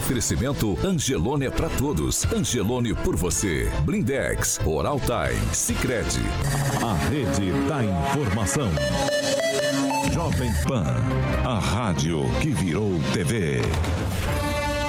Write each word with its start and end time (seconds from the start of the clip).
Oferecimento 0.00 0.78
Angelone 0.82 1.44
é 1.44 1.50
para 1.50 1.68
todos. 1.68 2.24
Angelone 2.32 2.94
por 2.94 3.16
você. 3.16 3.70
Blindex, 3.84 4.58
Oral 4.64 4.98
Time, 4.98 5.54
Sicredi. 5.54 6.22
A 6.82 6.94
rede 7.10 7.52
da 7.68 7.84
informação. 7.84 8.70
Jovem 10.10 10.50
Pan, 10.66 10.96
a 11.44 11.58
rádio 11.58 12.22
que 12.40 12.48
virou 12.48 12.98
TV. 13.12 13.60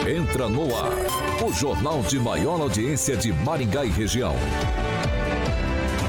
Entra 0.07 0.47
no 0.47 0.74
ar, 0.74 0.93
o 1.46 1.52
jornal 1.52 2.02
de 2.04 2.18
maior 2.18 2.62
audiência 2.62 3.18
de 3.18 3.34
Maringá 3.34 3.84
e 3.84 3.89
região. 3.89 4.34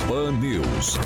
Pan 0.06 0.30
News. 0.30 0.96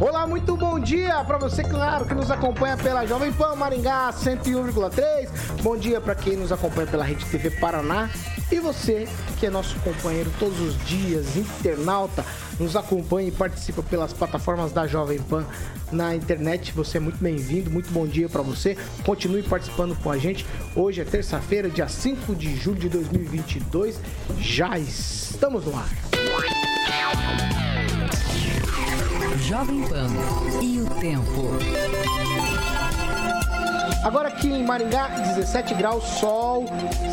Olá, 0.00 0.26
muito 0.26 0.56
bom 0.56 0.63
dia 0.84 1.24
para 1.24 1.38
você, 1.38 1.64
claro, 1.64 2.04
que 2.04 2.14
nos 2.14 2.30
acompanha 2.30 2.76
pela 2.76 3.06
Jovem 3.06 3.32
Pan 3.32 3.54
Maringá 3.54 4.12
101,3. 4.12 5.30
Bom 5.62 5.78
dia 5.78 5.98
para 5.98 6.14
quem 6.14 6.36
nos 6.36 6.52
acompanha 6.52 6.86
pela 6.86 7.02
Rede 7.02 7.24
TV 7.24 7.50
Paraná. 7.52 8.10
E 8.52 8.60
você, 8.60 9.08
que 9.40 9.46
é 9.46 9.50
nosso 9.50 9.80
companheiro 9.80 10.30
todos 10.38 10.60
os 10.60 10.76
dias, 10.84 11.38
internauta, 11.38 12.22
nos 12.60 12.76
acompanha 12.76 13.28
e 13.28 13.32
participa 13.32 13.82
pelas 13.82 14.12
plataformas 14.12 14.72
da 14.72 14.86
Jovem 14.86 15.18
Pan 15.22 15.46
na 15.90 16.14
internet. 16.14 16.70
Você 16.72 16.98
é 16.98 17.00
muito 17.00 17.16
bem-vindo, 17.16 17.70
muito 17.70 17.90
bom 17.90 18.06
dia 18.06 18.28
para 18.28 18.42
você. 18.42 18.76
Continue 19.06 19.42
participando 19.42 19.96
com 20.02 20.10
a 20.10 20.18
gente. 20.18 20.44
Hoje 20.76 21.00
é 21.00 21.04
terça-feira, 21.04 21.70
dia 21.70 21.88
5 21.88 22.34
de 22.34 22.54
julho 22.56 22.78
de 22.78 22.90
2022. 22.90 23.98
Já 24.38 24.78
estamos 24.78 25.64
no 25.64 25.74
ar. 25.78 25.88
Jovem 29.46 29.82
Pan 29.82 30.08
e 30.62 30.80
o 30.80 30.86
tempo. 31.00 31.50
Agora 34.02 34.28
aqui 34.28 34.48
em 34.48 34.64
Maringá, 34.64 35.08
17 35.08 35.74
graus, 35.74 36.02
sol, 36.18 36.64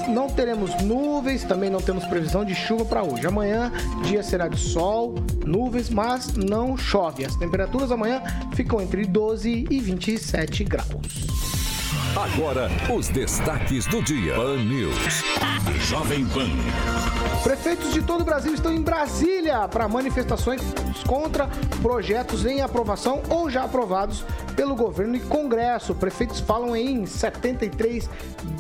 não 0.08 0.30
teremos 0.30 0.82
nuvens, 0.82 1.44
também 1.44 1.70
não 1.70 1.82
temos 1.82 2.06
previsão 2.06 2.46
de 2.46 2.56
chuva 2.56 2.86
para 2.86 3.04
hoje. 3.04 3.28
Amanhã, 3.28 3.70
dia 4.04 4.24
será 4.24 4.48
de 4.48 4.58
sol, 4.58 5.16
nuvens, 5.46 5.90
mas 5.90 6.34
não 6.34 6.78
chove. 6.78 7.26
As 7.26 7.36
temperaturas 7.36 7.92
amanhã 7.92 8.24
ficam 8.56 8.80
entre 8.80 9.06
12 9.06 9.68
e 9.70 9.80
27 9.82 10.64
graus. 10.64 11.61
Agora, 12.16 12.70
os 12.94 13.08
destaques 13.08 13.86
do 13.86 14.04
dia. 14.04 14.36
Pan 14.36 14.58
News. 14.58 15.24
Jovem 15.88 16.26
Pan. 16.26 16.50
Prefeitos 17.42 17.94
de 17.94 18.02
todo 18.02 18.22
o 18.22 18.26
Brasil 18.26 18.54
estão 18.54 18.74
em 18.74 18.82
Brasília 18.82 19.66
para 19.70 19.88
manifestações 19.88 20.62
contra 21.08 21.48
projetos 21.82 22.46
em 22.46 22.62
aprovação 22.62 23.22
ou 23.30 23.50
já 23.50 23.64
aprovados 23.64 24.26
pelo 24.58 24.76
governo 24.76 25.16
e 25.16 25.22
Congresso. 25.22 25.96
Prefeitos 25.96 26.42
falam 26.42 26.76
em 26.76 27.06
73 27.06 28.10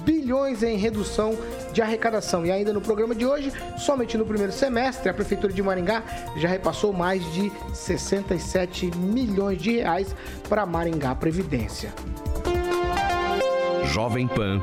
bilhões 0.06 0.64
em 0.64 0.78
redução 0.78 1.38
de 1.74 1.82
arrecadação. 1.82 2.46
E 2.46 2.52
ainda 2.52 2.72
no 2.72 2.80
programa 2.80 3.14
de 3.14 3.26
hoje, 3.26 3.52
somente 3.78 4.18
no 4.18 4.26
primeiro 4.26 4.54
semestre, 4.54 5.10
a 5.10 5.14
Prefeitura 5.14 5.52
de 5.52 5.62
Maringá 5.62 6.04
já 6.38 6.48
repassou 6.48 6.94
mais 6.94 7.22
de 7.34 7.52
67 7.74 8.96
milhões 8.96 9.62
de 9.62 9.74
reais 9.74 10.16
para 10.48 10.66
Maringá 10.66 11.14
Previdência. 11.14 11.94
Jovem 13.92 14.28
Pan. 14.28 14.60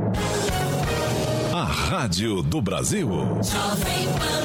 A 1.53 1.65
Rádio 1.65 2.43
do 2.43 2.63
Brasil. 2.63 3.09
Jovem 3.43 4.09
Pan. 4.19 4.39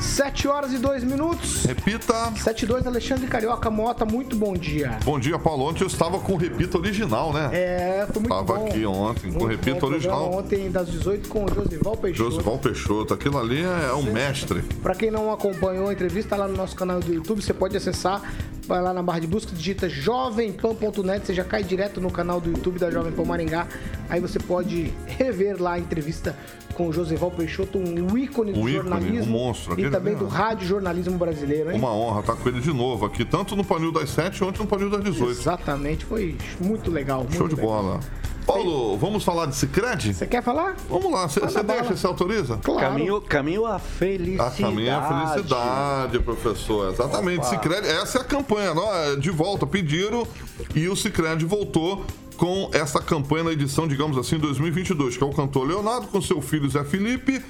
7 0.00 0.46
horas 0.46 0.72
e 0.72 0.78
2 0.78 1.02
minutos. 1.02 1.64
Repita. 1.64 2.32
7 2.36 2.62
e 2.62 2.66
2, 2.66 2.86
Alexandre 2.86 3.26
Carioca 3.26 3.68
Mota, 3.68 4.04
muito 4.04 4.36
bom 4.36 4.54
dia. 4.54 4.98
Bom 5.04 5.18
dia, 5.18 5.38
Paulo. 5.38 5.64
Ontem 5.68 5.82
eu 5.82 5.88
estava 5.88 6.20
com 6.20 6.34
o 6.34 6.36
Repita 6.36 6.78
original, 6.78 7.32
né? 7.32 7.50
É, 7.52 8.06
foi 8.12 8.22
muito 8.22 8.32
Estava 8.32 8.54
bom. 8.60 8.66
aqui 8.66 8.86
ontem 8.86 9.32
com 9.32 9.38
o 9.38 9.42
Muito 9.42 9.46
Repita 9.46 9.86
original. 9.86 10.32
Ontem 10.32 10.70
das 10.70 10.88
18 10.88 11.28
com 11.28 11.44
o 11.44 11.52
Josival 11.52 11.96
Peixoto. 11.96 12.30
Josival 12.30 12.58
Peixoto. 12.58 13.12
Aquilo 13.12 13.38
ali 13.38 13.62
é 13.62 13.92
um 13.94 14.04
mestre. 14.04 14.62
Para 14.82 14.94
quem 14.94 15.10
não 15.10 15.32
acompanhou 15.32 15.88
a 15.88 15.92
entrevista 15.92 16.36
lá 16.36 16.46
no 16.46 16.56
nosso 16.56 16.76
canal 16.76 17.00
do 17.00 17.12
YouTube, 17.12 17.42
você 17.42 17.52
pode 17.52 17.76
acessar, 17.76 18.22
vai 18.66 18.82
lá 18.82 18.92
na 18.92 19.02
barra 19.02 19.20
de 19.20 19.26
busca, 19.26 19.54
digita 19.54 19.88
jovempan.net, 19.88 21.26
você 21.26 21.34
já 21.34 21.44
cai 21.44 21.62
direto 21.62 22.00
no 22.00 22.10
canal 22.10 22.40
do 22.40 22.50
YouTube 22.50 22.78
da 22.78 22.90
Jovem 22.90 23.12
Pan 23.12 23.24
Maringá. 23.24 23.66
Aí 24.08 24.20
você 24.20 24.38
pode 24.38 24.92
rever 25.06 25.60
lá 25.60 25.72
a 25.72 25.78
entrevista 25.78 26.36
com 26.74 26.88
o 26.88 26.92
Josival 26.92 27.30
Peixoto, 27.30 27.78
um 27.78 28.18
ícone 28.18 28.52
do 28.52 28.58
ícone, 28.58 28.72
jornalismo 28.72 29.36
um 29.36 29.38
monstro, 29.46 29.80
e 29.80 29.88
também 29.90 30.14
ali, 30.14 30.24
do 30.24 30.28
rádio 30.28 30.66
jornalismo 30.66 31.16
brasileiro, 31.16 31.70
hein? 31.70 31.78
Uma 31.78 31.92
honra 31.92 32.20
estar 32.20 32.34
com 32.34 32.48
ele 32.48 32.60
de 32.60 32.72
novo 32.72 33.06
aqui, 33.06 33.24
tanto 33.24 33.54
no 33.54 33.64
Panil 33.64 33.92
das 33.92 34.10
7 34.10 34.42
ontem 34.42 34.58
no 34.60 34.66
Panil 34.66 34.90
das 34.90 35.04
18. 35.04 35.30
Exatamente, 35.30 36.04
foi 36.04 36.36
muito 36.60 36.90
legal. 36.90 37.20
muito 37.20 37.36
Show 37.36 37.48
de 37.48 37.54
legal. 37.54 37.70
bola. 37.70 38.00
Paulo, 38.46 38.96
vamos 38.98 39.24
falar 39.24 39.46
de 39.46 39.56
Cicred? 39.56 40.12
Você 40.14 40.26
quer 40.26 40.42
falar? 40.42 40.76
Vamos 40.88 41.10
lá, 41.10 41.28
você 41.28 41.40
deixa, 41.62 41.96
você 41.96 42.06
autoriza? 42.06 42.58
Claro. 42.62 42.80
Caminho, 42.80 43.20
caminho 43.20 43.66
à 43.66 43.76
A 43.76 43.78
felicidade. 43.78 44.62
caminho 44.62 44.88
é 44.88 44.92
a 44.92 45.02
felicidade, 45.32 46.18
professor. 46.20 46.92
Exatamente. 46.92 47.46
Cicred, 47.46 47.86
essa 47.86 48.18
é 48.18 48.20
a 48.20 48.24
campanha, 48.24 48.74
não? 48.74 48.94
é? 48.94 49.16
De 49.16 49.30
volta, 49.30 49.66
pediram 49.66 50.26
e 50.74 50.88
o 50.88 50.94
Cicred 50.96 51.44
voltou 51.44 52.04
com 52.36 52.68
essa 52.72 53.00
campanha 53.00 53.44
na 53.44 53.52
edição, 53.52 53.86
digamos 53.86 54.18
assim, 54.18 54.38
2022, 54.38 55.16
que 55.16 55.22
é 55.22 55.26
o 55.26 55.32
cantor 55.32 55.66
Leonardo 55.68 56.08
com 56.08 56.20
seu 56.20 56.42
filho 56.42 56.68
Zé 56.68 56.82
Felipe 56.84 57.42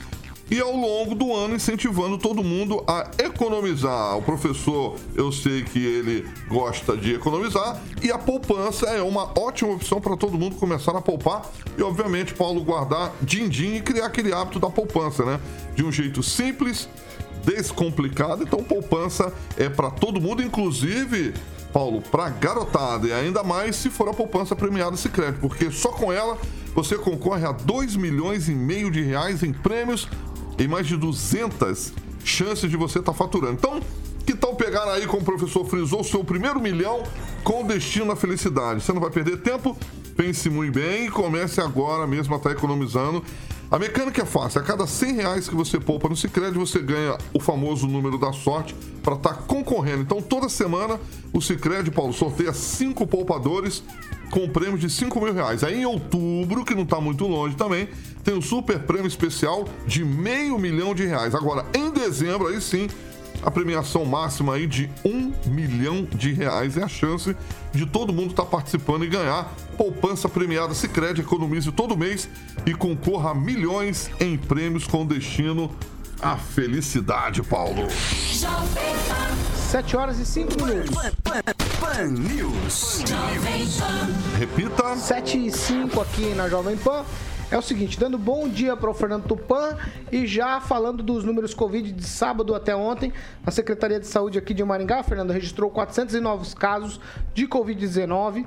e 0.51 0.61
ao 0.61 0.75
longo 0.75 1.15
do 1.15 1.35
ano 1.35 1.55
incentivando 1.55 2.19
todo 2.19 2.45
mundo 2.45 2.83
a 2.87 3.11
economizar. 3.19 4.17
O 4.17 4.23
professor, 4.23 4.97
eu 5.15 5.33
sei 5.33 5.63
que 5.63 5.85
ele 5.85 6.29
gosta 6.49 6.97
de 6.97 7.15
economizar 7.15 7.81
e 8.03 8.11
a 8.11 8.19
poupança 8.19 8.87
é 8.87 9.03
uma 9.03 9.33
ótima 9.39 9.73
opção 9.73 10.01
para 10.01 10.17
todo 10.17 10.39
mundo 10.39 10.57
começar 10.57 10.97
a 10.97 11.01
poupar 11.01 11.51
e, 11.77 11.83
obviamente, 11.83 12.35
Paulo, 12.35 12.63
guardar 12.63 13.13
din-din 13.23 13.77
e 13.77 13.81
criar 13.81 14.07
aquele 14.07 14.33
hábito 14.33 14.59
da 14.59 14.71
poupança, 14.71 15.25
né? 15.25 15.41
De 15.75 15.85
um 15.85 15.91
jeito 15.91 16.23
simples, 16.23 16.89
descomplicado. 17.45 18.43
Então, 18.43 18.63
poupança 18.63 19.33
é 19.57 19.69
para 19.69 19.91
todo 19.91 20.21
mundo, 20.21 20.43
inclusive, 20.43 21.35
Paulo, 21.73 22.01
para 22.03 22.29
garotada. 22.29 23.07
E 23.07 23.13
ainda 23.13 23.43
mais 23.43 23.77
se 23.77 23.91
for 23.91 24.09
a 24.09 24.15
poupança 24.15 24.55
premiada 24.55 24.97
Sicredi, 24.97 25.39
porque 25.41 25.71
só 25.71 25.91
com 25.91 26.13
ela 26.13 26.39
você 26.75 26.97
concorre 26.97 27.47
a 27.47 27.53
2 27.53 27.97
milhões 27.97 28.49
e 28.49 28.53
meio 28.53 28.91
de 28.91 29.01
reais 29.01 29.43
em 29.43 29.53
prêmios 29.53 30.09
e 30.59 30.69
mais 30.69 30.87
de 30.87 30.97
200 30.97 31.93
chances 32.25 32.71
de 32.71 32.77
você 32.77 32.99
estar 32.99 33.13
faturando. 33.13 33.55
Então, 33.55 33.81
que 34.27 34.35
tal 34.35 34.55
pegar 34.55 34.91
aí, 34.93 35.07
como 35.07 35.23
o 35.23 35.25
professor 35.25 35.65
frisou, 35.67 36.01
o 36.01 36.05
seu 36.05 36.25
primeiro 36.25 36.61
milhão 36.61 37.03
com 37.43 37.67
destino 37.67 38.13
à 38.13 38.17
felicidade? 38.17 38.83
Você 38.83 38.93
não 38.93 39.01
vai 39.01 39.11
perder 39.11 39.39
tempo? 39.39 39.77
Pense 40.17 40.49
muito 40.49 40.75
bem 40.75 41.07
e 41.07 41.11
comece 41.11 41.61
agora 41.61 42.07
mesmo 42.07 42.35
a 42.35 42.39
estar 42.39 42.53
economizando. 42.53 43.23
A 43.71 43.79
mecânica 43.79 44.23
é 44.23 44.25
fácil. 44.25 44.61
A 44.61 44.65
cada 44.65 44.87
100 44.87 45.15
reais 45.15 45.49
que 45.49 45.55
você 45.55 45.81
poupa 45.81 46.09
no 46.09 46.17
Cicred, 46.17 46.57
você 46.57 46.79
ganha 46.79 47.17
o 47.33 47.41
famoso 47.41 47.87
número 47.87 48.19
da 48.19 48.33
sorte 48.33 48.75
para 49.03 49.15
estar 49.15 49.35
concorrendo. 49.47 50.03
Então, 50.03 50.23
toda 50.23 50.49
semana, 50.49 51.01
o 51.33 51.41
Cicred, 51.41 51.91
Paulo, 51.91 52.13
sorteia 52.13 52.53
cinco 52.53 53.07
poupadores 53.07 53.83
com 54.31 54.49
prêmios 54.49 54.81
de 54.81 54.91
5 54.91 55.21
mil 55.21 55.33
reais. 55.33 55.63
Aí 55.63 55.81
em 55.81 55.87
outubro, 55.87 56.65
que 56.65 56.75
não 56.75 56.83
está 56.83 57.01
muito 57.01 57.27
longe 57.27 57.55
também, 57.55 57.89
tem 58.25 58.35
um 58.35 58.43
super 58.43 58.81
prêmio 58.81 59.07
especial 59.07 59.65
de 59.87 60.05
meio 60.05 60.59
milhão 60.59 60.95
de 60.95 61.07
reais. 61.07 61.35
Agora, 61.35 61.65
em 61.75 61.91
dezembro, 61.91 62.49
aí 62.49 62.61
sim, 62.61 62.89
a 63.45 63.51
premiação 63.51 64.05
máxima 64.07 64.55
aí 64.55 64.67
de 64.67 64.91
um 65.05 65.33
milhão 65.47 66.05
de 66.05 66.33
reais 66.33 66.77
é 66.79 66.83
a 66.83 66.89
chance 66.89 67.37
de 67.73 67.85
todo 67.85 68.13
mundo 68.13 68.31
estar 68.31 68.47
participando 68.47 69.05
e 69.05 69.09
ganhar 69.09 69.53
poupança 69.77 70.29
premiada 70.29 70.73
Sicredi 70.73 71.21
economize 71.21 71.71
todo 71.71 71.97
mês 71.97 72.29
e 72.65 72.73
concorra 72.73 73.33
a 73.33 73.35
milhões 73.35 74.11
em 74.19 74.39
prêmios 74.39 74.87
com 74.87 75.05
destino 75.05 75.71
à 76.23 76.37
felicidade, 76.37 77.43
Paulo. 77.43 77.87
Jovem 78.33 78.95
Pan. 79.09 79.55
7 79.55 79.97
horas 79.97 80.19
e 80.19 80.25
5 80.25 80.65
minutos. 80.65 80.97
Pan 81.81 82.07
News. 82.07 83.05
Repita. 84.39 84.97
7 84.97 85.47
e 85.47 85.51
5 85.51 86.01
aqui 86.01 86.35
na 86.35 86.49
Jovem 86.49 86.77
Pan. 86.77 87.05
É 87.55 87.57
o 87.57 87.63
seguinte, 87.63 88.01
dando 88.01 88.19
bom 88.19 88.49
dia 88.49 88.77
para 88.77 88.91
o 88.91 88.93
Fernando 88.93 89.29
Tupan 89.29 89.79
e 90.11 90.27
já 90.27 90.61
falando 90.61 91.05
dos 91.05 91.23
números 91.23 91.55
Covid 91.55 91.93
de 91.93 92.03
sábado 92.03 92.53
até 92.53 92.75
ontem, 92.75 93.13
a 93.47 93.51
Secretaria 93.53 94.01
de 94.01 94.09
Saúde 94.09 94.37
aqui 94.37 94.53
de 94.53 94.65
Maringá, 94.65 95.05
Fernando, 95.05 95.31
registrou 95.31 95.71
409 95.71 96.53
casos 96.57 97.01
de 97.33 97.47
Covid-19. 97.47 98.45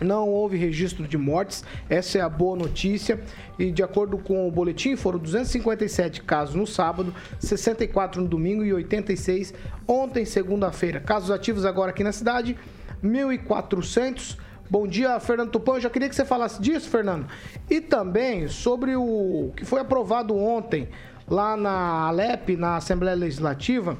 Não 0.00 0.26
houve 0.26 0.56
registro 0.56 1.06
de 1.06 1.18
mortes, 1.18 1.62
essa 1.86 2.16
é 2.16 2.22
a 2.22 2.30
boa 2.30 2.56
notícia. 2.56 3.22
E 3.58 3.70
de 3.70 3.82
acordo 3.82 4.16
com 4.16 4.48
o 4.48 4.50
boletim, 4.50 4.96
foram 4.96 5.18
257 5.18 6.22
casos 6.22 6.54
no 6.54 6.66
sábado, 6.66 7.14
64 7.40 8.22
no 8.22 8.26
domingo 8.26 8.64
e 8.64 8.72
86 8.72 9.52
ontem, 9.86 10.24
segunda-feira. 10.24 10.98
Casos 10.98 11.30
ativos 11.30 11.66
agora 11.66 11.90
aqui 11.90 12.02
na 12.02 12.10
cidade, 12.10 12.56
1.400. 13.04 14.38
Bom 14.70 14.86
dia, 14.86 15.18
Fernando 15.18 15.50
Tupan. 15.50 15.74
Eu 15.74 15.80
já 15.80 15.90
queria 15.90 16.08
que 16.08 16.14
você 16.14 16.24
falasse 16.24 16.62
disso, 16.62 16.88
Fernando. 16.88 17.26
E 17.68 17.80
também 17.80 18.48
sobre 18.48 18.94
o 18.96 19.52
que 19.56 19.64
foi 19.64 19.80
aprovado 19.80 20.36
ontem 20.36 20.88
lá 21.28 21.56
na 21.56 22.06
Alep, 22.06 22.56
na 22.56 22.76
Assembleia 22.76 23.16
Legislativa, 23.16 23.98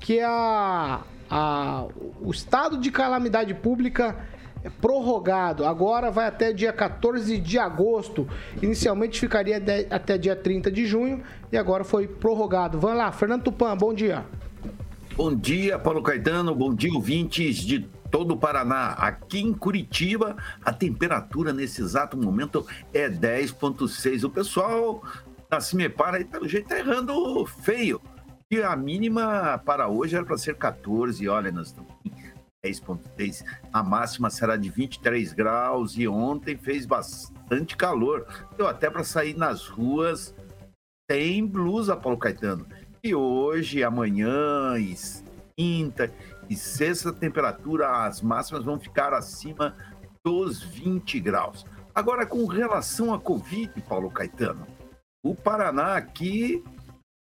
que 0.00 0.20
a 0.20 1.02
a, 1.30 1.86
o 2.20 2.30
estado 2.30 2.78
de 2.78 2.90
calamidade 2.90 3.54
pública 3.54 4.16
é 4.64 4.70
prorrogado. 4.70 5.64
Agora 5.64 6.10
vai 6.10 6.26
até 6.26 6.52
dia 6.52 6.72
14 6.72 7.38
de 7.38 7.58
agosto. 7.58 8.26
Inicialmente 8.62 9.20
ficaria 9.20 9.60
de, 9.60 9.86
até 9.90 10.16
dia 10.18 10.34
30 10.34 10.70
de 10.70 10.86
junho 10.86 11.22
e 11.52 11.56
agora 11.56 11.84
foi 11.84 12.08
prorrogado. 12.08 12.78
Vamos 12.78 12.98
lá, 12.98 13.12
Fernando 13.12 13.44
Tupan, 13.44 13.76
bom 13.76 13.92
dia. 13.92 14.24
Bom 15.16 15.34
dia, 15.34 15.78
Paulo 15.78 16.02
Caetano. 16.02 16.54
Bom 16.54 16.74
dia, 16.74 16.92
ouvintes 16.92 17.56
de 17.56 17.88
todo 18.10 18.34
o 18.34 18.36
Paraná. 18.36 18.92
Aqui 18.92 19.40
em 19.40 19.52
Curitiba, 19.52 20.36
a 20.64 20.72
temperatura 20.72 21.52
nesse 21.52 21.80
exato 21.80 22.16
momento 22.16 22.66
é 22.92 23.08
10,6. 23.08 24.24
O 24.24 24.30
pessoal 24.30 25.02
da 25.48 25.60
Cimepar 25.60 26.14
aí, 26.14 26.24
pelo 26.24 26.48
jeito, 26.48 26.68
tá 26.68 26.78
errando 26.78 27.44
feio. 27.46 28.00
E 28.50 28.62
a 28.62 28.74
mínima 28.74 29.60
para 29.64 29.88
hoje 29.88 30.16
era 30.16 30.24
para 30.24 30.38
ser 30.38 30.56
14. 30.56 31.28
Olha, 31.28 31.52
nós 31.52 31.68
estamos 31.68 31.92
em 32.04 32.12
10,6. 32.64 33.44
A 33.72 33.82
máxima 33.82 34.30
será 34.30 34.56
de 34.56 34.68
23 34.70 35.32
graus 35.32 35.96
e 35.96 36.08
ontem 36.08 36.56
fez 36.56 36.86
bastante 36.86 37.76
calor. 37.76 38.26
Deu 38.56 38.66
até 38.66 38.88
para 38.90 39.04
sair 39.04 39.36
nas 39.36 39.66
ruas 39.66 40.34
sem 41.10 41.46
blusa, 41.46 41.96
Paulo 41.96 42.18
Caetano. 42.18 42.66
E 43.02 43.14
hoje, 43.14 43.82
amanhã, 43.82 44.74
quinta 45.56 46.12
e 46.48 46.56
sexta, 46.56 47.10
a 47.10 47.12
temperatura, 47.12 48.04
as 48.04 48.22
máximas 48.22 48.64
vão 48.64 48.80
ficar 48.80 49.12
acima 49.12 49.76
dos 50.24 50.62
20 50.62 51.20
graus. 51.20 51.66
Agora, 51.94 52.24
com 52.26 52.46
relação 52.46 53.12
à 53.12 53.18
Covid, 53.18 53.70
Paulo 53.88 54.10
Caetano, 54.10 54.66
o 55.24 55.34
Paraná 55.34 55.96
aqui 55.96 56.62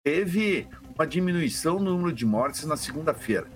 teve 0.05 0.67
uma 0.95 1.05
diminuição 1.05 1.79
no 1.79 1.91
número 1.91 2.13
de 2.13 2.25
mortes 2.25 2.63
na 2.65 2.77
segunda-feira. 2.77 3.47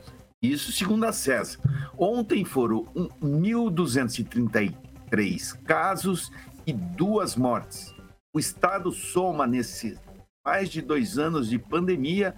Isso 0.41 0.71
segundo 0.71 1.06
a 1.06 1.13
CESA. 1.13 1.59
Ontem 1.97 2.44
foram 2.44 2.85
1.233 3.21 5.62
casos 5.63 6.31
e 6.65 6.73
duas 6.73 7.35
mortes. 7.35 7.94
O 8.33 8.39
estado 8.39 8.91
soma 8.91 9.45
nesse 9.45 10.00
mais 10.45 10.69
de 10.69 10.81
dois 10.81 11.18
anos 11.19 11.50
de 11.50 11.59
pandemia 11.59 12.33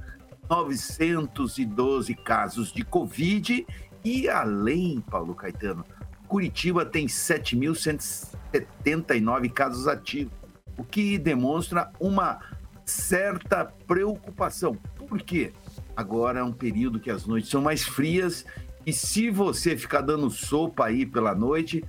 912 0.49 2.15
casos 2.15 2.71
de 2.71 2.83
Covid 2.83 3.65
e 4.03 4.29
além, 4.29 5.01
Paulo 5.01 5.33
Caetano, 5.33 5.83
Curitiba 6.27 6.85
tem 6.85 7.07
7.179 7.07 9.51
casos 9.51 9.87
ativos, 9.87 10.33
o 10.77 10.83
que 10.83 11.17
demonstra 11.17 11.91
uma 11.99 12.39
certa 12.85 13.65
preocupação. 13.87 14.77
Por 15.07 15.21
quê? 15.21 15.53
Agora 15.95 16.39
é 16.39 16.43
um 16.43 16.51
período 16.51 16.99
que 16.99 17.09
as 17.09 17.25
noites 17.25 17.49
são 17.49 17.61
mais 17.61 17.83
frias 17.83 18.45
e 18.85 18.93
se 18.93 19.31
você 19.31 19.75
ficar 19.75 20.01
dando 20.01 20.29
sopa 20.29 20.85
aí 20.85 21.05
pela 21.05 21.33
noite, 21.33 21.83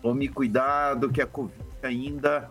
tome 0.00 0.28
cuidado 0.28 1.10
que 1.10 1.20
a 1.20 1.26
Covid 1.26 1.52
ainda 1.82 2.48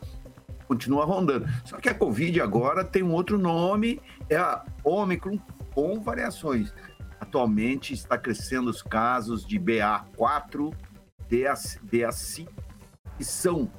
continua 0.68 1.06
rondando. 1.06 1.48
Só 1.64 1.78
que 1.78 1.88
a 1.88 1.94
Covid 1.94 2.42
agora 2.42 2.84
tem 2.84 3.02
um 3.02 3.14
outro 3.14 3.38
nome, 3.38 4.02
é 4.30 4.36
a 4.36 4.66
Omicron 4.84 5.40
com 5.74 6.02
variações. 6.02 6.74
Atualmente 7.20 7.94
está 7.94 8.18
crescendo 8.18 8.70
os 8.70 8.82
casos 8.82 9.46
de 9.46 9.60
BA4, 9.60 10.74
BA5, 11.30 12.48
que 13.18 13.24
são 13.24 13.72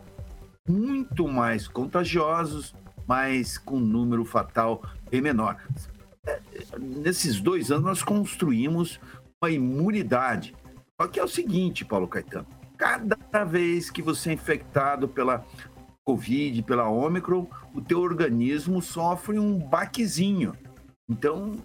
muito 0.69 1.27
mais 1.27 1.67
contagiosos, 1.67 2.75
mas 3.07 3.59
com 3.59 3.81
número 3.81 4.25
fatal 4.25 4.83
bem 5.11 5.21
menor. 5.21 5.57
Nesses 6.79 7.41
dois 7.41 7.71
anos, 7.71 7.85
nós 7.85 8.03
construímos 8.03 9.01
uma 9.43 9.51
imunidade. 9.51 10.55
Só 11.01 11.09
que 11.09 11.19
é 11.19 11.25
o 11.25 11.29
seguinte, 11.29 11.85
Paulo 11.85 12.07
Caetano, 12.07 12.47
cada 12.77 13.45
vez 13.45 13.91
que 13.91 14.03
você 14.03 14.31
é 14.31 14.33
infectado 14.35 15.09
pela 15.09 15.45
Covid, 16.05 16.63
pela 16.63 16.89
Ômicron, 16.89 17.49
o 17.75 17.81
teu 17.81 18.01
organismo 18.01 18.81
sofre 18.83 19.39
um 19.39 19.59
baquezinho. 19.59 20.55
Então, 21.09 21.57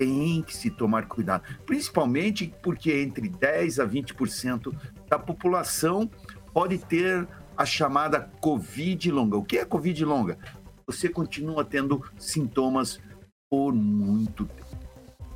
tem 0.00 0.42
que 0.42 0.56
se 0.56 0.70
tomar 0.70 1.06
cuidado, 1.06 1.44
principalmente 1.66 2.54
porque 2.62 2.90
entre 2.90 3.28
10 3.28 3.80
a 3.80 3.86
20% 3.86 4.74
da 5.06 5.18
população 5.18 6.10
pode 6.54 6.78
ter 6.78 7.28
a 7.54 7.66
chamada 7.66 8.30
Covid 8.40 9.12
longa. 9.12 9.36
O 9.36 9.44
que 9.44 9.58
é 9.58 9.64
Covid 9.66 10.02
longa? 10.06 10.38
Você 10.86 11.08
continua 11.10 11.64
tendo 11.64 12.02
sintomas 12.16 12.98
por 13.50 13.74
muito 13.74 14.46
tempo. 14.46 14.80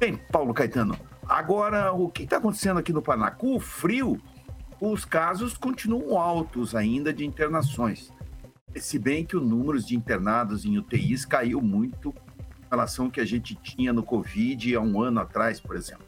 Bem, 0.01 0.19
Paulo 0.33 0.55
Caetano, 0.55 0.99
Agora, 1.29 1.93
o 1.93 2.11
que 2.11 2.25
está 2.25 2.37
acontecendo 2.37 2.79
aqui 2.79 2.93
no 2.93 3.01
Paraná? 3.01 3.31
Com 3.31 3.57
o 3.57 3.61
frio, 3.61 4.21
os 4.81 5.05
casos 5.05 5.57
continuam 5.57 6.19
altos 6.19 6.75
ainda 6.75 7.13
de 7.13 7.25
internações. 7.25 8.13
Se 8.77 8.99
bem 8.99 9.25
que 9.25 9.37
o 9.37 9.41
número 9.41 9.81
de 9.81 9.97
internados 9.97 10.65
em 10.65 10.77
UTIs 10.77 11.25
caiu 11.25 11.63
muito 11.63 12.15
relação 12.75 13.11
que 13.11 13.21
a 13.21 13.25
gente 13.25 13.55
tinha 13.55 13.93
no 13.93 14.03
Covid 14.03 14.75
há 14.75 14.81
um 14.81 15.01
ano 15.01 15.21
atrás, 15.21 15.61
por 15.61 15.77
exemplo. 15.77 16.05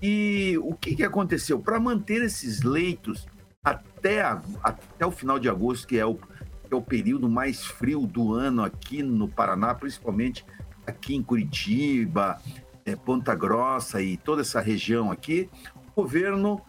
E 0.00 0.56
o 0.62 0.74
que, 0.74 0.94
que 0.94 1.02
aconteceu? 1.02 1.58
Para 1.58 1.80
manter 1.80 2.22
esses 2.22 2.62
leitos 2.62 3.26
até, 3.64 4.22
a, 4.22 4.40
até 4.62 5.04
o 5.04 5.10
final 5.10 5.38
de 5.38 5.48
agosto, 5.48 5.86
que 5.86 5.98
é 5.98 6.06
o, 6.06 6.14
que 6.14 6.72
é 6.72 6.76
o 6.76 6.82
período 6.82 7.28
mais 7.28 7.64
frio 7.64 8.06
do 8.06 8.34
ano 8.34 8.62
aqui 8.62 9.02
no 9.02 9.28
Paraná, 9.28 9.74
principalmente 9.74 10.44
aqui 10.86 11.16
em 11.16 11.22
Curitiba, 11.22 12.40
é, 12.84 12.94
Ponta 12.94 13.34
Grossa 13.34 14.00
e 14.00 14.16
toda 14.16 14.42
essa 14.42 14.60
região 14.60 15.10
aqui, 15.10 15.50
o 15.74 16.02
governo 16.02 16.60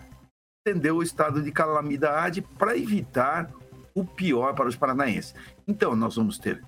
estendeu 0.65 0.97
o 0.97 1.03
estado 1.03 1.41
de 1.41 1.51
calamidade 1.51 2.41
para 2.41 2.77
evitar 2.77 3.51
o 3.93 4.03
pior 4.03 4.53
para 4.53 4.67
os 4.67 4.75
paranaenses. 4.75 5.35
Então, 5.67 5.95
nós 5.95 6.15
vamos 6.15 6.37
ter 6.39 6.63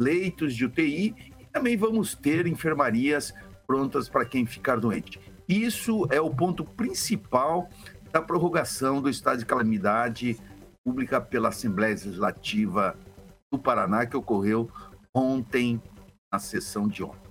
leitos 0.00 0.54
de 0.54 0.64
UTI 0.64 1.14
também 1.58 1.76
vamos 1.76 2.14
ter 2.14 2.46
enfermarias 2.46 3.34
prontas 3.66 4.08
para 4.08 4.24
quem 4.24 4.46
ficar 4.46 4.76
doente. 4.78 5.20
Isso 5.48 6.06
é 6.08 6.20
o 6.20 6.30
ponto 6.30 6.64
principal 6.64 7.68
da 8.12 8.22
prorrogação 8.22 9.02
do 9.02 9.10
estado 9.10 9.40
de 9.40 9.44
calamidade 9.44 10.38
pública 10.84 11.20
pela 11.20 11.48
Assembleia 11.48 11.94
Legislativa 11.94 12.96
do 13.52 13.58
Paraná, 13.58 14.06
que 14.06 14.16
ocorreu 14.16 14.70
ontem, 15.12 15.82
na 16.32 16.38
sessão 16.38 16.86
de 16.86 17.02
ontem. 17.02 17.28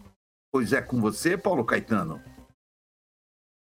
Pois 0.52 0.74
é 0.74 0.82
com 0.82 1.00
você, 1.00 1.38
Paulo 1.38 1.64
Caetano. 1.64 2.22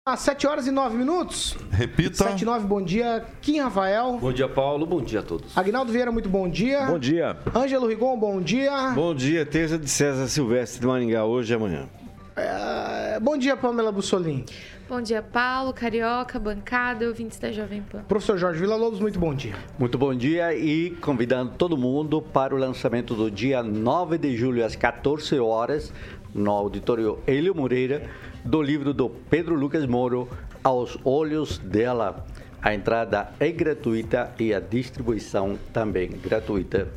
Às 0.09 0.21
7 0.21 0.47
horas 0.47 0.67
e 0.67 0.71
9 0.71 0.97
minutos. 0.97 1.55
Repita. 1.71 2.25
7 2.25 2.41
e 2.41 2.45
9, 2.47 2.67
bom 2.67 2.81
dia. 2.81 3.27
Kim 3.43 3.61
Rafael. 3.61 4.17
Bom 4.19 4.33
dia, 4.33 4.49
Paulo. 4.49 4.87
Bom 4.87 5.03
dia 5.03 5.21
a 5.21 5.23
todos. 5.23 5.57
Agnaldo 5.57 5.93
Vieira, 5.93 6.11
muito 6.11 6.31
bom 6.31 6.49
dia. 6.49 6.87
Bom 6.87 6.99
dia. 6.99 7.37
Ângelo 7.55 7.87
Rigon, 7.87 8.19
bom 8.19 8.41
dia. 8.41 8.93
Bom 8.95 9.15
dia, 9.15 9.45
terça 9.45 9.77
de 9.77 9.87
César 9.87 10.27
Silvestre 10.29 10.81
de 10.81 10.87
Maringá, 10.87 11.27
hoje 11.27 11.53
e 11.53 11.57
amanhã. 11.57 11.91
É, 12.35 13.21
bom 13.21 13.37
dia, 13.37 13.55
Pamela 13.55 13.93
Bussolini. 13.93 14.47
Bom 14.89 15.03
dia, 15.03 15.21
Paulo, 15.21 15.75
Carioca, 15.75 16.39
bancada, 16.39 17.07
ouvintes 17.07 17.39
da 17.39 17.53
Jovem 17.53 17.83
Pan. 17.83 18.05
Professor 18.09 18.39
Jorge 18.39 18.59
Vila 18.59 18.75
Lobos, 18.75 19.01
muito 19.01 19.19
bom 19.19 19.35
dia. 19.35 19.55
Muito 19.79 19.99
bom 19.99 20.15
dia 20.15 20.55
e 20.55 20.93
convidando 21.03 21.53
todo 21.59 21.77
mundo 21.77 22.23
para 22.23 22.55
o 22.55 22.59
lançamento 22.59 23.15
do 23.15 23.31
dia 23.31 23.63
9 23.63 24.17
de 24.17 24.35
julho 24.35 24.65
às 24.65 24.75
14 24.75 25.39
horas 25.39 25.93
no 26.35 26.51
auditório 26.51 27.19
Helio 27.27 27.55
Moreira, 27.55 28.09
do 28.45 28.63
livro 28.63 28.93
do 28.93 29.09
Pedro 29.09 29.55
Lucas 29.55 29.87
Moro, 29.87 30.29
Aos 30.63 30.99
Olhos 31.05 31.59
dela. 31.59 32.27
A 32.61 32.75
entrada 32.75 33.31
é 33.39 33.51
gratuita 33.53 34.33
e 34.39 34.53
a 34.53 34.61
distribuição 34.61 35.59
também 35.73 36.11
gratuita. 36.11 36.89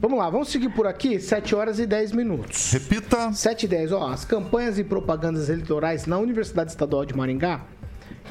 Vamos 0.00 0.18
lá, 0.18 0.30
vamos 0.30 0.48
seguir 0.48 0.68
por 0.68 0.86
aqui, 0.86 1.18
7 1.18 1.54
horas 1.56 1.80
e 1.80 1.86
10 1.86 2.12
minutos. 2.12 2.72
Repita. 2.72 3.32
7 3.32 3.64
e 3.64 3.68
10, 3.68 3.92
ó, 3.92 4.08
as 4.08 4.24
campanhas 4.24 4.78
e 4.78 4.84
propagandas 4.84 5.48
eleitorais 5.48 6.06
na 6.06 6.18
Universidade 6.18 6.70
Estadual 6.70 7.04
de 7.04 7.16
Maringá 7.16 7.64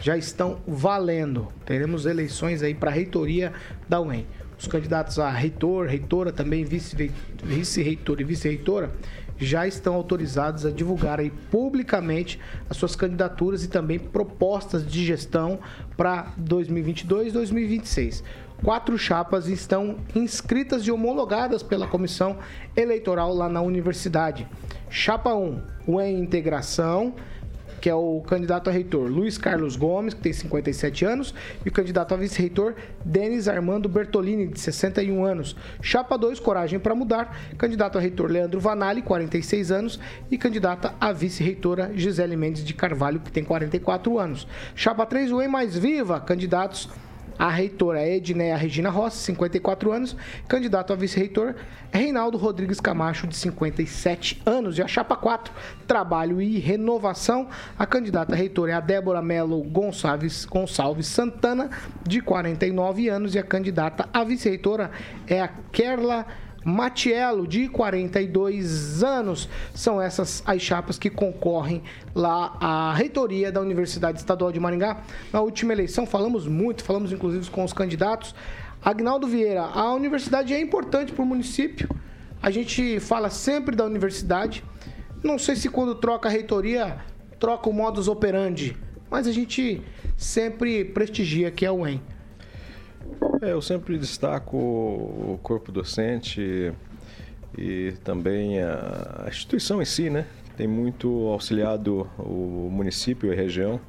já 0.01 0.15
estão 0.15 0.59
valendo. 0.65 1.47
Teremos 1.65 2.05
eleições 2.05 2.62
aí 2.62 2.74
para 2.74 2.89
a 2.89 2.93
reitoria 2.93 3.51
da 3.89 4.00
UEM. 4.00 4.25
Os 4.57 4.65
candidatos 4.65 5.19
a 5.19 5.29
reitor, 5.29 5.88
reitora, 5.88 6.31
também 6.31 6.63
vice-reitor 6.63 8.21
e 8.21 8.24
vice-reitora 8.24 8.91
já 9.38 9.67
estão 9.67 9.96
autorizados 9.96 10.65
a 10.65 10.72
divulgar 10.72 11.20
aí 11.20 11.29
publicamente 11.29 12.39
as 12.70 12.77
suas 12.77 12.96
candidaturas 12.96 13.63
e 13.63 13.67
também 13.67 14.00
propostas 14.00 14.86
de 14.86 15.06
gestão 15.06 15.60
para 15.96 16.34
2022 16.38 17.27
e 17.27 17.32
2026. 17.32 18.24
Quatro 18.63 18.98
chapas 18.98 19.48
estão 19.48 19.98
inscritas 20.15 20.84
e 20.84 20.91
homologadas 20.91 21.62
pela 21.62 21.88
comissão 21.88 22.38
eleitoral 22.75 23.34
lá 23.34 23.48
na 23.48 23.62
universidade. 23.62 24.48
Chapa 24.89 25.34
1, 25.34 25.62
o 25.86 26.01
em 26.01 26.20
integração 26.20 27.13
que 27.79 27.89
é 27.89 27.96
o 27.96 28.22
candidato 28.22 28.69
a 28.69 28.74
reitor 28.74 29.10
Luiz 29.10 29.38
Carlos 29.38 29.75
Gomes, 29.75 30.13
que 30.13 30.22
tem 30.22 30.34
57 30.34 31.05
anos, 31.05 31.34
e 31.65 31.69
o 31.69 31.72
candidato 31.72 32.13
a 32.13 32.17
vice-reitor 32.17 32.75
Denis 33.03 33.48
Armando 33.48 33.88
Bertolini, 33.88 34.48
de 34.48 34.60
61 34.60 35.24
anos. 35.24 35.55
Chapa 35.81 36.17
2, 36.17 36.39
Coragem 36.39 36.79
para 36.79 36.96
Mudar, 36.96 37.38
candidato 37.57 37.98
a 37.98 38.01
reitor 38.01 38.29
Leandro 38.29 38.60
Vanali, 38.60 39.01
46 39.01 39.72
anos, 39.72 40.00
e 40.29 40.38
candidata 40.38 40.93
a 41.00 41.12
vice-reitora 41.12 41.91
Gisele 41.96 42.36
Mendes 42.36 42.63
de 42.63 42.74
Carvalho, 42.74 43.19
que 43.19 43.31
tem 43.31 43.43
44 43.43 44.17
anos. 44.19 44.48
Chapa 44.75 45.05
3, 45.05 45.31
o 45.31 45.41
Em 45.41 45.48
Mais 45.48 45.77
Viva, 45.77 46.19
candidatos 46.19 46.89
a 47.38 47.50
reitora 47.50 48.08
Edneia 48.08 48.56
Regina 48.56 48.89
Rossi, 48.89 49.17
54 49.25 49.91
anos. 49.91 50.15
Candidato 50.48 50.94
a 50.94 50.96
vice-reitor 50.96 51.56
Reinaldo 51.91 52.38
Rodrigues 52.38 52.79
Camacho, 52.79 53.27
de 53.27 53.36
57 53.36 54.41
anos. 54.46 54.77
E 54.77 54.82
a 54.82 54.88
chapa 54.88 55.15
4, 55.15 55.53
Trabalho 55.88 56.41
e 56.41 56.60
Renovação. 56.60 57.48
A 57.77 57.86
candidata 57.86 58.34
a 58.34 58.38
reitora 58.38 58.72
é 58.72 58.75
a 58.75 58.79
Débora 58.79 59.22
Melo 59.22 59.62
Gonçalves, 59.63 60.46
Gonçalves 60.46 61.08
Santana, 61.08 61.70
de 62.06 62.22
49 62.22 63.10
anos. 63.10 63.36
E 63.36 63.39
a 63.39 63.44
candidata 63.44 64.10
a 64.13 64.24
vice-reitora 64.24 64.91
é 65.27 65.41
a 65.41 65.48
Kerla 65.48 66.25
Matiello, 66.67 67.47
de 67.47 67.69
42 67.69 69.01
anos. 69.01 69.47
São 69.74 70.01
essas 70.01 70.43
as 70.45 70.62
chapas 70.62 71.00
que 71.00 71.09
concorrem 71.09 71.81
lá 72.13 72.57
à 72.59 72.93
reitoria 72.93 73.50
da 73.50 73.62
Universidade 73.62 74.19
Estadual 74.19 74.51
de 74.51 74.59
Maringá. 74.59 75.01
Na 75.31 75.39
última 75.39 75.71
eleição 75.71 76.05
falamos 76.05 76.45
muito, 76.45 76.83
falamos 76.83 77.13
inclusive 77.13 77.50
com 77.50 77.63
os 77.63 77.71
candidatos. 77.71 78.36
Agnaldo 78.83 79.27
Vieira, 79.27 79.62
a 79.62 79.93
universidade 79.93 80.53
é 80.53 80.59
importante 80.59 81.13
para 81.13 81.24
o 81.24 81.25
município. 81.25 81.89
A 82.41 82.51
gente 82.51 83.00
fala 83.00 83.29
sempre 83.29 83.74
da 83.74 83.86
universidade. 83.86 84.62
Não 85.24 85.39
sei 85.39 85.55
se 85.55 85.69
quando 85.69 85.95
troca 85.95 86.27
a 86.27 86.31
reitoria, 86.31 86.97
troca 87.39 87.69
o 87.69 87.74
modus 87.74 88.09
operandi, 88.09 88.75
mas 89.09 89.25
a 89.25 89.31
gente 89.31 89.81
sempre 90.17 90.83
prestigia 90.83 91.50
que 91.50 91.65
é 91.65 91.71
o 91.71 91.79
UEM. 91.81 92.01
É, 93.41 93.51
eu 93.51 93.62
sempre 93.62 93.97
destaco 93.97 94.57
o 94.57 95.39
corpo 95.43 95.71
docente 95.71 96.74
e 97.57 97.93
também 98.03 98.62
a 98.62 99.25
instituição 99.27 99.81
em 99.81 99.86
si, 99.86 100.09
né? 100.09 100.25
Tem 100.55 100.67
muito 100.67 101.27
auxiliado 101.27 102.09
o 102.17 102.69
município 102.71 103.29
e 103.29 103.33
a 103.33 103.36
região 103.36 103.79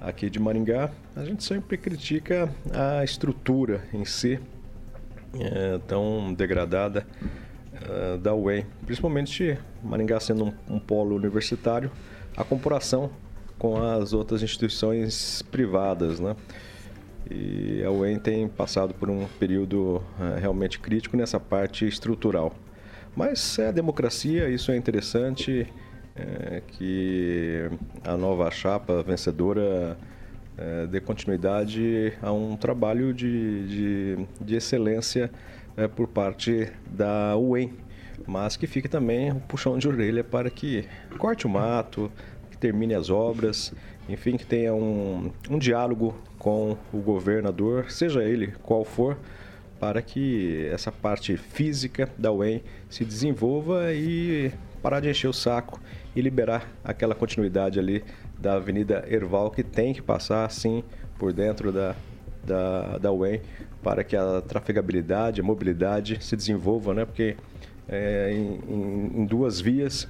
aqui 0.00 0.28
de 0.28 0.38
Maringá. 0.38 0.90
A 1.16 1.24
gente 1.24 1.42
sempre 1.42 1.78
critica 1.78 2.48
a 2.72 3.02
estrutura 3.02 3.82
em 3.92 4.04
si, 4.04 4.38
é, 5.40 5.78
tão 5.86 6.32
degradada 6.34 7.06
é, 7.88 8.18
da 8.18 8.34
UEM, 8.34 8.66
principalmente 8.84 9.58
Maringá 9.82 10.20
sendo 10.20 10.44
um, 10.44 10.74
um 10.76 10.78
polo 10.78 11.16
universitário, 11.16 11.90
a 12.36 12.44
comparação 12.44 13.10
com 13.58 13.82
as 13.82 14.12
outras 14.12 14.42
instituições 14.42 15.42
privadas, 15.42 16.20
né? 16.20 16.36
E 17.30 17.82
a 17.84 17.90
UEM 17.90 18.18
tem 18.18 18.46
passado 18.48 18.92
por 18.94 19.08
um 19.08 19.26
período 19.38 20.02
uh, 20.18 20.38
realmente 20.38 20.78
crítico 20.78 21.16
nessa 21.16 21.40
parte 21.40 21.86
estrutural. 21.86 22.52
Mas 23.16 23.58
é 23.58 23.68
a 23.68 23.72
democracia, 23.72 24.48
isso 24.48 24.72
é 24.72 24.76
interessante, 24.76 25.66
é, 26.16 26.62
que 26.66 27.68
a 28.04 28.16
nova 28.16 28.50
chapa 28.50 29.02
vencedora 29.02 29.96
é, 30.56 30.86
dê 30.86 31.00
continuidade 31.00 32.12
a 32.22 32.32
um 32.32 32.56
trabalho 32.56 33.12
de, 33.12 33.66
de, 33.66 34.26
de 34.40 34.56
excelência 34.56 35.30
é, 35.76 35.88
por 35.88 36.06
parte 36.06 36.72
da 36.86 37.36
UEM, 37.36 37.72
mas 38.26 38.56
que 38.56 38.66
fique 38.66 38.88
também 38.88 39.32
um 39.32 39.40
puxão 39.40 39.76
de 39.76 39.88
orelha 39.88 40.22
para 40.22 40.48
que 40.50 40.84
corte 41.18 41.46
o 41.46 41.50
mato, 41.50 42.10
que 42.50 42.56
termine 42.56 42.94
as 42.94 43.10
obras, 43.10 43.72
enfim, 44.08 44.36
que 44.36 44.46
tenha 44.46 44.74
um, 44.74 45.32
um 45.50 45.58
diálogo 45.58 46.14
com 46.44 46.76
o 46.92 46.98
governador, 46.98 47.90
seja 47.90 48.22
ele 48.22 48.52
qual 48.62 48.84
for, 48.84 49.16
para 49.80 50.02
que 50.02 50.68
essa 50.70 50.92
parte 50.92 51.38
física 51.38 52.06
da 52.18 52.30
UEM 52.30 52.62
se 52.90 53.02
desenvolva 53.02 53.94
e 53.94 54.52
parar 54.82 55.00
de 55.00 55.08
encher 55.08 55.26
o 55.26 55.32
saco 55.32 55.80
e 56.14 56.20
liberar 56.20 56.70
aquela 56.84 57.14
continuidade 57.14 57.78
ali 57.78 58.04
da 58.38 58.56
Avenida 58.56 59.06
Erval, 59.08 59.50
que 59.50 59.62
tem 59.62 59.94
que 59.94 60.02
passar, 60.02 60.44
assim, 60.44 60.84
por 61.18 61.32
dentro 61.32 61.72
da, 61.72 61.96
da, 62.44 62.98
da 62.98 63.10
UEM, 63.10 63.40
para 63.82 64.04
que 64.04 64.14
a 64.14 64.42
trafegabilidade, 64.42 65.40
a 65.40 65.44
mobilidade 65.44 66.22
se 66.22 66.36
desenvolva, 66.36 66.92
né? 66.92 67.06
Porque 67.06 67.38
é, 67.88 68.30
em, 68.34 69.20
em, 69.22 69.24
duas 69.24 69.62
vias 69.62 70.06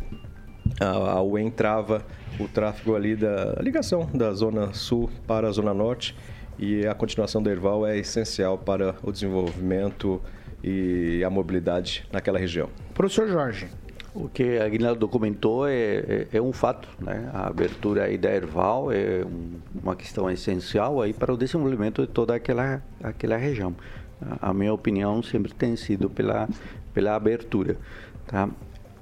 a, 0.80 1.12
a 1.12 1.22
UEM 1.22 1.50
trava 1.50 2.04
o 2.38 2.48
tráfego 2.48 2.94
ali 2.96 3.14
da 3.14 3.56
ligação 3.60 4.08
da 4.12 4.32
zona 4.32 4.72
sul 4.72 5.10
para 5.26 5.48
a 5.48 5.50
zona 5.50 5.72
norte 5.72 6.16
e 6.58 6.86
a 6.86 6.94
continuação 6.94 7.42
do 7.42 7.50
Erval 7.50 7.86
é 7.86 7.98
essencial 7.98 8.56
para 8.58 8.94
o 9.02 9.10
desenvolvimento 9.10 10.20
e 10.62 11.22
a 11.24 11.30
mobilidade 11.30 12.06
naquela 12.12 12.38
região. 12.38 12.68
Professor 12.94 13.28
Jorge. 13.28 13.68
O 14.14 14.28
que 14.28 14.58
a 14.58 14.64
Aguinaldo 14.64 15.00
documentou 15.00 15.66
é, 15.66 15.74
é, 15.74 16.28
é, 16.34 16.40
um 16.40 16.52
fato, 16.52 16.88
né? 17.00 17.28
A 17.34 17.48
abertura 17.48 18.04
aí 18.04 18.16
da 18.16 18.32
Erval 18.32 18.92
é 18.92 19.24
um, 19.24 19.58
uma 19.82 19.96
questão 19.96 20.30
essencial 20.30 21.02
aí 21.02 21.12
para 21.12 21.34
o 21.34 21.36
desenvolvimento 21.36 22.02
de 22.02 22.08
toda 22.08 22.32
aquela, 22.32 22.80
aquela 23.02 23.36
região. 23.36 23.74
A 24.40 24.54
minha 24.54 24.72
opinião 24.72 25.20
sempre 25.20 25.52
tem 25.52 25.74
sido 25.74 26.08
pela, 26.08 26.48
pela 26.94 27.16
abertura, 27.16 27.76
tá? 28.28 28.48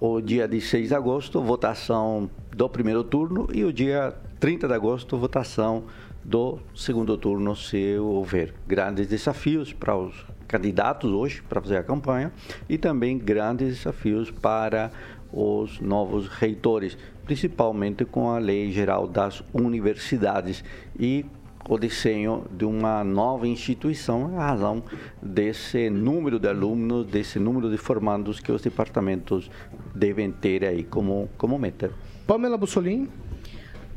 O 0.04 0.20
dia 0.20 0.48
de 0.48 0.60
6 0.60 0.88
de 0.88 0.94
agosto, 0.96 1.40
votação 1.40 2.28
do 2.50 2.68
primeiro 2.68 3.04
turno, 3.04 3.46
e 3.54 3.62
o 3.62 3.72
dia 3.72 4.12
30 4.40 4.66
de 4.66 4.74
agosto, 4.74 5.16
votação 5.16 5.84
do 6.24 6.58
segundo 6.74 7.16
turno, 7.16 7.54
se 7.54 7.96
houver 7.98 8.52
grandes 8.66 9.06
desafios 9.06 9.72
para 9.72 9.96
os 9.96 10.26
candidatos 10.48 11.08
hoje 11.08 11.40
para 11.48 11.60
fazer 11.60 11.76
a 11.76 11.84
campanha 11.84 12.32
e 12.68 12.76
também 12.76 13.16
grandes 13.16 13.76
desafios 13.76 14.28
para 14.28 14.90
os 15.32 15.78
novos 15.78 16.26
reitores, 16.26 16.98
principalmente 17.24 18.04
com 18.04 18.28
a 18.28 18.38
lei 18.38 18.72
geral 18.72 19.06
das 19.06 19.40
universidades 19.54 20.64
e 20.98 21.24
o 21.68 21.78
desenho 21.78 22.44
de 22.50 22.64
uma 22.64 23.04
nova 23.04 23.46
instituição, 23.46 24.38
a 24.38 24.46
razão 24.46 24.82
desse 25.22 25.88
número 25.88 26.38
de 26.38 26.48
alunos, 26.48 27.06
desse 27.06 27.38
número 27.38 27.70
de 27.70 27.76
formandos 27.76 28.40
que 28.40 28.50
os 28.50 28.62
departamentos 28.62 29.50
devem 29.94 30.30
ter 30.32 30.64
aí 30.64 30.82
como, 30.82 31.28
como 31.36 31.58
meta. 31.58 31.92
Pamela 32.26 32.56
Bussolini. 32.56 33.08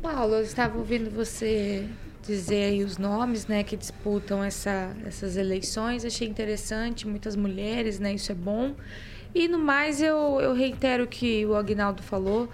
Paulo, 0.02 0.34
eu 0.34 0.42
estava 0.42 0.78
ouvindo 0.78 1.10
você 1.10 1.88
dizer 2.22 2.64
aí 2.64 2.84
os 2.84 2.98
nomes, 2.98 3.46
né, 3.46 3.62
que 3.62 3.76
disputam 3.76 4.42
essa, 4.42 4.94
essas 5.04 5.36
eleições. 5.36 6.04
Achei 6.04 6.28
interessante, 6.28 7.06
muitas 7.06 7.36
mulheres, 7.36 7.98
né, 7.98 8.14
isso 8.14 8.32
é 8.32 8.34
bom. 8.34 8.74
E 9.34 9.48
no 9.48 9.58
mais, 9.58 10.00
eu, 10.00 10.40
eu 10.40 10.54
reitero 10.54 11.04
o 11.04 11.06
que 11.06 11.44
o 11.46 11.54
Agnaldo 11.54 12.02
falou 12.02 12.48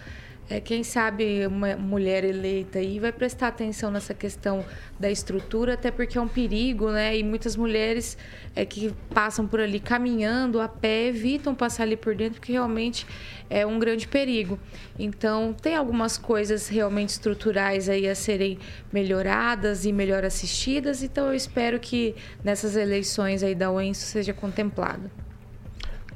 é, 0.53 0.61
quem 0.61 0.85
sabe 0.85 1.47
uma 1.47 1.75
mulher 1.77 2.25
eleita 2.25 2.79
aí 2.79 2.99
vai 2.99 3.11
prestar 3.11 3.49
atenção 3.49 3.91
nessa 3.91 4.13
questão 4.13 4.63
da 5.01 5.11
estrutura, 5.11 5.73
até 5.73 5.91
porque 5.91 6.19
é 6.19 6.21
um 6.21 6.29
perigo, 6.29 6.91
né? 6.91 7.17
E 7.17 7.23
muitas 7.25 7.57
mulheres 7.57 8.19
é, 8.55 8.67
que 8.67 8.93
passam 9.15 9.47
por 9.47 9.61
ali 9.61 9.81
caminhando 9.81 10.61
a 10.61 10.69
pé 10.69 11.07
evitam 11.07 11.55
passar 11.55 11.85
ali 11.85 11.97
por 11.97 12.15
dentro, 12.15 12.39
porque 12.39 12.53
realmente 12.53 13.07
é 13.49 13.65
um 13.65 13.79
grande 13.79 14.07
perigo. 14.07 14.59
Então, 14.99 15.55
tem 15.55 15.75
algumas 15.75 16.19
coisas 16.19 16.69
realmente 16.69 17.09
estruturais 17.09 17.89
aí 17.89 18.07
a 18.07 18.15
serem 18.15 18.59
melhoradas 18.93 19.87
e 19.87 19.93
melhor 19.93 20.23
assistidas, 20.23 21.03
então 21.03 21.29
eu 21.29 21.35
espero 21.35 21.81
que 21.81 22.15
nessas 22.45 22.77
eleições 22.77 23.43
aí 23.43 23.55
da 23.55 23.73
UENSO 23.73 24.05
seja 24.05 24.35
contemplado. 24.35 25.11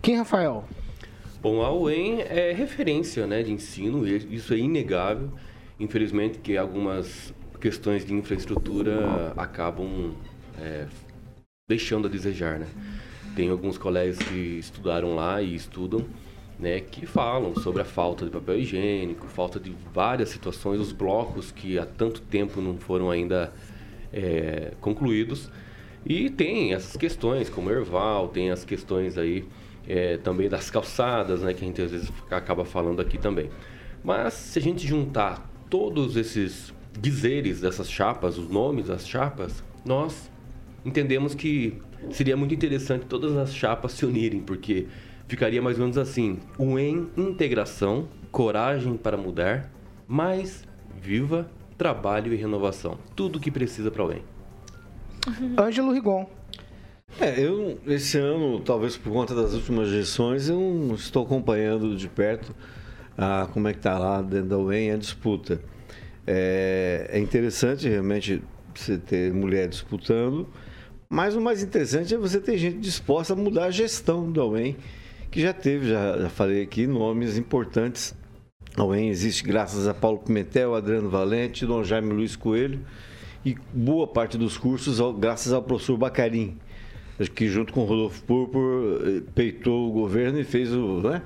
Quem, 0.02 0.19
Rafael? 0.19 0.69
Bom, 1.49 1.62
a 1.62 1.73
UEM 1.73 2.23
é 2.23 2.53
referência 2.53 3.25
né, 3.25 3.41
de 3.41 3.53
ensino, 3.53 4.05
isso 4.05 4.53
é 4.53 4.57
inegável. 4.57 5.31
Infelizmente 5.79 6.41
que 6.41 6.57
algumas 6.57 7.33
questões 7.61 8.05
de 8.05 8.12
infraestrutura 8.12 9.33
acabam 9.37 10.17
é, 10.61 10.88
deixando 11.69 12.09
a 12.09 12.11
desejar, 12.11 12.59
né? 12.59 12.67
Tem 13.37 13.49
alguns 13.49 13.79
colegas 13.79 14.19
que 14.19 14.59
estudaram 14.59 15.15
lá 15.15 15.41
e 15.41 15.55
estudam, 15.55 16.05
né, 16.59 16.81
que 16.81 17.07
falam 17.07 17.55
sobre 17.55 17.81
a 17.81 17.85
falta 17.85 18.25
de 18.25 18.33
papel 18.33 18.59
higiênico, 18.59 19.29
falta 19.29 19.61
de 19.61 19.73
várias 19.95 20.31
situações, 20.31 20.81
os 20.81 20.91
blocos 20.91 21.53
que 21.53 21.79
há 21.79 21.87
tanto 21.87 22.23
tempo 22.23 22.61
não 22.61 22.76
foram 22.76 23.09
ainda 23.09 23.53
é, 24.12 24.73
concluídos. 24.81 25.49
E 26.05 26.29
tem 26.29 26.75
essas 26.75 26.97
questões, 26.97 27.49
como 27.49 27.71
Erval, 27.71 28.31
tem 28.31 28.50
as 28.50 28.65
questões 28.65 29.17
aí 29.17 29.45
é, 29.88 30.16
também 30.16 30.49
das 30.49 30.71
calçadas, 30.71 31.43
né, 31.43 31.55
que 31.55 31.64
a 31.64 31.66
gente 31.66 31.81
às 31.83 31.90
vezes 31.90 32.12
acaba 32.31 32.64
falando 32.64 33.00
aqui 33.00 33.19
também. 33.19 33.50
Mas 34.02 34.35
se 34.35 34.59
a 34.59 34.62
gente 34.62 34.87
juntar 34.87 35.50
todos 35.69 36.16
esses 36.16 36.73
dizeres 36.99 37.61
dessas 37.61 37.90
chapas, 37.90 38.38
os 38.38 38.49
nomes 38.49 38.87
das 38.87 39.07
chapas, 39.07 39.62
nós 39.85 40.31
entendemos 40.85 41.35
que 41.35 41.81
seria 42.11 42.37
muito 42.37 42.55
interessante 42.55 43.07
todas 43.07 43.37
as 43.37 43.55
chapas 43.55 43.93
se 43.93 44.07
unirem, 44.07 44.40
porque 44.40 44.87
ficaria 45.28 45.61
mais 45.61 45.76
ou 45.76 45.83
menos 45.83 45.99
assim: 45.99 46.38
o 46.59 46.78
em 46.78 47.09
integração, 47.16 48.09
coragem 48.31 48.97
para 48.97 49.16
mudar, 49.16 49.71
mais 50.07 50.64
viva, 51.00 51.50
trabalho 51.76 52.33
e 52.33 52.37
renovação. 52.37 52.99
Tudo 53.14 53.37
o 53.37 53.40
que 53.40 53.50
precisa 53.50 53.90
para 53.90 54.05
o 54.05 54.12
em. 54.12 54.23
Ângelo 55.59 55.93
Rigon. 55.93 56.36
É, 57.19 57.41
eu, 57.41 57.79
esse 57.87 58.19
ano, 58.19 58.61
talvez 58.61 58.97
por 58.97 59.13
conta 59.13 59.35
das 59.35 59.55
últimas 59.55 59.89
gestões, 59.89 60.49
eu 60.49 60.61
não 60.61 60.95
estou 60.95 61.25
acompanhando 61.25 61.97
de 61.97 62.09
perto 62.09 62.55
ah, 63.17 63.49
como 63.53 63.69
é 63.69 63.73
que 63.73 63.79
está 63.79 63.99
lá 63.99 64.21
dentro 64.21 64.49
da 64.49 64.59
UEM 64.59 64.93
a 64.93 64.97
disputa. 64.97 65.61
É, 66.27 67.09
é 67.11 67.19
interessante 67.19 67.89
realmente 67.89 68.43
você 68.75 68.99
ter 68.99 69.33
mulher 69.33 69.67
disputando, 69.69 70.47
mas 71.09 71.35
o 71.35 71.41
mais 71.41 71.63
interessante 71.63 72.15
é 72.15 72.19
você 72.19 72.39
ter 72.39 72.59
gente 72.59 72.79
disposta 72.79 73.33
a 73.33 73.37
mudar 73.37 73.65
a 73.65 73.71
gestão 73.71 74.31
da 74.31 74.45
UEM, 74.45 74.77
que 75.31 75.41
já 75.41 75.55
teve, 75.55 75.89
já, 75.89 76.19
já 76.19 76.29
falei 76.29 76.63
aqui, 76.63 76.87
nomes 76.87 77.39
importantes. 77.39 78.15
A 78.77 78.85
UEM 78.85 79.09
existe 79.09 79.43
graças 79.43 79.89
a 79.89 79.95
Paulo 79.95 80.19
Pimentel, 80.19 80.75
Adriano 80.75 81.09
Valente, 81.09 81.65
Dom 81.65 81.83
Jaime 81.83 82.13
Luiz 82.13 82.37
Coelho 82.37 82.81
e 83.43 83.57
boa 83.73 84.07
parte 84.07 84.37
dos 84.37 84.59
cursos 84.59 85.01
graças 85.19 85.53
ao 85.53 85.63
professor 85.63 85.97
Bacarim, 85.97 86.59
que 87.35 87.49
junto 87.49 87.73
com 87.73 87.80
o 87.80 87.85
Rodolfo 87.85 88.23
Purpur 88.25 89.00
eh, 89.04 89.23
peitou 89.35 89.88
o 89.88 89.92
governo 89.92 90.38
e 90.38 90.44
fez 90.44 90.73
o, 90.73 91.00
né, 91.00 91.23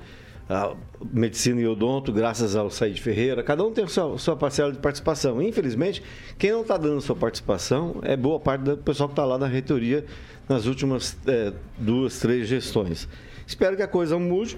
a 0.49 0.73
medicina 1.11 1.61
e 1.61 1.67
odonto, 1.67 2.11
graças 2.11 2.55
ao 2.55 2.69
Said 2.69 2.99
Ferreira. 2.99 3.41
Cada 3.41 3.63
um 3.63 3.71
tem 3.71 3.87
sua, 3.87 4.17
sua 4.17 4.35
parcela 4.35 4.71
de 4.71 4.79
participação. 4.79 5.41
Infelizmente, 5.41 6.03
quem 6.37 6.51
não 6.51 6.61
está 6.61 6.77
dando 6.77 6.99
sua 7.01 7.15
participação 7.15 7.99
é 8.01 8.17
boa 8.17 8.39
parte 8.39 8.63
do 8.63 8.77
pessoal 8.77 9.09
que 9.09 9.13
está 9.13 9.25
lá 9.25 9.37
na 9.37 9.47
reitoria 9.47 10.05
nas 10.49 10.65
últimas 10.65 11.17
é, 11.25 11.53
duas, 11.77 12.19
três 12.19 12.47
gestões. 12.47 13.07
Espero 13.47 13.75
que 13.75 13.83
a 13.83 13.87
coisa 13.87 14.19
mude, 14.19 14.57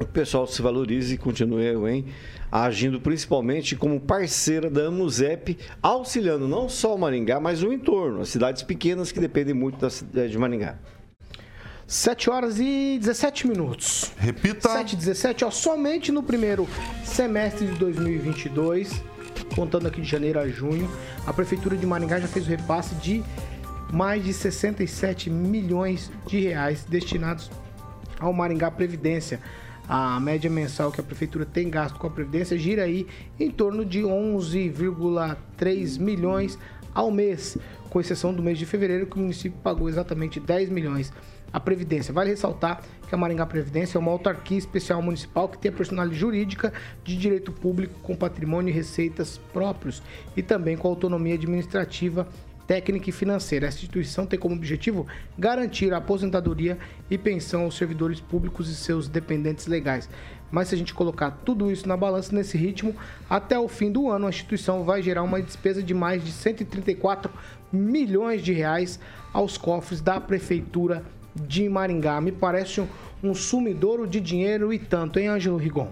o 0.00 0.06
pessoal 0.06 0.46
se 0.46 0.62
valorize 0.62 1.14
e 1.14 1.18
continue 1.18 1.66
hein, 1.88 2.06
agindo 2.50 3.00
principalmente 3.00 3.76
como 3.76 4.00
parceira 4.00 4.70
da 4.70 4.86
Amusep, 4.86 5.58
auxiliando 5.82 6.48
não 6.48 6.68
só 6.68 6.94
o 6.94 6.98
Maringá, 6.98 7.38
mas 7.38 7.62
o 7.62 7.72
entorno, 7.72 8.22
as 8.22 8.30
cidades 8.30 8.62
pequenas 8.62 9.12
que 9.12 9.20
dependem 9.20 9.54
muito 9.54 9.78
da 9.78 9.90
cidade 9.90 10.32
de 10.32 10.38
Maringá. 10.38 10.78
7 11.86 12.30
horas 12.30 12.58
e 12.58 12.98
17 12.98 13.48
minutos. 13.48 14.12
Repita. 14.16 14.68
7 14.70 14.92
e 14.92 14.96
17, 14.96 15.44
ó, 15.44 15.50
somente 15.50 16.10
no 16.10 16.22
primeiro 16.22 16.68
semestre 17.04 17.66
de 17.66 17.74
2022, 17.74 19.02
contando 19.54 19.88
aqui 19.88 20.00
de 20.00 20.08
janeiro 20.08 20.38
a 20.38 20.48
junho, 20.48 20.88
a 21.26 21.32
Prefeitura 21.32 21.76
de 21.76 21.84
Maringá 21.84 22.20
já 22.20 22.28
fez 22.28 22.46
o 22.46 22.48
repasse 22.48 22.94
de 22.96 23.22
mais 23.92 24.24
de 24.24 24.32
67 24.32 25.28
milhões 25.28 26.10
de 26.26 26.38
reais 26.38 26.84
destinados 26.84 27.50
ao 28.20 28.32
Maringá 28.32 28.70
Previdência. 28.70 29.40
A 29.88 30.20
média 30.20 30.48
mensal 30.48 30.92
que 30.92 31.00
a 31.00 31.04
prefeitura 31.04 31.44
tem 31.44 31.68
gasto 31.68 31.98
com 31.98 32.06
a 32.06 32.10
Previdência 32.10 32.56
gira 32.56 32.84
aí 32.84 33.06
em 33.38 33.50
torno 33.50 33.84
de 33.84 34.00
11,3 34.02 35.98
milhões 35.98 36.58
ao 36.94 37.10
mês, 37.10 37.56
com 37.88 38.00
exceção 38.00 38.32
do 38.32 38.42
mês 38.42 38.58
de 38.58 38.66
fevereiro, 38.66 39.06
que 39.06 39.16
o 39.16 39.20
município 39.20 39.58
pagou 39.62 39.88
exatamente 39.88 40.38
10 40.38 40.70
milhões 40.70 41.12
a 41.52 41.58
Previdência. 41.58 42.14
Vale 42.14 42.30
ressaltar 42.30 42.82
que 43.08 43.14
a 43.14 43.18
Maringá 43.18 43.44
Previdência 43.44 43.98
é 43.98 44.00
uma 44.00 44.12
autarquia 44.12 44.58
especial 44.58 45.02
municipal 45.02 45.48
que 45.48 45.58
tem 45.58 45.70
a 45.70 45.74
personalidade 45.74 46.18
jurídica 46.18 46.72
de 47.02 47.16
direito 47.16 47.50
público 47.52 47.98
com 48.00 48.14
patrimônio 48.14 48.70
e 48.70 48.74
receitas 48.74 49.38
próprios 49.52 50.02
e 50.36 50.42
também 50.42 50.76
com 50.76 50.88
autonomia 50.88 51.34
administrativa 51.34 52.28
técnica 52.70 53.10
e 53.10 53.12
financeira. 53.12 53.66
Essa 53.66 53.78
instituição 53.78 54.24
tem 54.24 54.38
como 54.38 54.54
objetivo 54.54 55.04
garantir 55.36 55.92
a 55.92 55.96
aposentadoria 55.96 56.78
e 57.10 57.18
pensão 57.18 57.62
aos 57.62 57.76
servidores 57.76 58.20
públicos 58.20 58.70
e 58.70 58.76
seus 58.76 59.08
dependentes 59.08 59.66
legais. 59.66 60.08
Mas 60.52 60.68
se 60.68 60.76
a 60.76 60.78
gente 60.78 60.94
colocar 60.94 61.32
tudo 61.44 61.68
isso 61.68 61.88
na 61.88 61.96
balança 61.96 62.32
nesse 62.32 62.56
ritmo, 62.56 62.94
até 63.28 63.58
o 63.58 63.66
fim 63.66 63.90
do 63.90 64.08
ano 64.08 64.26
a 64.26 64.28
instituição 64.28 64.84
vai 64.84 65.02
gerar 65.02 65.24
uma 65.24 65.42
despesa 65.42 65.82
de 65.82 65.92
mais 65.92 66.24
de 66.24 66.30
134 66.30 67.32
milhões 67.72 68.40
de 68.40 68.52
reais 68.52 69.00
aos 69.32 69.58
cofres 69.58 70.00
da 70.00 70.20
prefeitura 70.20 71.04
de 71.34 71.68
Maringá. 71.68 72.20
Me 72.20 72.30
parece 72.30 72.80
um, 72.80 72.86
um 73.20 73.34
sumidouro 73.34 74.06
de 74.06 74.20
dinheiro 74.20 74.72
e 74.72 74.78
tanto, 74.78 75.18
hein, 75.18 75.26
Ângelo 75.26 75.56
Rigon? 75.56 75.90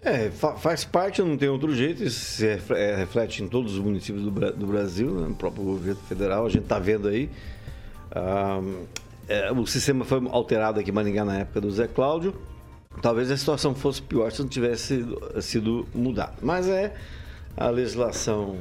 É, 0.00 0.30
fa 0.30 0.56
faz 0.56 0.84
parte, 0.84 1.20
não 1.22 1.36
tem 1.36 1.48
outro 1.48 1.74
jeito, 1.74 2.04
isso 2.04 2.44
é, 2.44 2.94
reflete 2.96 3.42
em 3.42 3.48
todos 3.48 3.74
os 3.74 3.80
municípios 3.80 4.24
do, 4.24 4.30
do 4.30 4.66
Brasil, 4.66 5.10
né, 5.12 5.26
no 5.26 5.34
próprio 5.34 5.64
governo 5.64 6.00
federal, 6.08 6.46
a 6.46 6.48
gente 6.48 6.62
está 6.62 6.78
vendo 6.78 7.08
aí. 7.08 7.28
Ah, 8.12 8.60
é, 9.28 9.52
o 9.52 9.66
sistema 9.66 10.04
foi 10.04 10.20
alterado 10.30 10.80
aqui 10.80 10.90
em 10.90 10.92
Maringá 10.92 11.24
na 11.24 11.38
época 11.38 11.60
do 11.60 11.70
Zé 11.70 11.86
Cláudio. 11.86 12.34
Talvez 13.02 13.30
a 13.30 13.36
situação 13.36 13.74
fosse 13.74 14.00
pior 14.00 14.32
se 14.32 14.40
não 14.40 14.48
tivesse 14.48 15.04
sido, 15.42 15.86
mudada. 15.94 16.34
Mas 16.40 16.66
é 16.66 16.94
a 17.56 17.68
legislação 17.68 18.56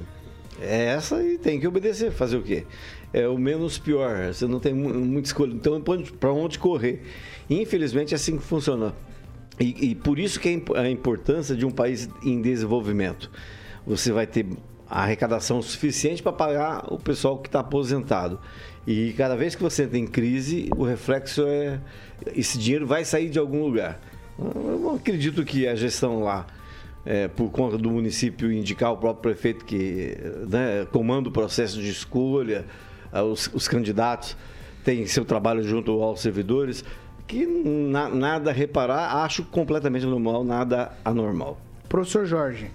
é 0.59 0.87
essa 0.87 1.23
e 1.23 1.37
tem 1.37 1.59
que 1.59 1.67
obedecer. 1.67 2.11
Fazer 2.11 2.37
o 2.37 2.43
quê? 2.43 2.65
É 3.13 3.27
o 3.27 3.37
menos 3.37 3.77
pior. 3.77 4.33
Você 4.33 4.45
não 4.45 4.59
tem 4.59 4.73
muita 4.73 5.29
escolha. 5.29 5.53
Então, 5.53 5.81
para 6.19 6.33
onde 6.33 6.59
correr? 6.59 7.01
Infelizmente, 7.49 8.13
é 8.13 8.15
assim 8.15 8.37
que 8.37 8.43
funciona. 8.43 8.93
E, 9.59 9.91
e 9.91 9.95
por 9.95 10.19
isso 10.19 10.39
que 10.39 10.63
é 10.75 10.79
a 10.79 10.89
importância 10.89 11.55
de 11.55 11.65
um 11.65 11.71
país 11.71 12.09
em 12.23 12.41
desenvolvimento. 12.41 13.31
Você 13.85 14.11
vai 14.11 14.27
ter 14.27 14.45
arrecadação 14.89 15.61
suficiente 15.61 16.23
para 16.23 16.31
pagar 16.31 16.91
o 16.91 16.97
pessoal 16.97 17.37
que 17.37 17.47
está 17.47 17.59
aposentado. 17.59 18.39
E 18.85 19.13
cada 19.17 19.35
vez 19.35 19.55
que 19.55 19.61
você 19.61 19.85
tem 19.85 20.07
crise, 20.07 20.69
o 20.75 20.83
reflexo 20.83 21.43
é 21.45 21.79
esse 22.35 22.57
dinheiro 22.57 22.87
vai 22.87 23.03
sair 23.03 23.29
de 23.29 23.39
algum 23.39 23.63
lugar. 23.63 23.99
Eu 24.39 24.95
acredito 24.95 25.43
que 25.43 25.67
a 25.67 25.75
gestão 25.75 26.23
lá 26.23 26.47
é, 27.05 27.27
por 27.27 27.49
conta 27.49 27.77
do 27.77 27.89
município 27.89 28.51
indicar 28.51 28.91
o 28.91 28.97
próprio 28.97 29.33
prefeito 29.33 29.63
que 29.63 30.17
né, 30.49 30.85
comanda 30.91 31.29
o 31.29 31.31
processo 31.31 31.81
de 31.81 31.89
escolha, 31.89 32.65
ah, 33.11 33.23
os, 33.23 33.49
os, 33.53 33.67
candidatos 33.67 34.35
têm 34.83 35.07
seu 35.07 35.23
trabalho 35.23 35.63
junto 35.63 36.01
aos 36.01 36.19
servidores, 36.19 36.83
que 37.27 37.45
na, 37.45 38.09
nada 38.09 38.51
a 38.51 38.53
reparar, 38.53 39.23
acho 39.23 39.43
completamente 39.43 40.05
normal, 40.05 40.43
nada 40.43 40.93
anormal. 41.03 41.57
Professor 41.89 42.25
Jorge. 42.25 42.71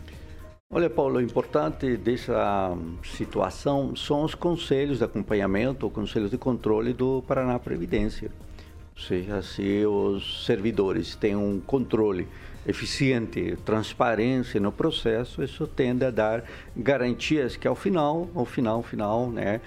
Olha, 0.71 0.89
Paulo, 0.89 1.19
o 1.19 1.21
importante 1.21 1.97
dessa 1.97 2.75
situação 3.03 3.95
são 3.95 4.23
os 4.23 4.35
conselhos 4.35 4.99
de 4.99 5.05
acompanhamento, 5.05 5.87
os 5.87 5.93
conselhos 5.93 6.31
de 6.31 6.39
controle 6.39 6.93
do 6.95 7.23
Paraná 7.27 7.59
Previdência. 7.59 8.31
Ou 8.97 9.03
seja, 9.03 9.43
se 9.43 9.85
os 9.85 10.47
servidores 10.47 11.15
têm 11.15 11.37
um 11.37 11.61
controle 11.61 12.27
eficiente, 12.67 13.57
transparência 13.65 14.61
no 14.61 14.71
processo, 14.71 15.43
isso 15.43 15.67
tende 15.67 16.05
a 16.05 16.11
dar 16.11 16.45
garantias 16.77 17.57
que 17.57 17.67
ao 17.67 17.75
final, 17.75 18.31
ao 18.35 18.45
final, 18.45 18.77
ao 18.77 18.83
final, 18.83 19.31
né, 19.31 19.61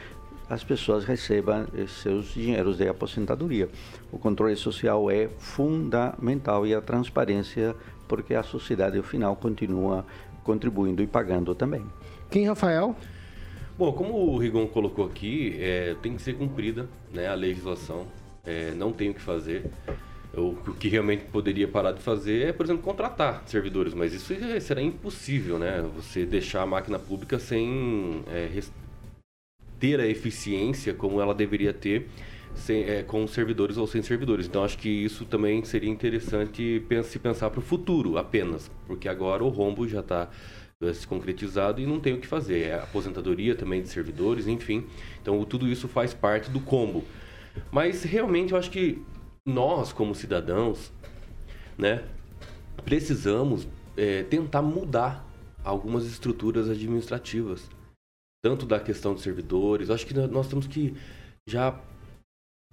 as 0.49 0.63
pessoas 0.63 1.05
recebam 1.05 1.65
seus 1.88 2.34
dinheiros 2.34 2.77
de 2.77 2.88
aposentadoria. 2.88 3.69
O 4.12 4.17
controle 4.17 4.55
social 4.55 5.10
é 5.10 5.27
fundamental 5.39 6.65
e 6.67 6.73
a 6.73 6.81
transparência, 6.81 7.75
porque 8.08 8.36
a 8.36 8.43
sociedade, 8.43 8.97
ao 8.97 9.03
final, 9.03 9.36
continua 9.36 10.05
contribuindo 10.43 11.01
e 11.01 11.08
pagando 11.08 11.55
também. 11.55 11.84
Quem, 12.29 12.47
Rafael? 12.47 12.95
Bom, 13.77 13.91
como 13.91 14.13
o 14.13 14.38
Rigon 14.38 14.67
colocou 14.67 15.05
aqui, 15.05 15.58
é, 15.60 15.95
tem 16.01 16.15
que 16.15 16.21
ser 16.21 16.34
cumprida 16.34 16.88
né, 17.12 17.27
a 17.27 17.34
legislação, 17.34 18.08
é, 18.45 18.71
não 18.71 18.93
tem 18.93 19.10
o 19.10 19.13
que 19.13 19.21
fazer. 19.21 19.69
O 20.34 20.53
que 20.73 20.89
realmente 20.89 21.23
poderia 21.25 21.67
parar 21.67 21.93
de 21.93 22.01
fazer 22.01 22.49
é, 22.49 22.53
por 22.53 22.65
exemplo, 22.65 22.84
contratar 22.84 23.43
servidores, 23.45 23.93
mas 23.93 24.13
isso 24.13 24.34
será 24.60 24.81
impossível, 24.81 25.58
né? 25.58 25.81
Você 25.95 26.25
deixar 26.25 26.62
a 26.62 26.65
máquina 26.65 26.99
pública 26.99 27.39
sem 27.39 28.21
é, 28.27 28.49
ter 29.86 30.00
a 30.00 30.08
eficiência 30.08 30.95
como 30.95 31.21
ela 31.21 31.36
deveria 31.36 31.71
ter 31.71 32.08
sem, 32.56 32.84
é, 32.86 33.04
com 33.04 33.28
servidores 33.28 33.78
ou 33.78 33.86
sem 33.86 34.02
servidores. 34.02 34.48
Então, 34.48 34.63
acho 34.63 34.80
que 34.80 34.89
isso 34.89 35.26
também 35.26 35.63
seria 35.63 35.91
interessante 35.91 36.84
se 37.04 37.19
pensar 37.19 37.52
para 37.52 37.60
o 37.60 37.62
futuro 37.62 38.17
apenas, 38.17 38.71
porque 38.88 39.08
agora 39.08 39.43
o 39.43 39.50
rombo 39.50 39.88
já 39.88 40.00
está 40.00 40.28
se 40.91 41.06
concretizado 41.06 41.80
e 41.80 41.86
não 41.86 42.00
tem 42.00 42.13
o 42.13 42.19
que 42.19 42.26
fazer. 42.26 42.63
É 42.63 42.74
aposentadoria 42.80 43.54
também 43.54 43.80
de 43.84 43.88
servidores, 43.88 44.48
enfim. 44.48 44.86
Então, 45.21 45.43
tudo 45.45 45.67
isso 45.67 45.88
faz 45.88 46.15
parte 46.15 46.50
do 46.50 46.60
combo. 46.60 47.04
Mas 47.71 48.02
realmente 48.02 48.54
eu 48.54 48.58
acho 48.58 48.71
que 48.71 49.04
nós, 49.45 49.93
como 49.93 50.15
cidadãos, 50.15 50.91
né, 51.78 52.04
precisamos 52.84 53.67
é, 53.95 54.24
tentar 54.24 54.63
mudar 54.63 55.24
algumas 55.63 56.08
estruturas 56.08 56.69
administrativas, 56.71 57.69
tanto 58.45 58.63
da 58.67 58.79
questão 58.79 59.15
de 59.15 59.21
servidores. 59.21 59.89
Acho 59.89 60.05
que 60.05 60.13
nós 60.13 60.47
temos 60.47 60.67
que 60.67 60.93
já 61.49 61.73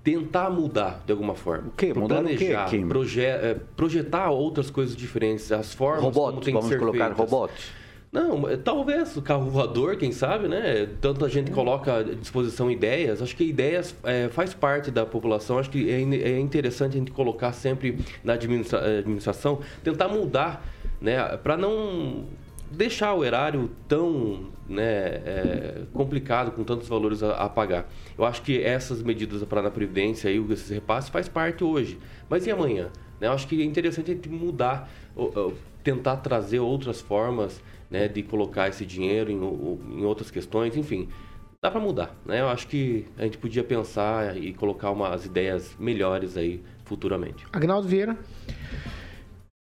tentar 0.05 0.51
mudar 0.51 1.03
de 1.07 1.13
alguma 1.13 1.35
forma. 1.35 1.69
O 1.69 1.71
quê? 1.71 1.95
Mudar 1.95 2.23
o 2.23 2.27
quê, 2.29 2.51
planejar, 2.53 2.89
proje- 2.89 3.21
é, 3.25 3.57
projetar 3.75 4.31
outras 4.31 4.69
coisas 4.71 4.95
diferentes, 4.95 5.51
as 5.51 5.73
formas 5.73 6.03
Robots, 6.05 6.31
como 6.35 6.41
tem 6.45 6.53
vamos 6.53 6.69
que 6.69 6.75
ser 6.75 6.79
colocar 6.79 7.07
feitas. 7.07 7.19
robots. 7.31 7.71
Não, 8.13 8.47
é, 8.47 8.59
talvez 8.59 9.17
o 9.17 9.23
carro 9.23 9.49
voador, 9.49 9.97
quem 9.97 10.13
sabe, 10.13 10.47
né? 10.47 10.87
Tanto 11.01 11.25
a 11.25 11.29
gente 11.31 11.51
coloca 11.51 11.97
à 11.97 12.03
disposição 12.03 12.71
ideias. 12.71 13.23
Acho 13.23 13.35
que 13.35 13.45
ideias 13.45 13.95
é, 14.05 14.29
faz 14.29 14.53
parte 14.53 14.91
da 14.91 15.07
população. 15.07 15.57
Acho 15.59 15.71
que 15.71 15.89
é, 15.91 15.99
in- 15.99 16.17
é 16.17 16.39
interessante 16.39 16.97
a 16.97 16.99
gente 16.99 17.11
colocar 17.13 17.53
sempre 17.55 17.97
na 18.23 18.35
administra- 18.35 18.81
eh, 18.81 18.99
administração, 18.99 19.61
tentar 19.83 20.09
mudar, 20.09 20.63
né? 21.01 21.17
Para 21.39 21.57
não 21.57 22.27
deixar 22.73 23.15
o 23.15 23.25
erário 23.25 23.71
tão 23.87 24.51
né, 24.69 24.83
é, 25.25 25.83
complicado, 25.93 26.53
com 26.53 26.65
tantos 26.65 26.89
valores 26.89 27.23
a, 27.23 27.33
a 27.37 27.49
pagar. 27.49 27.89
Eu 28.17 28.25
acho 28.25 28.43
que 28.43 28.63
essas 28.63 29.03
medidas 29.03 29.43
para 29.45 29.61
na 29.63 29.71
Previdência 29.71 30.31
e 30.31 30.39
esses 30.53 30.69
repasses 30.71 31.11
faz 31.11 31.29
parte 31.29 31.63
hoje. 31.63 31.99
Mas 32.29 32.47
e 32.47 32.51
amanhã? 32.51 32.91
Né? 33.21 33.29
Eu 33.29 33.33
acho 33.33 33.47
que 33.47 33.61
é 33.61 33.65
interessante 33.65 34.11
a 34.11 34.15
gente 34.15 34.29
mudar, 34.29 34.91
ou- 35.15 35.33
ou 35.35 35.55
tentar 35.85 36.17
trazer 36.19 36.61
outras 36.61 37.01
formas 37.01 37.63
né, 37.91 38.09
de 38.09 38.23
colocar 38.23 38.69
esse 38.69 38.87
dinheiro 38.87 39.31
em, 39.31 39.41
o- 39.41 39.79
em 39.91 40.05
outras 40.05 40.31
questões, 40.31 40.77
enfim. 40.77 41.09
Dá 41.63 41.71
para 41.71 41.81
mudar, 41.81 42.17
né? 42.27 42.41
Eu 42.41 42.49
acho 42.49 42.67
que 42.67 43.07
a 43.17 43.23
gente 43.23 43.39
podia 43.39 43.63
pensar 43.63 44.37
e 44.37 44.53
colocar 44.53 44.91
umas 44.91 45.25
ideias 45.27 45.77
melhores 45.79 46.37
aí 46.37 46.61
futuramente. 46.85 47.47
Agnaldo 47.53 47.87
Vieira. 47.87 48.17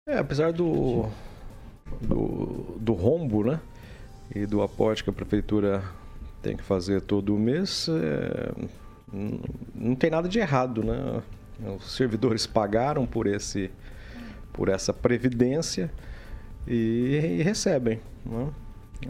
É, 0.08 0.16
apesar 0.18 0.52
do, 0.52 1.06
do, 2.00 2.76
do 2.78 2.92
rombo, 2.92 3.44
né? 3.44 3.60
E 4.34 4.46
do 4.46 4.62
aporte 4.62 5.04
que 5.04 5.10
a 5.10 5.12
prefeitura 5.12 5.82
tem 6.42 6.56
que 6.56 6.62
fazer 6.62 7.02
todo 7.02 7.36
mês, 7.38 7.88
é, 7.88 8.52
não 9.74 9.94
tem 9.94 10.10
nada 10.10 10.28
de 10.28 10.38
errado, 10.38 10.82
né? 10.82 11.22
Os 11.76 11.92
servidores 11.92 12.46
pagaram 12.46 13.06
por, 13.06 13.26
esse, 13.26 13.70
por 14.52 14.68
essa 14.68 14.92
previdência 14.92 15.92
e, 16.66 17.38
e 17.38 17.42
recebem. 17.42 18.00
Né? 18.24 18.48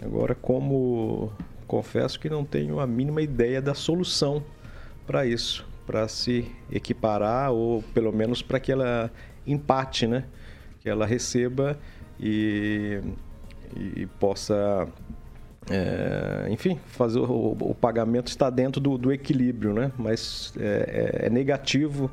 Agora, 0.02 0.34
como 0.34 1.32
confesso 1.66 2.20
que 2.20 2.28
não 2.28 2.44
tenho 2.44 2.80
a 2.80 2.86
mínima 2.86 3.22
ideia 3.22 3.62
da 3.62 3.74
solução 3.74 4.44
para 5.06 5.24
isso, 5.24 5.66
para 5.86 6.06
se 6.08 6.50
equiparar 6.70 7.52
ou 7.52 7.82
pelo 7.94 8.12
menos 8.12 8.42
para 8.42 8.60
que 8.60 8.70
ela 8.70 9.10
empate, 9.46 10.06
né? 10.06 10.24
Que 10.80 10.88
ela 10.88 11.06
receba 11.06 11.78
e, 12.22 13.00
e 13.76 14.06
possa, 14.20 14.86
é, 15.70 16.46
enfim, 16.50 16.78
fazer 16.86 17.18
o, 17.20 17.56
o 17.60 17.74
pagamento 17.74 18.28
está 18.28 18.50
dentro 18.50 18.80
do, 18.80 18.96
do 18.96 19.12
equilíbrio, 19.12 19.72
né? 19.74 19.92
Mas 19.98 20.52
é, 20.58 21.20
é- 21.22 21.26
é 21.26 21.30
negativo 21.30 22.10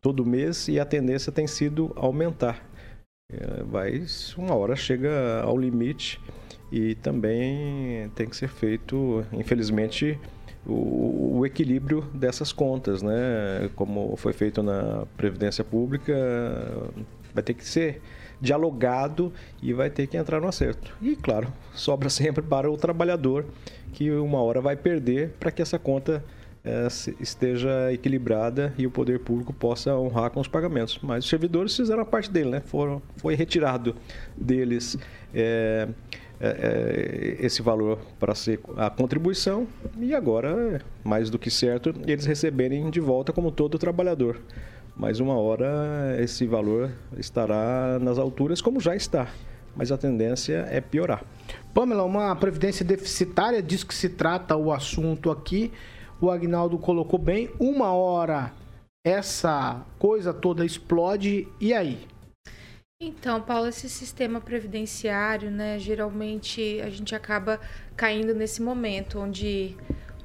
todo 0.00 0.26
mês 0.26 0.68
e 0.68 0.80
a 0.80 0.84
tendência 0.84 1.30
tem 1.32 1.46
sido 1.46 1.92
aumentar. 1.96 2.64
É, 3.32 3.62
uma 4.36 4.54
hora 4.54 4.76
chega 4.76 5.42
ao 5.42 5.56
limite 5.56 6.20
e 6.70 6.94
também 6.96 8.10
tem 8.14 8.28
que 8.28 8.36
ser 8.36 8.48
feito, 8.48 9.24
infelizmente, 9.32 10.18
o, 10.66 11.38
o 11.38 11.46
equilíbrio 11.46 12.02
dessas 12.14 12.52
contas, 12.52 13.02
né? 13.02 13.70
Como 13.76 14.16
foi 14.16 14.32
feito 14.32 14.62
na 14.62 15.06
Previdência 15.16 15.64
Pública, 15.64 16.14
vai 17.34 17.42
ter 17.42 17.54
que 17.54 17.64
ser 17.64 18.00
dialogado 18.42 19.32
e 19.62 19.72
vai 19.72 19.88
ter 19.88 20.08
que 20.08 20.16
entrar 20.16 20.40
no 20.40 20.48
acerto. 20.48 20.94
E, 21.00 21.14
claro, 21.14 21.50
sobra 21.72 22.10
sempre 22.10 22.42
para 22.42 22.70
o 22.70 22.76
trabalhador, 22.76 23.46
que 23.92 24.10
uma 24.10 24.42
hora 24.42 24.60
vai 24.60 24.76
perder 24.76 25.30
para 25.38 25.52
que 25.52 25.62
essa 25.62 25.78
conta 25.78 26.22
eh, 26.64 26.88
esteja 27.20 27.92
equilibrada 27.92 28.74
e 28.76 28.86
o 28.86 28.90
poder 28.90 29.20
público 29.20 29.52
possa 29.52 29.96
honrar 29.96 30.30
com 30.30 30.40
os 30.40 30.48
pagamentos. 30.48 30.98
Mas 31.02 31.24
os 31.24 31.30
servidores 31.30 31.76
fizeram 31.76 32.02
a 32.02 32.06
parte 32.06 32.30
dele, 32.30 32.50
né? 32.50 32.60
Foram, 32.60 33.00
foi 33.16 33.34
retirado 33.34 33.94
deles 34.36 34.98
eh, 35.34 35.88
eh, 36.40 37.36
esse 37.38 37.62
valor 37.62 37.98
para 38.18 38.34
ser 38.34 38.58
a 38.76 38.90
contribuição 38.90 39.68
e 40.00 40.14
agora, 40.14 40.80
mais 41.04 41.30
do 41.30 41.38
que 41.38 41.50
certo, 41.50 41.94
eles 42.06 42.26
receberem 42.26 42.90
de 42.90 42.98
volta 42.98 43.32
como 43.32 43.52
todo 43.52 43.78
trabalhador. 43.78 44.40
Mas 44.96 45.20
uma 45.20 45.34
hora 45.34 46.16
esse 46.20 46.46
valor 46.46 46.92
estará 47.16 47.98
nas 48.00 48.18
alturas 48.18 48.60
como 48.60 48.80
já 48.80 48.94
está. 48.94 49.28
Mas 49.74 49.90
a 49.90 49.96
tendência 49.96 50.66
é 50.70 50.80
piorar. 50.80 51.24
Pamela, 51.72 52.04
uma 52.04 52.36
previdência 52.36 52.84
deficitária, 52.84 53.62
diz 53.62 53.82
que 53.82 53.94
se 53.94 54.10
trata 54.10 54.56
o 54.56 54.72
assunto 54.72 55.30
aqui. 55.30 55.72
O 56.20 56.30
Agnaldo 56.30 56.78
colocou 56.78 57.18
bem. 57.18 57.50
Uma 57.58 57.92
hora 57.92 58.52
essa 59.04 59.84
coisa 59.98 60.32
toda 60.32 60.64
explode. 60.64 61.48
E 61.60 61.72
aí? 61.72 62.06
Então, 63.00 63.40
Paulo, 63.40 63.66
esse 63.66 63.88
sistema 63.88 64.40
previdenciário, 64.40 65.50
né, 65.50 65.76
geralmente 65.76 66.80
a 66.80 66.88
gente 66.88 67.16
acaba 67.16 67.58
caindo 67.96 68.32
nesse 68.32 68.62
momento 68.62 69.18
onde, 69.18 69.76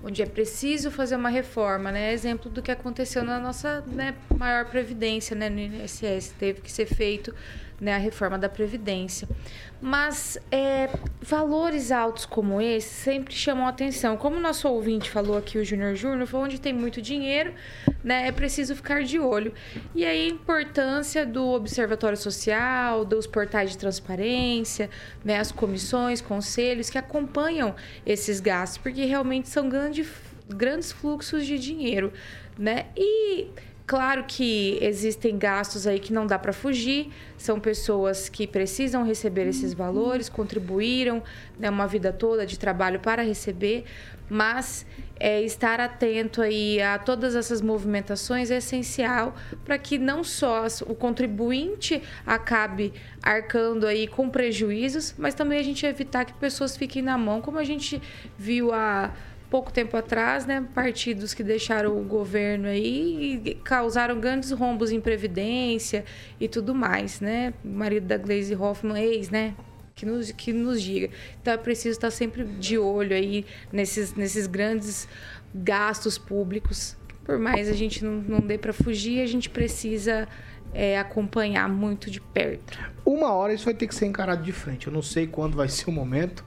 onde 0.03 0.21
é 0.21 0.25
preciso 0.25 0.91
fazer 0.91 1.15
uma 1.15 1.29
reforma, 1.29 1.91
né? 1.91 2.13
Exemplo 2.13 2.49
do 2.49 2.62
que 2.62 2.71
aconteceu 2.71 3.23
na 3.23 3.39
nossa 3.39 3.81
né, 3.88 4.15
maior 4.38 4.65
previdência, 4.65 5.36
né, 5.36 5.49
no 5.49 5.60
INSS, 5.60 6.33
teve 6.38 6.62
que 6.62 6.71
ser 6.71 6.86
feito 6.86 7.33
né, 7.79 7.93
a 7.93 7.97
reforma 7.97 8.37
da 8.37 8.49
previdência. 8.49 9.27
Mas 9.79 10.37
é, 10.51 10.89
valores 11.21 11.91
altos 11.91 12.25
como 12.25 12.59
esse 12.59 12.89
sempre 12.89 13.33
chamam 13.35 13.67
atenção. 13.67 14.17
Como 14.17 14.37
o 14.37 14.39
nosso 14.39 14.67
ouvinte 14.67 15.09
falou 15.09 15.37
aqui, 15.37 15.59
o 15.59 15.63
Júnior 15.63 15.95
Júnior, 15.95 16.25
falou 16.25 16.47
onde 16.47 16.59
tem 16.59 16.73
muito 16.73 17.01
dinheiro, 17.01 17.53
né, 18.03 18.27
é 18.27 18.31
preciso 18.31 18.75
ficar 18.75 19.03
de 19.03 19.19
olho. 19.19 19.53
E 19.93 20.03
aí 20.03 20.27
a 20.27 20.31
importância 20.31 21.25
do 21.25 21.45
Observatório 21.49 22.17
Social, 22.17 23.05
dos 23.05 23.27
portais 23.27 23.71
de 23.71 23.77
transparência, 23.77 24.89
né, 25.23 25.39
as 25.39 25.51
comissões, 25.51 26.21
conselhos 26.21 26.89
que 26.89 26.97
acompanham 26.97 27.75
esses 28.05 28.39
gastos, 28.39 28.79
porque 28.79 29.05
realmente 29.05 29.49
são 29.49 29.69
grande, 29.69 30.07
grandes 30.49 30.91
fluxos 30.91 31.45
de 31.45 31.59
dinheiro, 31.59 32.11
né? 32.57 32.87
E 32.95 33.49
Claro 33.88 34.26
que 34.28 34.78
existem 34.82 35.38
gastos 35.38 35.88
aí 35.88 35.97
que 35.97 36.12
não 36.12 36.28
dá 36.28 36.38
para 36.38 36.52
fugir, 36.52 37.10
são 37.38 37.58
pessoas 37.58 38.28
que 38.28 38.45
precisam 38.45 39.06
receber 39.06 39.47
esses 39.47 39.73
valores, 39.73 40.28
contribuíram 40.28 41.23
né, 41.58 41.69
uma 41.69 41.88
vida 41.88 42.12
toda 42.12 42.45
de 42.45 42.60
trabalho 42.60 43.00
para 43.00 43.23
receber, 43.23 43.86
mas 44.30 44.86
é, 45.17 45.41
estar 45.41 45.80
atento 45.80 46.41
aí 46.41 46.82
a 46.82 47.00
todas 47.00 47.34
essas 47.34 47.62
movimentações 47.62 48.52
é 48.52 48.58
essencial 48.58 49.34
para 49.63 49.78
que 49.78 49.97
não 49.97 50.21
só 50.21 50.65
o 50.86 50.93
contribuinte 50.93 52.04
acabe 52.26 52.93
arcando 53.23 53.88
aí 53.88 54.06
com 54.06 54.30
prejuízos, 54.30 55.15
mas 55.17 55.34
também 55.34 55.60
a 55.60 55.63
gente 55.63 55.86
evitar 55.86 56.26
que 56.26 56.34
pessoas 56.34 56.76
fiquem 56.76 57.02
na 57.02 57.17
mão, 57.17 57.41
como 57.41 57.58
a 57.58 57.63
gente 57.63 58.02
viu 58.38 58.73
há 58.73 59.13
pouco 59.49 59.71
tempo 59.71 59.95
atrás, 59.95 60.45
né, 60.45 60.65
partidos 60.73 61.33
que 61.33 61.43
deixaram 61.43 61.97
o 61.97 62.03
governo 62.03 62.67
aí 62.67 63.41
e 63.45 63.55
causaram 63.55 64.19
grandes 64.19 64.51
rombos 64.51 64.91
em 64.91 64.99
previdência 64.99 66.03
e 66.39 66.47
tudo 66.47 66.75
mais, 66.75 67.21
né? 67.21 67.53
O 67.63 67.69
marido 67.69 68.05
da 68.05 68.17
Glaze 68.17 68.55
Hoffman, 68.55 69.01
ex, 69.01 69.29
né? 69.29 69.55
Que 69.95 70.05
nos, 70.05 70.31
que 70.31 70.53
nos 70.53 70.81
diga. 70.81 71.10
Então 71.41 71.53
é 71.53 71.57
preciso 71.57 71.91
estar 71.91 72.12
sempre 72.12 72.43
de 72.43 72.77
olho 72.77 73.15
aí 73.15 73.45
nesses, 73.71 74.13
nesses 74.13 74.45
grandes 74.47 75.07
gastos 75.55 76.17
públicos. 76.17 76.95
Por 77.23 77.39
mais 77.39 77.67
a 77.67 77.73
gente 77.73 78.03
não, 78.03 78.21
não 78.21 78.39
dê 78.39 78.57
para 78.57 78.73
fugir, 78.73 79.21
a 79.21 79.25
gente 79.25 79.49
precisa 79.49 80.27
é, 80.73 80.99
acompanhar 80.99 81.67
muito 81.67 82.12
de 82.12 82.21
perto. 82.21 82.79
Uma 83.05 83.33
hora 83.33 83.53
isso 83.53 83.65
vai 83.65 83.73
ter 83.73 83.88
que 83.88 83.95
ser 83.95 84.05
encarado 84.05 84.43
de 84.43 84.51
frente. 84.51 84.88
Eu 84.88 84.93
não 84.93 85.01
sei 85.01 85.25
quando 85.25 85.55
vai 85.55 85.67
ser 85.67 85.89
o 85.89 85.91
momento, 85.91 86.45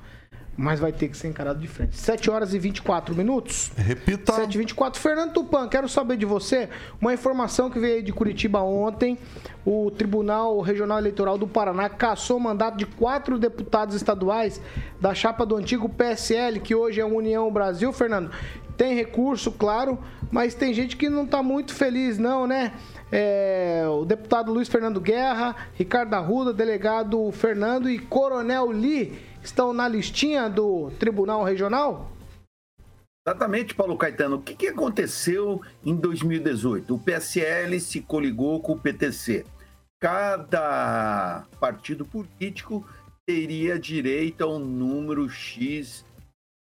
mas 0.57 0.79
vai 0.79 0.93
ter 0.93 1.09
que 1.09 1.17
ser 1.17 1.29
encarado 1.29 1.59
de 1.59 1.67
frente. 1.67 1.97
7 1.97 2.31
horas 2.31 2.53
e 2.53 2.59
24 2.59 3.15
minutos. 3.15 3.73
Repita. 3.77 4.35
7 4.35 4.55
e 4.55 4.59
24 4.59 5.01
Fernando 5.01 5.33
Tupan, 5.33 5.69
quero 5.69 5.89
saber 5.89 6.17
de 6.17 6.27
você 6.27 6.69
uma 7.01 7.15
informação 7.15 7.71
que 7.71 7.79
veio 7.79 7.97
aí 7.97 8.03
de 8.03 8.13
Curitiba 8.13 8.61
ontem. 8.61 9.19
O 9.65 9.91
Tribunal 9.91 10.61
Regional 10.61 10.99
Eleitoral 10.99 11.39
do 11.39 11.47
Paraná 11.47 11.89
cassou 11.89 12.37
o 12.37 12.41
mandato 12.41 12.77
de 12.77 12.87
quatro 12.87 13.39
deputados 13.39 13.95
estaduais 13.95 14.61
da 15.01 15.15
chapa 15.15 15.45
do 15.47 15.57
antigo 15.57 15.89
PSL, 15.89 16.61
que 16.61 16.75
hoje 16.75 17.01
é 17.01 17.05
União 17.05 17.51
Brasil, 17.51 17.93
Fernando. 17.93 18.31
Tem 18.77 18.95
recurso, 18.95 19.53
claro, 19.53 19.99
mas 20.31 20.55
tem 20.55 20.73
gente 20.73 20.97
que 20.97 21.11
não 21.11 21.25
está 21.25 21.43
muito 21.43 21.75
feliz, 21.75 22.19
não, 22.19 22.47
né? 22.47 22.73
É, 23.13 23.85
o 23.89 24.05
deputado 24.05 24.53
Luiz 24.53 24.69
Fernando 24.69 25.01
Guerra, 25.01 25.57
Ricardo 25.75 26.15
Arruda, 26.15 26.53
delegado 26.53 27.31
Fernando 27.33 27.91
e 27.91 27.99
Coronel 27.99 28.69
Lee 28.71 29.30
estão 29.43 29.73
na 29.73 29.89
listinha 29.89 30.49
do 30.49 30.91
Tribunal 30.99 31.43
Regional? 31.45 32.11
Exatamente, 33.27 33.75
Paulo 33.75 33.97
Caetano. 33.97 34.37
O 34.37 34.43
que, 34.43 34.55
que 34.55 34.69
aconteceu 34.69 35.61
em 35.85 35.95
2018? 35.95 36.95
O 36.95 36.99
PSL 36.99 37.79
se 37.79 38.01
coligou 38.01 38.61
com 38.61 38.73
o 38.73 38.79
PTC. 38.79 39.45
Cada 40.01 41.45
partido 41.61 42.05
político 42.07 42.87
teria 43.27 43.79
direito 43.79 44.43
a 44.43 44.47
um 44.49 44.59
número 44.59 45.29
X 45.29 46.05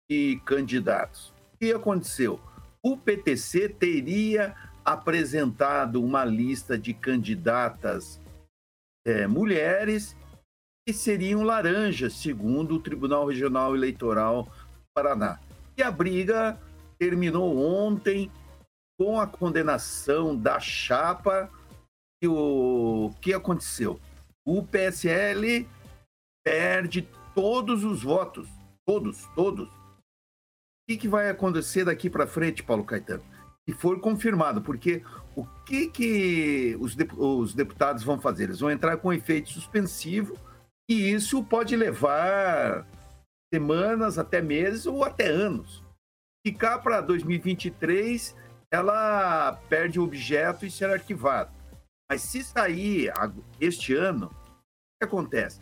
de 0.09 0.41
candidatos. 0.43 1.31
O 1.53 1.57
que 1.59 1.71
aconteceu? 1.71 2.39
O 2.81 2.97
PTC 2.97 3.69
teria 3.69 4.55
apresentado 4.83 6.03
uma 6.03 6.25
lista 6.25 6.77
de 6.77 6.93
candidatas 6.93 8.19
é, 9.05 9.27
mulheres 9.27 10.15
que 10.89 10.93
seriam 10.93 11.43
laranjas, 11.43 12.13
segundo 12.13 12.73
o 12.73 12.79
Tribunal 12.79 13.27
Regional 13.27 13.75
Eleitoral 13.75 14.45
do 14.45 14.87
Paraná. 14.91 15.39
E 15.77 15.83
a 15.83 15.91
briga 15.91 16.59
terminou 16.97 17.59
ontem 17.59 18.31
com 18.97 19.21
a 19.21 19.27
condenação 19.27 20.35
da 20.35 20.59
chapa. 20.59 21.47
E 22.23 22.27
o 22.27 23.13
que 23.21 23.35
aconteceu? 23.35 23.99
O 24.43 24.63
PSL 24.63 25.69
perde 26.43 27.07
todos 27.35 27.83
os 27.83 28.01
votos, 28.01 28.49
todos, 28.83 29.27
todos. 29.35 29.67
O 29.69 30.97
que, 30.97 31.07
vai 31.07 31.29
acontecer 31.29 31.85
daqui 31.85 32.09
para 32.09 32.25
frente, 32.25 32.63
Paulo 32.63 32.83
Caetano? 32.83 33.21
Se 33.69 33.75
for 33.75 33.99
confirmado, 33.99 34.59
porque 34.59 35.03
o 35.35 35.45
que, 35.67 35.87
que 35.87 36.75
os, 36.79 36.97
os 37.15 37.53
deputados 37.53 38.03
vão 38.03 38.19
fazer? 38.19 38.45
Eles 38.45 38.59
vão 38.59 38.71
entrar 38.71 38.97
com 38.97 39.13
efeito 39.13 39.49
suspensivo 39.49 40.48
e 40.89 41.11
isso 41.11 41.43
pode 41.43 41.75
levar 41.75 42.85
semanas, 43.53 44.17
até 44.17 44.41
meses 44.41 44.87
ou 44.87 45.05
até 45.05 45.27
anos. 45.27 45.83
Ficar 46.45 46.79
para 46.79 46.99
2023, 46.99 48.35
ela 48.71 49.53
perde 49.69 49.99
o 49.99 50.03
objeto 50.03 50.65
e 50.65 50.71
será 50.71 50.93
arquivado. 50.93 51.51
Mas 52.09 52.23
se 52.23 52.43
sair 52.43 53.13
este 53.61 53.93
ano, 53.93 54.27
o 54.27 54.99
que 54.99 55.05
acontece? 55.05 55.61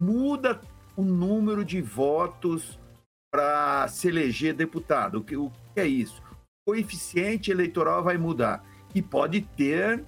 Muda 0.00 0.60
o 0.96 1.02
número 1.02 1.64
de 1.64 1.82
votos 1.82 2.78
para 3.32 3.88
se 3.88 4.08
eleger 4.08 4.54
deputado. 4.54 5.18
O 5.18 5.24
que, 5.24 5.36
o 5.36 5.50
que 5.74 5.80
é 5.80 5.86
isso? 5.86 6.22
O 6.66 6.70
coeficiente 6.72 7.50
eleitoral 7.50 8.04
vai 8.04 8.16
mudar 8.16 8.64
e 8.94 9.02
pode 9.02 9.40
ter 9.40 10.04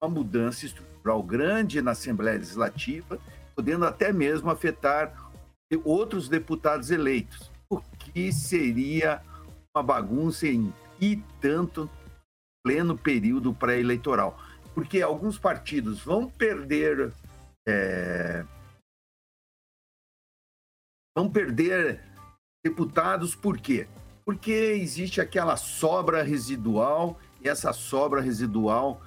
uma 0.00 0.08
mudança 0.08 0.66
estrutural 0.66 1.22
grande 1.22 1.82
na 1.82 1.92
Assembleia 1.92 2.38
Legislativa, 2.38 3.18
podendo 3.54 3.84
até 3.84 4.12
mesmo 4.12 4.50
afetar 4.50 5.30
outros 5.84 6.28
deputados 6.28 6.90
eleitos, 6.90 7.50
o 7.70 7.80
que 7.80 8.32
seria 8.32 9.22
uma 9.74 9.82
bagunça 9.82 10.46
em 10.46 10.72
e 11.00 11.16
tanto 11.40 11.90
pleno 12.62 12.96
período 12.96 13.52
pré-eleitoral, 13.52 14.38
porque 14.74 15.02
alguns 15.02 15.38
partidos 15.38 16.00
vão 16.00 16.28
perder 16.28 17.12
é, 17.66 18.44
vão 21.16 21.28
perder 21.28 22.00
deputados 22.64 23.34
por 23.34 23.58
quê? 23.58 23.88
Porque 24.24 24.52
existe 24.52 25.20
aquela 25.20 25.56
sobra 25.56 26.22
residual 26.22 27.18
e 27.40 27.48
essa 27.48 27.72
sobra 27.72 28.20
residual 28.20 29.00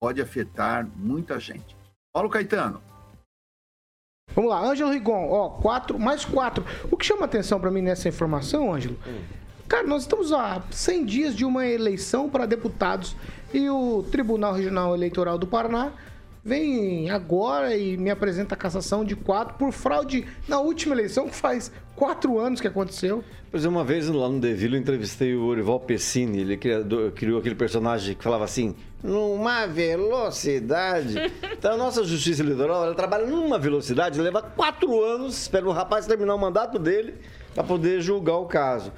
pode 0.00 0.20
afetar 0.20 0.86
muita 0.96 1.38
gente. 1.38 1.76
Paulo 2.12 2.30
Caetano. 2.30 2.87
Vamos 4.34 4.50
lá, 4.50 4.60
Ângelo 4.60 4.90
Rigon, 4.90 5.28
ó, 5.30 5.48
quatro, 5.48 5.98
mais 5.98 6.24
quatro. 6.24 6.64
O 6.90 6.96
que 6.96 7.04
chama 7.04 7.24
atenção 7.24 7.58
pra 7.58 7.70
mim 7.70 7.82
nessa 7.82 8.08
informação, 8.08 8.72
Ângelo? 8.72 8.96
Cara, 9.66 9.86
nós 9.86 10.02
estamos 10.02 10.32
a 10.32 10.62
100 10.70 11.04
dias 11.04 11.36
de 11.36 11.44
uma 11.44 11.66
eleição 11.66 12.28
para 12.28 12.46
deputados 12.46 13.14
e 13.52 13.68
o 13.68 14.02
Tribunal 14.10 14.52
Regional 14.54 14.94
Eleitoral 14.94 15.36
do 15.38 15.46
Paraná 15.46 15.92
vem 16.44 17.10
agora 17.10 17.76
e 17.76 17.96
me 17.96 18.10
apresenta 18.10 18.54
a 18.54 18.58
cassação 18.58 19.04
de 19.04 19.14
quatro 19.16 19.54
por 19.56 19.72
fraude 19.72 20.26
na 20.46 20.60
última 20.60 20.94
eleição, 20.94 21.28
que 21.28 21.34
faz 21.36 21.70
quatro 21.96 22.38
anos 22.38 22.60
que 22.60 22.66
aconteceu. 22.68 23.22
Pois 23.50 23.64
é, 23.64 23.68
uma 23.68 23.84
vez 23.84 24.08
lá 24.08 24.28
no 24.28 24.38
Deville 24.40 24.76
eu 24.76 24.80
entrevistei 24.80 25.34
o 25.34 25.44
Orival 25.44 25.80
Pessini, 25.80 26.40
ele 26.40 26.56
criador- 26.56 27.10
criou 27.12 27.38
aquele 27.40 27.54
personagem 27.54 28.14
que 28.14 28.22
falava 28.22 28.44
assim, 28.44 28.74
numa 29.02 29.66
velocidade. 29.66 31.14
Então 31.58 31.72
a 31.72 31.76
nossa 31.76 32.04
justiça 32.04 32.40
eleitoral, 32.40 32.84
ela 32.84 32.94
trabalha 32.94 33.26
numa 33.26 33.58
velocidade, 33.58 34.20
leva 34.20 34.40
quatro 34.40 35.02
anos, 35.02 35.36
espera 35.42 35.66
o 35.66 35.72
rapaz 35.72 36.06
terminar 36.06 36.36
o 36.36 36.38
mandato 36.38 36.78
dele 36.78 37.14
para 37.52 37.64
poder 37.64 38.00
julgar 38.00 38.36
o 38.36 38.46
caso. 38.46 38.92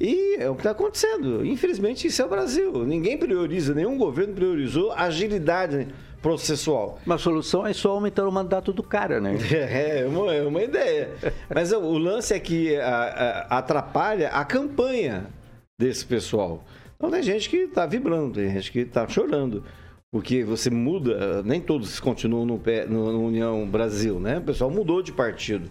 E 0.00 0.34
é 0.40 0.50
o 0.50 0.54
que 0.54 0.62
está 0.62 0.72
acontecendo. 0.72 1.46
Infelizmente, 1.46 2.08
isso 2.08 2.20
é 2.20 2.24
o 2.24 2.28
Brasil. 2.28 2.84
Ninguém 2.84 3.16
prioriza, 3.16 3.72
nenhum 3.72 3.96
governo 3.96 4.34
priorizou 4.34 4.90
a 4.90 5.02
agilidade 5.04 5.86
processual. 6.22 6.98
Uma 7.04 7.18
solução 7.18 7.66
é 7.66 7.72
só 7.72 7.90
aumentar 7.90 8.26
o 8.26 8.32
mandato 8.32 8.72
do 8.72 8.82
cara, 8.82 9.20
né? 9.20 9.36
É, 9.52 10.06
uma, 10.06 10.32
é 10.32 10.42
uma 10.42 10.62
ideia. 10.62 11.10
Mas 11.54 11.72
o, 11.72 11.98
lance 11.98 12.32
é 12.32 12.38
que 12.40 12.76
a- 12.76 13.46
a- 13.50 13.58
atrapalha 13.58 14.28
a 14.28 14.44
campanha 14.44 15.26
desse 15.78 16.06
pessoal. 16.06 16.62
Então 16.96 17.10
tem 17.10 17.22
gente 17.22 17.50
que 17.50 17.56
está 17.56 17.84
vibrando, 17.84 18.34
tem 18.34 18.48
gente 18.52 18.70
que 18.70 18.78
está 18.80 19.06
chorando. 19.08 19.64
Porque 20.12 20.44
você 20.44 20.68
muda, 20.70 21.42
nem 21.42 21.60
todos 21.60 21.98
continuam 21.98 22.44
no, 22.46 22.60
no- 22.88 23.12
no 23.12 23.26
União 23.26 23.66
Brasil, 23.66 24.20
né? 24.20 24.38
O 24.38 24.42
pessoal 24.42 24.70
mudou 24.70 25.02
de 25.02 25.10
partido. 25.12 25.68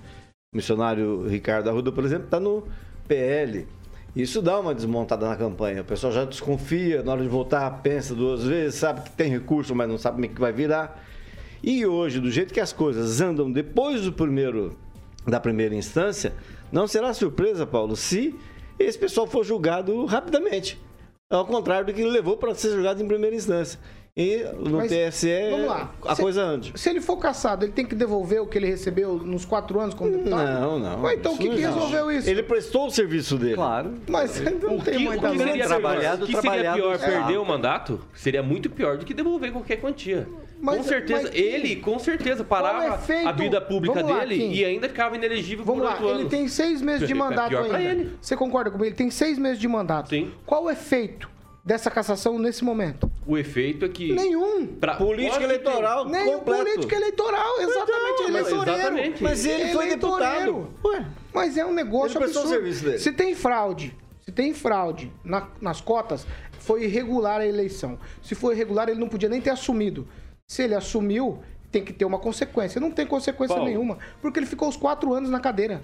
O 0.54 0.58
missionário 0.58 1.28
Ricardo 1.28 1.70
Arruda, 1.70 1.92
por 1.92 2.04
exemplo, 2.04 2.26
está 2.26 2.40
no 2.40 2.64
PL. 3.08 3.68
Isso 4.16 4.42
dá 4.42 4.60
uma 4.60 4.76
desmontada 4.76 5.28
na 5.28 5.36
campanha. 5.36 5.82
O 5.82 5.86
pessoal 5.86 6.12
já 6.12 6.26
desconfia, 6.26 7.02
na 7.02 7.14
hora 7.14 7.22
de 7.22 7.30
votar, 7.30 7.82
pensa 7.82 8.14
duas 8.14 8.44
vezes, 8.44 8.76
sabe 8.80 9.02
que 9.02 9.12
tem 9.12 9.30
recurso, 9.30 9.74
mas 9.74 9.88
não 9.88 9.98
sabe 9.98 10.16
como 10.16 10.26
é 10.26 10.28
que 10.28 10.42
vai 10.42 10.52
virar. 10.52 11.02
E 11.64 11.86
hoje, 11.86 12.20
do 12.20 12.30
jeito 12.30 12.54
que 12.54 12.60
as 12.60 12.74
coisas 12.74 13.22
andam 13.22 13.50
depois 13.50 14.02
do 14.02 14.12
primeiro, 14.12 14.78
da 15.26 15.40
primeira 15.40 15.76
instância, 15.76 16.34
não 16.72 16.88
será 16.88 17.14
surpresa, 17.14 17.66
Paulo, 17.66 17.96
se 17.96 18.36
esse 18.78 18.98
pessoal 18.98 19.28
for 19.28 19.46
julgado 19.46 20.06
rapidamente. 20.06 20.80
Ao 21.30 21.46
contrário 21.46 21.86
do 21.86 21.94
que 21.94 22.04
levou 22.04 22.36
para 22.36 22.54
ser 22.54 22.72
julgado 22.72 23.02
em 23.02 23.08
primeira 23.08 23.36
instância. 23.36 23.80
E 24.16 24.44
no 24.60 24.72
Mas, 24.78 24.92
TSE 24.92 25.50
vamos 25.52 25.68
lá. 25.68 25.92
a 26.06 26.16
Se- 26.16 26.22
coisa 26.22 26.42
ande. 26.44 26.74
Se 26.76 26.90
ele 26.90 27.00
for 27.00 27.16
caçado, 27.16 27.64
ele 27.64 27.72
tem 27.72 27.86
que 27.86 27.96
devolver 27.96 28.42
o 28.42 28.46
que 28.46 28.58
ele 28.58 28.68
recebeu 28.68 29.16
nos 29.18 29.46
quatro 29.46 29.80
anos 29.80 29.96
como 29.96 30.12
deputado? 30.12 30.60
Não, 30.60 30.78
não. 30.80 31.02
Ué, 31.04 31.14
então 31.16 31.34
o 31.34 31.38
que, 31.38 31.50
que 31.50 31.62
resolveu 31.62 32.12
isso? 32.12 32.30
Ele 32.30 32.44
prestou 32.44 32.88
o 32.88 32.92
serviço 32.92 33.38
dele. 33.38 33.56
Claro. 33.56 33.94
Mas 34.10 34.38
não 34.62 34.76
O 34.78 34.82
tem 34.84 34.96
que, 34.96 35.00
o 35.00 35.12
muita 35.12 35.30
que 35.32 35.38
seria, 35.38 35.66
trabalhado, 35.66 36.26
o 36.26 36.28
que 36.28 36.42
seria 36.42 36.74
pior, 36.74 36.96
é. 36.96 36.98
perder 36.98 37.38
o 37.38 37.46
mandato? 37.46 38.02
Seria 38.14 38.44
muito 38.44 38.70
pior 38.70 38.98
do 38.98 39.06
que 39.06 39.14
devolver 39.14 39.52
qualquer 39.54 39.78
quantia. 39.78 40.28
Mas- 40.60 40.78
com 40.78 40.84
certeza, 40.84 41.24
mas- 41.24 41.34
ele, 41.36 41.78
com 41.78 41.98
certeza, 41.98 42.44
parava 42.44 42.84
é 43.14 43.26
a 43.26 43.32
vida 43.32 43.62
pública 43.62 44.04
lá, 44.06 44.20
dele 44.20 44.38
Kim. 44.38 44.52
e 44.52 44.66
ainda 44.66 44.90
ficava 44.90 45.16
inelegível 45.16 45.64
Vamos 45.64 45.82
por 45.84 45.86
lá, 45.88 45.94
oito 45.94 46.04
ele 46.06 46.20
anos. 46.20 46.30
tem 46.30 46.48
seis 46.50 46.82
meses 46.82 47.08
de 47.08 47.14
É 47.14 47.16
mandato 47.16 47.50
pra 47.50 47.62
ainda. 47.78 47.80
ele. 47.82 48.12
Você 48.22 48.36
concorda 48.36 48.70
comigo? 48.70 48.86
Ele 48.90 48.96
tem 48.96 49.10
seis 49.10 49.40
meses 49.40 49.58
de 49.58 49.68
mandato. 49.70 50.10
Sim. 50.10 50.32
Qual 50.46 50.66
o 50.66 50.70
efeito 50.70 51.28
dessa 51.64 51.92
cassação 51.92 52.40
nesse 52.40 52.64
momento? 52.64 53.12
O 53.26 53.38
efeito 53.38 53.86
é 53.86 53.90
que... 53.90 54.14
Nenhum. 54.14 54.66
pra- 54.68 54.96
Política 54.96 55.44
eleitoral 55.44 56.06
Nenhum 56.06 56.40
completo. 56.40 56.64
política 56.64 56.96
eleitoral, 56.96 57.60
exatamente, 57.62 58.22
ele 58.24 58.28
é 58.28 58.32
mas 58.32 58.48
eleitoreiro. 58.52 58.80
exatamente. 58.80 59.24
Mas 59.24 59.46
ele 59.46 59.74
foi 59.74 59.86
Eleitoreiro. 59.88 60.54
deputado. 60.54 60.68
Ué, 60.86 61.06
Mas 61.34 61.58
é 61.58 61.66
um 61.66 61.74
negócio 61.74 62.18
Ele 62.18 62.20
prestou 62.26 62.42
o 62.42 62.46
absurdo. 62.46 62.64
serviço 62.64 62.84
dele. 62.86 63.00
Se 63.00 63.12
tem 63.12 63.36
fraude, 63.36 63.96
se 64.26 64.32
tem 64.32 64.54
fraude 64.54 65.12
na- 65.24 65.48
nas 65.62 65.80
cotas, 65.82 66.26
foi 66.60 66.84
irregular 66.86 67.42
a 67.42 67.46
eleição. 67.48 67.98
Se 68.22 68.36
foi 68.36 68.54
irregular, 68.56 68.90
ele 68.90 69.00
não 69.00 69.08
podia 69.10 69.30
nem 69.30 69.40
ter 69.42 69.50
assumido. 69.52 70.08
Se 70.48 70.64
ele 70.64 70.76
assumiu, 70.76 71.40
tem 71.72 71.84
que 71.86 71.94
ter 71.94 72.04
uma 72.06 72.20
consequência. 72.20 72.82
Não 72.82 72.92
tem 72.92 73.06
consequência 73.06 73.56
Paulo. 73.56 73.70
nenhuma, 73.70 73.98
porque 74.22 74.40
ele 74.40 74.46
ficou 74.46 74.68
os 74.68 74.76
quatro 74.76 75.14
anos 75.14 75.30
na 75.30 75.40
cadeira. 75.40 75.82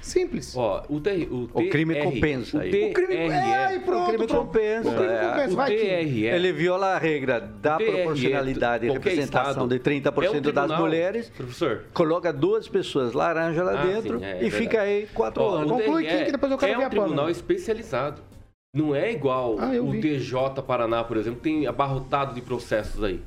Simples. 0.00 0.56
Ó, 0.56 0.82
o, 0.88 1.00
TR, 1.00 1.10
o, 1.30 1.48
O 1.52 1.68
crime 1.68 1.94
TR, 1.94 2.02
compensa 2.04 2.56
O 2.56 2.60
aí. 2.60 2.70
TRE, 2.70 2.84
O 2.90 2.92
crime, 2.92 3.14
é, 3.14 3.74
e 3.74 3.78
pronto, 3.80 4.02
O 4.02 4.06
crime 4.08 4.26
pronto. 4.26 4.46
compensa, 4.46 4.88
O 4.88 4.94
crime 4.94 5.12
é. 5.12 5.18
compensa. 5.28 5.52
o 5.52 5.56
Vai. 5.56 5.76
TRE, 5.76 6.24
Ele 6.26 6.52
viola 6.52 6.86
a 6.94 6.98
regra 6.98 7.40
da 7.40 7.76
TRE, 7.76 7.86
proporcionalidade 7.92 8.86
e 8.86 8.90
representação 8.90 9.50
estado, 9.50 9.68
de 9.68 9.78
30% 9.78 10.24
é 10.24 10.30
um 10.30 10.32
das 10.40 10.42
tribunal- 10.42 10.80
mulheres, 10.80 11.30
Professor, 11.30 11.84
coloca 11.92 12.32
duas 12.32 12.68
pessoas 12.68 13.12
laranja 13.12 13.62
lá 13.62 13.80
Ah, 13.80 13.84
dentro 13.86 14.18
sim, 14.18 14.24
é, 14.24 14.28
é 14.30 14.36
e 14.36 14.38
verdade. 14.40 14.50
fica 14.50 14.80
aí 14.82 15.06
quatro 15.12 15.42
Ó, 15.42 15.54
anos. 15.56 15.70
o 15.70 15.74
Conclui, 15.74 16.04
TRE 16.04 16.16
Kim, 16.18 16.24
que 16.24 16.32
depois 16.32 16.52
eu 16.52 16.58
quero 16.58 16.72
é 16.72 16.76
ver 16.76 16.82
um 16.82 16.86
a 16.86 16.90
tribunal 16.90 17.30
especializado. 17.30 18.22
Não 18.74 18.94
é 18.94 19.10
igual 19.12 19.56
Ah, 19.58 19.70
o 19.80 19.90
vi. 19.90 20.00
TJ 20.00 20.62
Paraná, 20.62 21.02
por 21.02 21.16
exemplo, 21.16 21.40
que 21.40 21.44
tem 21.50 21.66
abarrotado 21.66 22.34
de 22.34 22.40
processos 22.40 23.02
aí. 23.02 23.20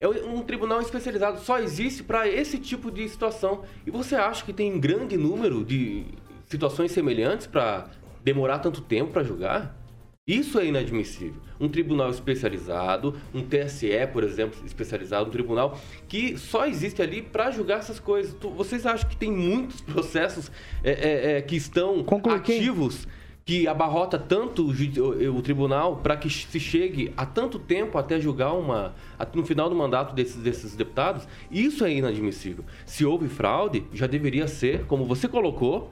É 0.00 0.06
um 0.06 0.42
tribunal 0.42 0.80
especializado, 0.80 1.40
só 1.40 1.58
existe 1.58 2.04
para 2.04 2.28
esse 2.28 2.56
tipo 2.56 2.88
de 2.88 3.08
situação. 3.08 3.64
E 3.84 3.90
você 3.90 4.14
acha 4.14 4.44
que 4.44 4.52
tem 4.52 4.72
um 4.72 4.78
grande 4.78 5.16
número 5.16 5.64
de 5.64 6.04
situações 6.46 6.92
semelhantes 6.92 7.48
para 7.48 7.90
demorar 8.22 8.60
tanto 8.60 8.80
tempo 8.80 9.10
para 9.10 9.24
julgar? 9.24 9.76
Isso 10.24 10.60
é 10.60 10.66
inadmissível. 10.66 11.42
Um 11.58 11.68
tribunal 11.68 12.10
especializado, 12.10 13.18
um 13.34 13.42
TSE, 13.42 14.06
por 14.12 14.22
exemplo, 14.22 14.64
especializado, 14.64 15.30
um 15.30 15.32
tribunal 15.32 15.76
que 16.06 16.38
só 16.38 16.64
existe 16.64 17.02
ali 17.02 17.20
para 17.20 17.50
julgar 17.50 17.80
essas 17.80 17.98
coisas. 17.98 18.36
Vocês 18.54 18.86
acham 18.86 19.08
que 19.08 19.16
tem 19.16 19.32
muitos 19.32 19.80
processos 19.80 20.48
é, 20.84 20.92
é, 20.92 21.38
é, 21.38 21.42
que 21.42 21.56
estão 21.56 22.04
Conclui, 22.04 22.36
ativos 22.36 23.08
que 23.48 23.66
abarrota 23.66 24.18
tanto 24.18 24.62
o, 24.66 25.36
o- 25.38 25.40
tribunal 25.40 25.96
para 25.96 26.18
que 26.18 26.28
se 26.28 26.60
chegue 26.60 27.14
a 27.16 27.24
tanto 27.24 27.58
tempo 27.58 27.96
até 27.96 28.20
julgar 28.20 28.52
uma 28.52 28.92
no 29.34 29.42
final 29.42 29.70
do 29.70 29.74
mandato 29.74 30.14
desses, 30.14 30.36
desses 30.42 30.76
deputados? 30.76 31.26
Isso 31.50 31.82
é 31.82 31.90
inadmissível. 31.94 32.62
Se 32.84 33.06
houve 33.06 33.26
fraude, 33.26 33.84
já 33.90 34.06
deveria 34.06 34.46
ser, 34.46 34.84
como 34.84 35.06
você 35.06 35.26
colocou, 35.26 35.90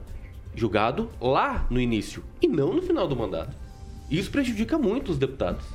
julgado 0.53 1.09
lá 1.19 1.65
no 1.67 1.81
início 1.81 2.23
e 2.39 2.47
não 2.47 2.73
no 2.73 2.81
final 2.83 3.07
do 3.07 3.15
mandato. 3.15 3.57
Isso 4.07 4.29
prejudica 4.29 4.77
muito 4.77 5.09
os 5.11 5.17
deputados. 5.17 5.65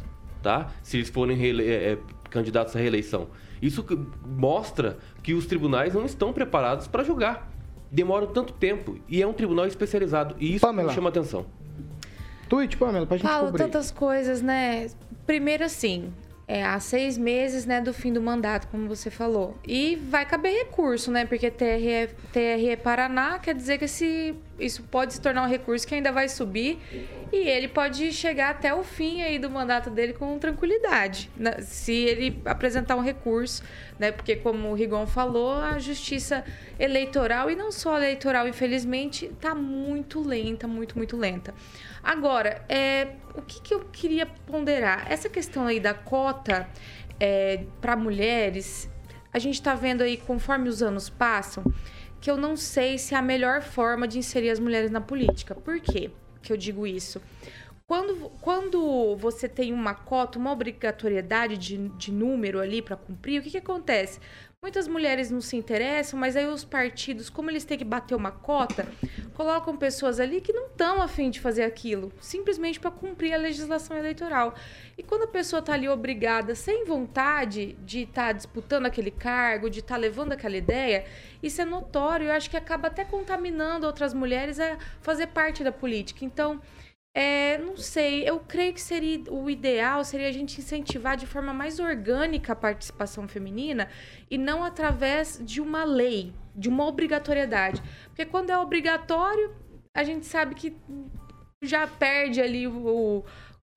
tá? 0.41 0.71
Se 0.85 0.99
eles 0.99 1.11
forem 1.11 1.37
é, 1.45 1.65
é, 1.95 1.99
candidatos 2.31 2.77
à 2.77 2.79
reeleição. 2.79 3.27
Isso 3.61 3.85
mostra 4.25 4.99
que 5.21 5.35
os 5.35 5.47
tribunais 5.47 5.95
não 5.95 6.05
estão 6.05 6.33
preparados 6.33 6.87
para 6.87 7.03
julgar. 7.03 7.51
Demoram 7.91 8.29
tanto 8.29 8.53
tempo 8.53 8.99
e 9.09 9.21
é 9.21 9.27
um 9.27 9.33
tribunal 9.33 9.67
especializado. 9.67 10.37
E 10.39 10.55
isso 10.55 10.65
Pamela. 10.65 10.89
me 10.91 10.95
chama 10.95 11.09
atenção. 11.09 11.45
Tweet, 12.53 12.77
Pamela, 12.77 13.07
pra 13.07 13.17
gente 13.17 13.27
cobrir. 13.27 13.63
tantas 13.63 13.91
coisas, 13.91 14.43
né? 14.43 14.87
Primeiro, 15.25 15.65
assim, 15.65 16.13
é, 16.47 16.63
há 16.63 16.79
seis 16.79 17.17
meses, 17.17 17.65
né, 17.65 17.81
do 17.81 17.95
fim 17.95 18.13
do 18.13 18.21
mandato, 18.21 18.69
como 18.69 18.87
você 18.87 19.11
falou. 19.11 19.57
E 19.67 19.97
vai 19.97 20.27
caber 20.27 20.53
recurso, 20.53 21.11
né? 21.11 21.25
Porque 21.25 21.51
TRE, 21.51 22.11
TRE 22.31 22.77
Paraná 22.77 23.39
quer 23.39 23.55
dizer 23.55 23.79
que 23.79 23.87
esse, 23.87 24.35
isso 24.61 24.83
pode 24.83 25.15
se 25.15 25.21
tornar 25.23 25.45
um 25.45 25.49
recurso 25.49 25.87
que 25.87 25.95
ainda 25.95 26.13
vai 26.13 26.29
subir 26.29 26.79
e 27.33 27.39
ele 27.39 27.69
pode 27.69 28.13
chegar 28.13 28.51
até 28.51 28.75
o 28.75 28.85
fim 28.85 29.23
aí 29.23 29.39
do 29.39 29.49
mandato 29.49 29.89
dele 29.89 30.13
com 30.13 30.39
tranquilidade, 30.39 31.31
né? 31.35 31.53
se 31.63 31.95
ele 31.95 32.39
apresentar 32.45 32.97
um 32.97 33.01
recurso, 33.01 33.63
né? 33.99 34.13
Porque 34.13 34.37
como 34.37 34.69
o 34.69 34.75
Rigon 34.75 35.07
falou, 35.07 35.55
a 35.55 35.79
justiça 35.79 36.45
eleitoral 36.79 37.51
e 37.51 37.57
não 37.57 37.73
só 37.73 37.97
eleitoral, 37.97 38.47
infelizmente, 38.47 39.29
tá 39.41 39.55
muito 39.55 40.21
lenta, 40.21 40.69
muito, 40.69 40.99
muito 40.99 41.17
lenta. 41.17 41.55
Agora, 42.03 42.65
é, 42.69 43.17
o 43.35 43.43
que, 43.43 43.61
que 43.63 43.75
eu 43.75 43.81
queria 43.93 44.27
ponderar? 44.27 45.11
Essa 45.11 45.29
questão 45.29 45.67
aí 45.67 45.79
da 45.79 45.95
cota 45.95 46.69
para 47.81 47.95
mulheres, 47.95 48.91
a 49.33 49.39
gente 49.39 49.55
está 49.55 49.75
vendo 49.75 50.03
aí, 50.03 50.17
conforme 50.17 50.69
os 50.69 50.83
anos 50.83 51.09
passam, 51.09 51.63
que 52.21 52.31
eu 52.31 52.37
não 52.37 52.57
sei 52.57 52.99
se 52.99 53.15
é 53.15 53.19
a 53.19 53.23
melhor 53.23 53.63
forma 53.63 54.07
de 54.07 54.19
inserir 54.19 54.51
as 54.51 54.59
mulheres 54.59 54.91
na 54.91 55.01
política. 55.01 55.55
Por 55.55 55.81
quê 55.81 56.11
que 56.43 56.53
eu 56.53 56.57
digo 56.57 56.87
isso? 56.87 57.23
Quando, 57.87 58.31
quando 58.41 59.17
você 59.17 59.49
tem 59.49 59.73
uma 59.73 59.95
cota, 59.95 60.39
uma 60.39 60.51
obrigatoriedade 60.51 61.57
de, 61.59 61.89
de 61.91 62.11
número 62.11 62.59
ali 62.59 62.81
para 62.81 62.97
cumprir, 62.97 63.41
o 63.41 63.43
que, 63.43 63.51
que 63.51 63.59
acontece? 63.59 64.19
Muitas 64.63 64.87
mulheres 64.87 65.29
não 65.29 65.41
se 65.41 65.57
interessam, 65.57 66.17
mas 66.17 66.37
aí 66.37 66.47
os 66.47 66.65
partidos, 66.65 67.29
como 67.29 67.51
eles 67.51 67.65
têm 67.65 67.77
que 67.77 67.85
bater 67.85 68.15
uma 68.15 68.31
cota, 68.31 68.87
colocam 69.35 69.77
pessoas 69.77 70.21
ali 70.21 70.41
que 70.41 70.53
não 70.53 70.67
estão 70.67 71.03
afim 71.03 71.31
de 71.31 71.41
fazer 71.41 71.65
aquilo, 71.65 72.13
simplesmente 72.21 72.79
para 72.79 72.93
cumprir 72.93 73.35
a 73.35 73.39
legislação 73.39 73.97
eleitoral. 73.97 74.55
E 74.97 75.03
quando 75.03 75.25
a 75.25 75.27
pessoa 75.27 75.59
está 75.59 75.73
ali 75.73 75.89
obrigada, 75.89 76.55
sem 76.55 76.85
vontade 76.85 77.73
de 77.85 78.03
estar 78.03 78.31
disputando 78.31 78.87
aquele 78.87 79.11
cargo, 79.11 79.69
de 79.69 79.81
estar 79.81 79.97
levando 79.97 80.31
aquela 80.31 80.57
ideia, 80.57 81.07
isso 81.43 81.61
é 81.61 81.65
notório. 81.65 82.29
Eu 82.29 82.33
acho 82.33 82.49
que 82.49 82.57
acaba 82.57 82.87
até 82.87 83.05
contaminando 83.05 83.85
outras 83.85 84.15
mulheres 84.15 84.61
a 84.61 84.79
fazer 85.01 85.27
parte 85.27 85.65
da 85.65 85.73
política. 85.73 86.25
Então, 86.25 86.61
é, 87.15 87.59
não 87.59 87.77
sei, 87.77 88.27
eu 88.27 88.41
creio 88.41 88.73
que 88.73 88.81
seria 88.81 89.23
o 89.31 89.51
ideal 89.51 90.03
seria 90.03 90.29
a 90.29 90.33
gente 90.33 90.59
incentivar 90.59 91.15
de 91.15 91.27
forma 91.27 91.53
mais 91.53 91.79
orgânica 91.79 92.55
a 92.55 92.57
participação 92.57 93.29
feminina 93.29 93.91
e 94.31 94.39
não 94.39 94.65
através 94.65 95.39
de 95.43 95.61
uma 95.61 95.85
lei, 95.85 96.33
de 96.55 96.71
uma 96.71 96.87
obrigatoriedade. 96.87 97.83
Porque 98.07 98.25
quando 98.25 98.49
é 98.49 98.57
obrigatório, 98.57 99.55
a 99.95 100.03
gente 100.03 100.25
sabe 100.25 100.55
que 100.55 100.75
já 101.63 101.87
perde 101.87 102.41
ali 102.41 102.67
o, 102.67 103.23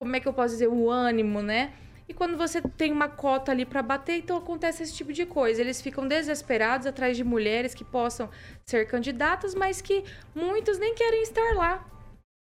como 0.00 0.16
é 0.16 0.20
que 0.20 0.26
eu 0.26 0.32
posso 0.32 0.54
dizer, 0.54 0.68
o 0.68 0.90
ânimo, 0.90 1.42
né? 1.42 1.74
E 2.08 2.14
quando 2.14 2.38
você 2.38 2.62
tem 2.62 2.90
uma 2.90 3.08
cota 3.08 3.52
ali 3.52 3.66
para 3.66 3.82
bater, 3.82 4.16
então 4.16 4.38
acontece 4.38 4.82
esse 4.82 4.94
tipo 4.94 5.12
de 5.12 5.26
coisa. 5.26 5.60
Eles 5.60 5.82
ficam 5.82 6.08
desesperados 6.08 6.86
atrás 6.86 7.16
de 7.16 7.24
mulheres 7.24 7.74
que 7.74 7.84
possam 7.84 8.30
ser 8.64 8.86
candidatas, 8.86 9.54
mas 9.54 9.82
que 9.82 10.04
muitas 10.34 10.78
nem 10.78 10.94
querem 10.94 11.22
estar 11.22 11.54
lá 11.54 11.95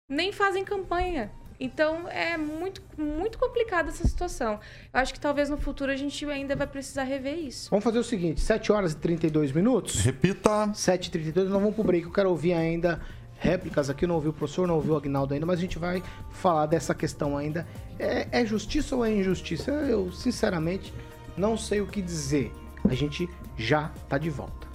nem 0.09 0.31
fazem 0.31 0.63
campanha. 0.63 1.31
Então 1.59 2.07
é 2.07 2.37
muito, 2.37 2.81
muito 2.97 3.37
complicada 3.37 3.89
essa 3.89 4.07
situação. 4.07 4.59
Eu 4.93 4.99
acho 4.99 5.13
que 5.13 5.19
talvez 5.19 5.49
no 5.49 5.57
futuro 5.57 5.91
a 5.91 5.95
gente 5.95 6.23
ainda 6.25 6.55
vai 6.55 6.67
precisar 6.67 7.03
rever 7.03 7.37
isso. 7.37 7.69
Vamos 7.69 7.83
fazer 7.83 7.99
o 7.99 8.03
seguinte, 8.03 8.39
7 8.39 8.71
horas 8.71 8.93
e 8.93 8.97
32 8.97 9.51
minutos. 9.51 9.99
Repita. 10.01 10.71
7 10.73 11.07
e 11.07 11.11
32 11.11 11.49
nós 11.49 11.59
vamos 11.59 11.75
pro 11.75 11.83
break. 11.83 12.05
Eu 12.05 12.11
quero 12.11 12.29
ouvir 12.29 12.53
ainda 12.53 13.01
réplicas 13.39 13.89
aqui. 13.89 14.05
Não 14.05 14.15
ouvi 14.15 14.29
o 14.29 14.33
professor, 14.33 14.67
não 14.67 14.75
ouvi 14.75 14.91
o 14.91 14.95
Agnaldo 14.95 15.33
ainda, 15.33 15.45
mas 15.47 15.57
a 15.57 15.61
gente 15.61 15.79
vai 15.79 16.03
falar 16.29 16.67
dessa 16.67 16.93
questão 16.93 17.35
ainda. 17.35 17.67
É, 17.97 18.27
é 18.31 18.45
justiça 18.45 18.95
ou 18.95 19.03
é 19.03 19.11
injustiça? 19.11 19.71
Eu, 19.71 20.11
sinceramente, 20.11 20.93
não 21.35 21.57
sei 21.57 21.81
o 21.81 21.87
que 21.87 22.03
dizer. 22.03 22.53
A 22.87 22.93
gente 22.93 23.27
já 23.57 23.89
tá 24.07 24.19
de 24.19 24.29
volta. 24.29 24.66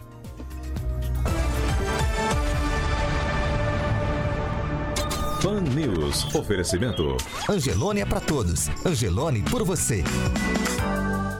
Pan 5.42 5.60
News. 5.60 6.32
Oferecimento. 6.36 7.16
Angelone 7.50 8.00
é 8.00 8.06
pra 8.06 8.20
todos. 8.20 8.68
Angelone 8.86 9.42
por 9.42 9.64
você. 9.64 10.04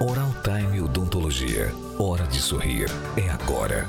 Oral 0.00 0.34
Time 0.42 0.80
Odontologia. 0.80 1.72
Hora 2.00 2.26
de 2.26 2.40
sorrir. 2.40 2.90
É 3.16 3.30
agora. 3.30 3.88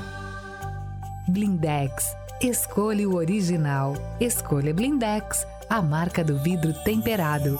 Blindex. 1.26 2.14
Escolha 2.40 3.08
o 3.08 3.16
original. 3.16 3.94
Escolha 4.20 4.72
Blindex, 4.72 5.44
a 5.68 5.82
marca 5.82 6.22
do 6.22 6.38
vidro 6.38 6.72
temperado. 6.84 7.58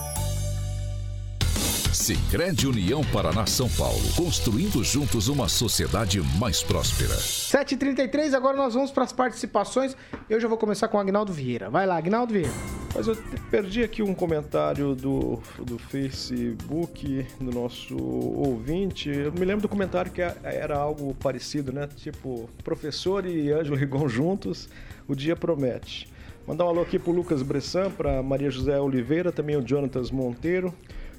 Sicredi 2.05 2.67
União 2.67 3.01
Paraná 3.15 3.47
São 3.47 3.67
Paulo. 3.67 3.99
Construindo 4.15 4.85
juntos 4.85 5.27
uma 5.29 5.49
sociedade 5.49 6.21
mais 6.39 6.63
próspera. 6.63 7.15
7h33, 7.15 8.35
agora 8.35 8.55
nós 8.59 8.75
vamos 8.75 8.91
para 8.91 9.05
as 9.05 9.13
participações. 9.15 9.97
Eu 10.29 10.39
já 10.39 10.47
vou 10.47 10.59
começar 10.59 10.87
com 10.89 10.99
o 10.99 11.01
Agnaldo 11.01 11.33
Vieira. 11.33 11.71
Vai 11.71 11.87
lá, 11.87 11.97
Agnaldo 11.97 12.35
Vieira. 12.35 12.53
Mas 12.95 13.07
eu 13.07 13.17
te- 13.17 13.23
perdi 13.51 13.83
aqui 13.83 14.03
um 14.03 14.13
comentário 14.15 14.95
do, 14.95 15.41
do 15.65 15.79
Facebook 15.79 17.27
do 17.41 17.51
nosso 17.51 17.97
ouvinte. 17.97 19.09
Eu 19.09 19.33
me 19.33 19.47
lembro 19.47 19.63
do 19.63 19.69
comentário 19.71 20.13
que 20.13 20.21
a- 20.21 20.37
era 20.45 20.77
algo 20.77 21.15
parecido, 21.15 21.73
né? 21.73 21.89
Tipo, 21.97 22.51
professor 22.63 23.25
e 23.25 23.51
Ângelo 23.51 23.77
Rigon 23.77 24.07
juntos, 24.11 24.69
o 25.09 25.15
dia 25.15 25.35
promete. 25.35 26.07
Mandar 26.47 26.67
um 26.67 26.69
alô 26.69 26.83
aqui 26.83 26.99
pro 26.99 27.13
Lucas 27.13 27.41
Bressan, 27.41 27.91
para 27.91 28.23
Maria 28.23 28.51
José 28.51 28.79
Oliveira, 28.79 29.33
também 29.33 29.57
o 29.57 29.67
Jonatas 29.67 30.11
Monteiro 30.11 30.75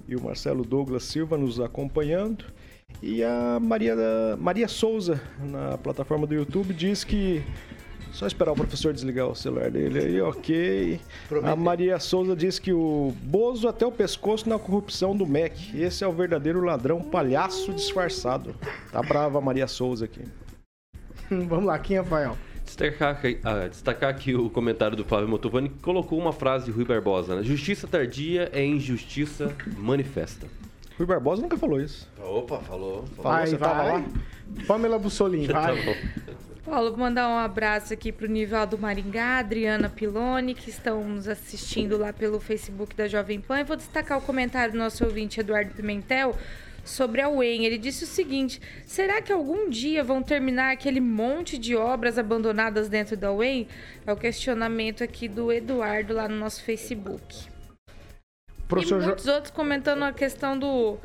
e 0.08 0.16
o 0.16 0.24
Marcelo 0.24 0.64
Douglas 0.64 1.04
Silva 1.04 1.38
nos 1.38 1.60
acompanhando. 1.60 2.46
E 3.02 3.24
a 3.24 3.60
Maria, 3.62 3.96
Maria 4.40 4.68
Souza, 4.68 5.22
na 5.40 5.78
plataforma 5.78 6.26
do 6.26 6.34
YouTube, 6.34 6.74
diz 6.74 7.04
que 7.04 7.44
só 8.16 8.26
esperar 8.26 8.54
o 8.54 8.56
professor 8.56 8.94
desligar 8.94 9.28
o 9.28 9.36
celular 9.36 9.70
dele 9.70 10.00
aí, 10.00 10.22
ok. 10.22 11.02
A 11.44 11.56
Maria 11.56 12.00
Souza 12.00 12.34
diz 12.34 12.58
que 12.58 12.72
o 12.72 13.14
Bozo 13.24 13.68
até 13.68 13.86
o 13.86 13.92
pescoço 13.92 14.48
na 14.48 14.58
corrupção 14.58 15.16
do 15.16 15.26
MEC. 15.26 15.78
Esse 15.78 16.04
é 16.04 16.08
o 16.08 16.14
verdadeiro 16.14 16.62
ladrão 16.62 17.02
palhaço 17.02 17.74
disfarçado. 17.74 18.56
Tá 18.92 19.02
brava 19.02 19.40
a 19.40 19.42
Maria 19.42 19.68
Souza 19.68 20.06
aqui. 20.06 20.22
Vamos 21.30 21.66
lá, 21.66 21.78
quem 21.78 21.98
é 21.98 22.00
Rafael? 22.00 22.38
Destacar, 22.66 23.12
aqui- 23.12 23.38
ah, 23.44 23.68
destacar 23.68 24.10
aqui 24.10 24.34
o 24.36 24.50
comentário 24.50 24.98
do 24.98 25.06
Flávio 25.06 25.28
Motovani 25.30 25.70
que 25.70 25.80
colocou 25.80 26.18
uma 26.20 26.34
frase 26.34 26.66
de 26.66 26.72
Rui 26.72 26.84
Barbosa, 26.84 27.36
né? 27.36 27.44
Justiça 27.44 27.88
tardia 27.88 28.50
é 28.52 28.66
injustiça 28.66 29.56
manifesta. 29.78 30.48
Rui 30.98 31.06
Barbosa 31.06 31.42
nunca 31.44 31.58
falou 31.58 31.80
isso. 31.80 32.10
Opa, 32.20 32.58
falou. 32.60 33.06
Vai, 33.18 33.46
você 33.48 33.58
tava 33.58 33.84
vai. 33.84 33.92
lá? 34.02 34.06
Pamela 34.68 34.98
Bussolini, 34.98 35.46
vai. 35.54 35.76
Tá 35.78 35.84
bom. 35.84 35.96
Paulo, 36.66 36.90
vou 36.90 37.00
mandar 37.00 37.30
um 37.30 37.38
abraço 37.38 37.94
aqui 37.94 38.12
pro 38.12 38.28
Nivaldo 38.28 38.76
Maringá, 38.80 39.38
Adriana 39.38 39.88
Piloni, 39.88 40.56
que 40.56 40.72
estão 40.72 41.04
nos 41.08 41.28
assistindo 41.28 41.96
lá 41.96 42.12
pelo 42.12 42.40
Facebook 42.40 42.96
da 42.96 43.08
Jovem 43.08 43.40
Pan. 43.40 43.60
E 43.60 43.64
vou 43.64 43.76
destacar 43.78 44.18
o 44.18 44.22
comentário 44.22 44.72
do 44.72 44.80
nosso 44.80 45.06
ouvinte 45.06 45.40
Eduardo 45.40 45.72
Pimentel 45.76 46.36
sobre 46.86 47.20
a 47.22 47.28
UEM. 47.28 47.66
Ele 47.66 47.78
disse 47.78 48.04
o 48.04 48.08
seguinte: 48.08 48.62
será 48.86 49.22
que 49.22 49.34
algum 49.34 49.70
dia 49.70 50.04
vão 50.04 50.22
terminar 50.24 50.72
aquele 50.72 51.02
monte 51.02 51.58
de 51.58 51.76
obras 51.76 52.18
abandonadas 52.18 52.88
dentro 52.88 53.18
da 53.18 53.32
UEM? 53.34 53.68
É 54.08 54.14
o 54.14 54.16
questionamento 54.16 55.04
aqui 55.04 55.28
do 55.28 55.52
Eduardo 55.52 56.14
lá 56.14 56.30
no 56.30 56.36
nosso 56.38 56.64
Facebook. 56.64 57.48
Professor 58.68 58.98
e 58.98 59.02
Jo- 59.02 59.08
muitos 59.08 59.28
outros 59.28 59.52
comentando 59.52 60.04
a 60.04 60.14
questão 60.14 60.58
do 60.58 60.98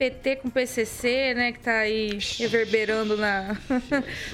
PT 0.00 0.36
com 0.36 0.48
PCC, 0.48 1.34
né, 1.34 1.52
que 1.52 1.58
tá 1.60 1.80
aí 1.80 2.18
reverberando 2.38 3.18
na, 3.18 3.54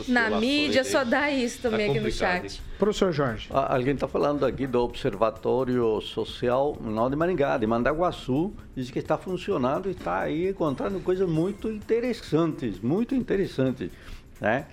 na 0.07 0.39
mídia, 0.39 0.85
só 0.85 1.03
dá 1.03 1.29
isso 1.29 1.61
também 1.61 1.87
Tá 1.87 1.93
aqui 1.93 2.01
no 2.01 2.13
chat. 2.13 2.63
Professor 2.79 3.11
Jorge. 3.11 3.49
Ah, 3.53 3.75
Alguém 3.75 3.95
está 3.95 4.07
falando 4.07 4.47
aqui 4.47 4.65
do 4.65 4.81
Observatório 4.81 6.01
Social, 6.03 6.77
não 6.81 7.11
de 7.11 7.17
Maringá, 7.17 7.59
de 7.59 7.67
Mandaguaçu, 7.67 8.55
diz 8.77 8.93
que 8.93 9.01
está 9.01 9.19
funcionando 9.19 9.89
e 9.89 9.91
está 9.91 10.21
aí 10.21 10.51
encontrando 10.51 11.01
coisas 11.01 11.29
muito 11.29 11.69
interessantes, 11.69 12.79
muito 12.79 13.17
interessantes, 13.17 13.91
né? 14.41 14.67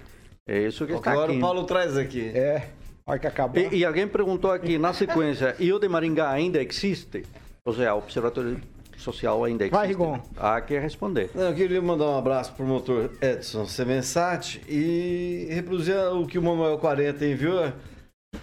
É 0.46 0.60
isso 0.60 0.86
que 0.86 0.94
está 0.94 1.14
Agora 1.14 1.32
o 1.32 1.40
Paulo 1.40 1.64
traz 1.64 1.98
aqui. 1.98 2.30
É, 2.36 2.70
hora 3.04 3.18
que 3.18 3.26
acabar. 3.26 3.58
E, 3.58 3.78
e 3.78 3.84
alguém 3.84 4.08
perguntou 4.08 4.52
aqui 4.52 4.78
na 4.78 4.94
sequência, 4.94 5.56
e 5.58 5.74
o 5.74 5.80
de 5.80 5.90
Maringá 5.90 6.30
ainda 6.30 6.62
existe? 6.62 7.26
Ou 7.66 7.74
seja, 7.74 7.96
o 7.96 7.98
Observatório 7.98 8.62
Social 8.98 9.44
ainda 9.44 9.64
existe? 9.64 9.76
Vai, 9.76 9.88
Rigon. 9.88 10.20
Ah, 10.38 10.60
quer 10.62 10.82
responder. 10.82 11.30
Não, 11.34 11.50
eu 11.50 11.56
queria 11.56 11.82
mandar 11.82 12.06
um 12.06 12.18
abraço 12.18 12.54
pro 12.54 12.66
motor 12.66 13.12
Edson 13.22 13.66
Semensati 13.66 14.62
e 14.68 15.48
reproduzir 15.50 15.96
o 16.14 16.26
que 16.26 16.38
o 16.38 16.42
Manuel 16.42 16.78
40 16.78 17.26
enviou, 17.26 17.72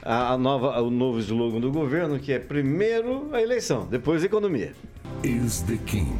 a, 0.02 0.32
a 0.32 0.38
nova, 0.38 0.80
o 0.80 0.90
novo 0.90 1.18
slogan 1.18 1.60
do 1.60 1.70
governo, 1.70 2.18
que 2.18 2.32
é 2.32 2.38
primeiro 2.38 3.28
a 3.32 3.40
eleição, 3.40 3.86
depois 3.86 4.22
a 4.22 4.26
economia. 4.26 4.72
is 5.22 5.62
the 5.62 5.76
king. 5.86 6.10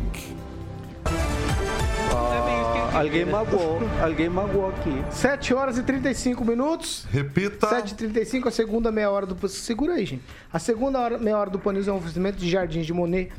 Ah, 2.93 2.99
alguém 2.99 3.25
magoou, 3.25 3.79
alguém 4.03 4.29
magoou 4.29 4.69
aqui. 4.69 4.93
7 5.11 5.55
horas 5.55 5.79
e 5.79 5.83
35 5.83 6.45
minutos. 6.45 7.07
Repita. 7.11 7.69
7 7.69 7.93
e 7.93 7.95
35 7.95 8.49
a 8.49 8.51
segunda 8.51 8.91
meia 8.91 9.11
hora 9.11 9.27
do... 9.27 9.49
Segura 9.49 9.95
aí, 9.95 10.05
gente. 10.05 10.23
A 10.53 10.59
segunda 10.59 10.99
hora, 10.99 11.19
meia 11.19 11.39
hora 11.39 11.51
do 11.51 11.59
Panils 11.59 11.87
é 11.87 11.93
um 11.93 11.97
oferecimento 11.97 12.39
de 12.39 12.51
Jardins 12.51 12.85
de 12.85 12.93
Monet, 12.93 13.31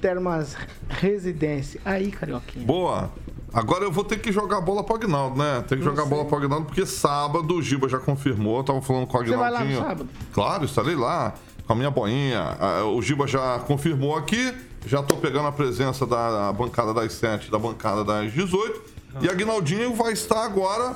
Termas 0.00 0.56
Residência. 0.88 1.80
Aí, 1.84 2.10
Carioquinha. 2.10 2.64
Boa. 2.64 3.10
Agora 3.52 3.84
eu 3.84 3.92
vou 3.92 4.04
ter 4.04 4.18
que 4.18 4.30
jogar 4.30 4.58
a 4.58 4.60
bola 4.60 4.84
pro 4.84 4.96
Agnaldo, 4.96 5.38
né? 5.38 5.64
Tem 5.66 5.78
que 5.78 5.84
jogar 5.84 6.02
a 6.02 6.06
bola 6.06 6.24
pro 6.26 6.36
Agnaldo, 6.36 6.66
porque 6.66 6.84
sábado 6.84 7.54
o 7.54 7.62
Giba 7.62 7.88
já 7.88 7.98
confirmou, 7.98 8.58
eu 8.58 8.64
tava 8.64 8.82
falando 8.82 9.06
com 9.06 9.16
o 9.16 9.24
Você 9.24 9.34
vai 9.34 9.50
lá 9.50 9.64
no 9.64 9.76
sábado? 9.78 10.08
Claro, 10.34 10.64
estarei 10.66 10.94
lá 10.94 11.32
com 11.66 11.72
a 11.72 11.76
minha 11.76 11.90
boinha. 11.90 12.56
Ah, 12.60 12.84
O 12.84 13.00
Giba 13.00 13.26
já 13.26 13.58
confirmou 13.60 14.14
aqui, 14.14 14.52
já 14.84 15.02
tô 15.02 15.16
pegando 15.16 15.48
a 15.48 15.52
presença 15.52 16.04
da 16.04 16.52
bancada 16.52 16.92
das 16.92 17.14
7, 17.14 17.50
da 17.50 17.58
bancada 17.58 18.04
das 18.04 18.30
18. 18.30 18.82
E 19.22 19.28
Agnaldinho 19.28 19.94
vai 19.94 20.12
estar 20.12 20.44
agora 20.44 20.94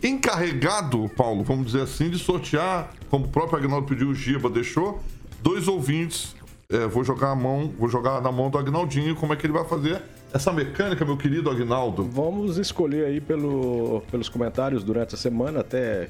encarregado, 0.00 1.10
Paulo, 1.16 1.42
vamos 1.42 1.66
dizer 1.66 1.82
assim, 1.82 2.08
de 2.08 2.18
sortear, 2.18 2.90
como 3.10 3.24
o 3.24 3.28
próprio 3.28 3.58
Agnaldo 3.58 3.88
pediu, 3.88 4.10
o 4.10 4.14
Giba 4.14 4.48
deixou, 4.48 5.02
dois 5.42 5.66
ouvintes. 5.66 6.35
É, 6.68 6.86
vou 6.86 7.04
jogar 7.04 7.30
a 7.30 7.34
mão, 7.36 7.72
vou 7.78 7.88
jogar 7.88 8.20
na 8.20 8.32
mão 8.32 8.50
do 8.50 8.58
Agnaldinho 8.58 9.14
como 9.14 9.32
é 9.32 9.36
que 9.36 9.46
ele 9.46 9.52
vai 9.52 9.64
fazer 9.64 10.02
essa 10.34 10.52
mecânica, 10.52 11.04
meu 11.04 11.16
querido 11.16 11.48
Agnaldo. 11.48 12.02
Vamos 12.04 12.58
escolher 12.58 13.06
aí 13.06 13.20
pelo, 13.20 14.02
pelos 14.10 14.28
comentários 14.28 14.82
durante 14.82 15.14
a 15.14 15.18
semana 15.18 15.60
até 15.60 16.08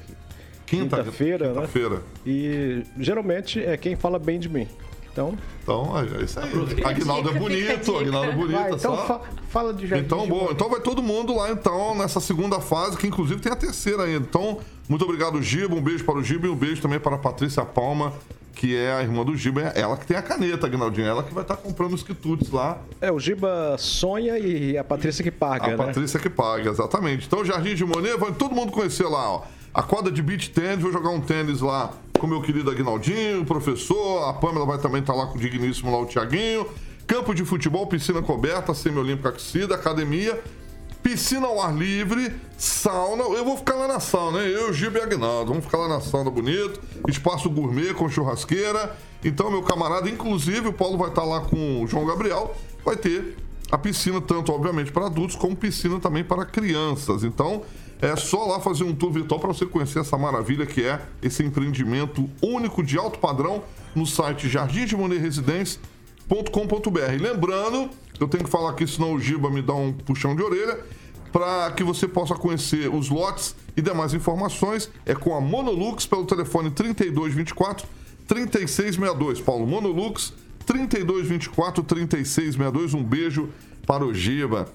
Quinta- 0.65 0.97
quinta-feira, 0.97 1.47
né? 1.49 1.53
quinta-feira. 1.61 2.01
E 2.25 2.83
geralmente 2.97 3.63
é 3.63 3.77
quem 3.77 3.95
fala 3.95 4.17
bem 4.17 4.39
de 4.39 4.49
mim. 4.49 4.67
Então, 5.17 5.37
Então, 5.63 5.99
é 5.99 6.23
isso 6.23 6.39
aí. 6.39 6.49
Agnaldo 6.85 7.29
é 7.29 7.33
bonito. 7.33 7.97
Agnaldo 7.97 8.29
é 8.31 8.35
bonito. 8.35 8.51
Vai, 8.59 8.71
então 8.73 8.95
só. 8.95 9.05
fa- 9.05 9.21
fala 9.49 9.73
de 9.73 9.87
Jardins 9.87 10.05
Então, 10.05 10.21
de 10.23 10.29
bom, 10.29 10.47
então 10.51 10.69
vai 10.69 10.79
todo 10.79 11.01
mundo 11.01 11.35
lá, 11.35 11.49
então, 11.51 11.95
nessa 11.95 12.19
segunda 12.19 12.59
fase, 12.59 12.95
que 12.97 13.07
inclusive 13.07 13.41
tem 13.41 13.51
a 13.51 13.55
terceira 13.55 14.03
ainda. 14.03 14.19
Então, 14.29 14.59
muito 14.87 15.03
obrigado, 15.03 15.41
Giba. 15.41 15.75
Um 15.75 15.81
beijo 15.81 16.03
para 16.05 16.15
o 16.19 16.23
Giba 16.23 16.45
e 16.47 16.49
um 16.49 16.55
beijo 16.55 16.81
também 16.81 16.99
para 16.99 17.15
a 17.15 17.17
Patrícia 17.17 17.65
Palma, 17.65 18.13
que 18.53 18.75
é 18.75 18.93
a 18.93 19.01
irmã 19.01 19.23
do 19.25 19.35
Giba. 19.35 19.71
É 19.75 19.81
ela 19.81 19.97
que 19.97 20.05
tem 20.05 20.15
a 20.15 20.21
caneta, 20.21 20.67
Agnaldinho. 20.67 21.07
Ela 21.07 21.23
que 21.23 21.33
vai 21.33 21.43
estar 21.43 21.57
comprando 21.57 21.93
os 21.93 22.03
quitutes 22.03 22.51
lá. 22.51 22.77
é, 23.01 23.11
o 23.11 23.19
Giba 23.19 23.75
sonha 23.77 24.37
e 24.37 24.77
a 24.77 24.83
Patrícia 24.83 25.23
que 25.23 25.31
paga, 25.31 25.65
A 25.65 25.69
né? 25.69 25.75
Patrícia 25.77 26.19
que 26.19 26.29
paga, 26.29 26.69
exatamente. 26.69 27.25
Então, 27.27 27.43
Jardim 27.43 27.75
de 27.75 27.83
Monet, 27.85 28.17
vai 28.17 28.31
todo 28.31 28.53
mundo 28.55 28.71
conhecer 28.71 29.07
lá, 29.07 29.29
ó. 29.31 29.41
A 29.73 29.83
quadra 29.83 30.11
de 30.11 30.23
beach 30.23 30.49
tênis, 30.49 30.79
vou 30.81 30.91
jogar 30.91 31.09
um 31.09 31.21
tênis 31.21 31.61
lá 31.61 31.91
com 32.17 32.27
meu 32.27 32.41
querido 32.41 32.69
Agnaldinho, 32.69 33.45
professor. 33.45 34.27
A 34.29 34.33
Pamela 34.33 34.65
vai 34.65 34.77
também 34.77 35.01
estar 35.01 35.13
lá 35.13 35.27
com 35.27 35.37
o 35.37 35.41
digníssimo 35.41 35.91
lá, 35.91 35.99
o 35.99 36.05
Tiaguinho. 36.05 36.67
Campo 37.05 37.33
de 37.33 37.45
futebol, 37.45 37.87
piscina 37.87 38.21
coberta, 38.21 38.73
semi-olímpica 38.73 39.29
aquecida, 39.29 39.75
academia. 39.75 40.41
Piscina 41.01 41.47
ao 41.47 41.61
ar 41.61 41.73
livre, 41.73 42.33
sauna. 42.57 43.23
Eu 43.23 43.45
vou 43.45 43.55
ficar 43.55 43.75
lá 43.75 43.87
na 43.87 43.99
sauna, 43.99 44.43
hein? 44.43 44.51
Eu, 44.51 44.73
Giba 44.73 44.99
e 44.99 45.01
Agnaldo. 45.01 45.51
Vamos 45.51 45.63
ficar 45.65 45.77
lá 45.77 45.87
na 45.87 46.01
sauna 46.01 46.29
bonito. 46.29 46.81
Espaço 47.07 47.49
gourmet 47.49 47.93
com 47.93 48.09
churrasqueira. 48.09 48.97
Então, 49.23 49.49
meu 49.49 49.63
camarada, 49.63 50.09
inclusive, 50.09 50.67
o 50.67 50.73
Paulo 50.73 50.97
vai 50.97 51.09
estar 51.09 51.23
lá 51.23 51.41
com 51.41 51.83
o 51.83 51.87
João 51.87 52.05
Gabriel. 52.05 52.53
Vai 52.83 52.97
ter 52.97 53.37
a 53.71 53.77
piscina, 53.77 54.19
tanto, 54.19 54.51
obviamente, 54.51 54.91
para 54.91 55.05
adultos, 55.05 55.35
como 55.35 55.55
piscina 55.55 55.99
também 55.99 56.23
para 56.23 56.45
crianças. 56.45 57.23
Então, 57.23 57.63
é 58.01 58.15
só 58.15 58.45
lá 58.45 58.59
fazer 58.59 58.83
um 58.83 58.93
tour 58.93 59.11
virtual 59.11 59.39
para 59.39 59.49
você 59.49 59.65
conhecer 59.65 59.99
essa 59.99 60.17
maravilha 60.17 60.65
que 60.65 60.83
é 60.83 61.01
esse 61.21 61.43
empreendimento 61.43 62.29
único 62.41 62.83
de 62.83 62.97
alto 62.97 63.19
padrão 63.19 63.63
no 63.95 64.05
site 64.05 64.47
jardimdemoneresidência.com.br. 64.47 66.99
Lembrando, 67.19 67.89
eu 68.19 68.27
tenho 68.27 68.43
que 68.43 68.49
falar 68.49 68.71
aqui, 68.71 68.85
senão 68.85 69.13
o 69.13 69.19
Giba 69.19 69.49
me 69.49 69.61
dá 69.61 69.73
um 69.73 69.91
puxão 69.91 70.35
de 70.35 70.43
orelha, 70.43 70.79
para 71.31 71.71
que 71.71 71.83
você 71.83 72.07
possa 72.07 72.35
conhecer 72.35 72.93
os 72.93 73.09
lotes 73.09 73.55
e 73.75 73.81
demais 73.81 74.13
informações, 74.13 74.89
é 75.05 75.13
com 75.13 75.35
a 75.35 75.41
Monolux 75.41 76.05
pelo 76.05 76.25
telefone 76.25 76.71
3224 76.71 77.87
3662. 78.27 79.41
Paulo 79.41 79.65
Monolux 79.65 80.33
3224 80.65 81.83
3662. 81.83 82.93
Um 82.93 83.03
beijo 83.03 83.49
para 83.85 84.05
o 84.05 84.13
Giba. 84.13 84.67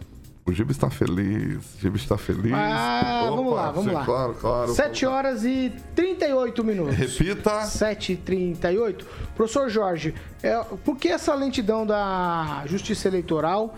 O 0.45 0.53
Giba 0.53 0.73
está 0.73 0.91
feliz. 0.91 1.75
O 1.77 1.79
Giba 1.79 1.97
está 1.97 2.19
feliz. 2.19 2.53
Ah, 2.53 3.23
Opa, 3.27 3.37
vamos 3.37 3.55
lá, 3.55 3.71
vamos 3.71 3.85
sim, 3.85 3.95
lá. 3.95 4.05
Claro, 4.05 4.35
claro. 4.35 4.75
7 4.75 5.07
horas 5.07 5.45
e 5.45 5.73
38 5.95 6.65
minutos. 6.65 6.97
Repita. 6.97 7.63
7 7.63 8.13
e 8.13 8.17
38. 8.17 9.07
Professor 9.37 9.69
Jorge, 9.69 10.15
é, 10.43 10.59
por 10.85 10.97
que 10.97 11.09
essa 11.09 11.33
lentidão 11.35 11.87
da 11.87 12.65
justiça 12.67 13.07
eleitoral, 13.07 13.77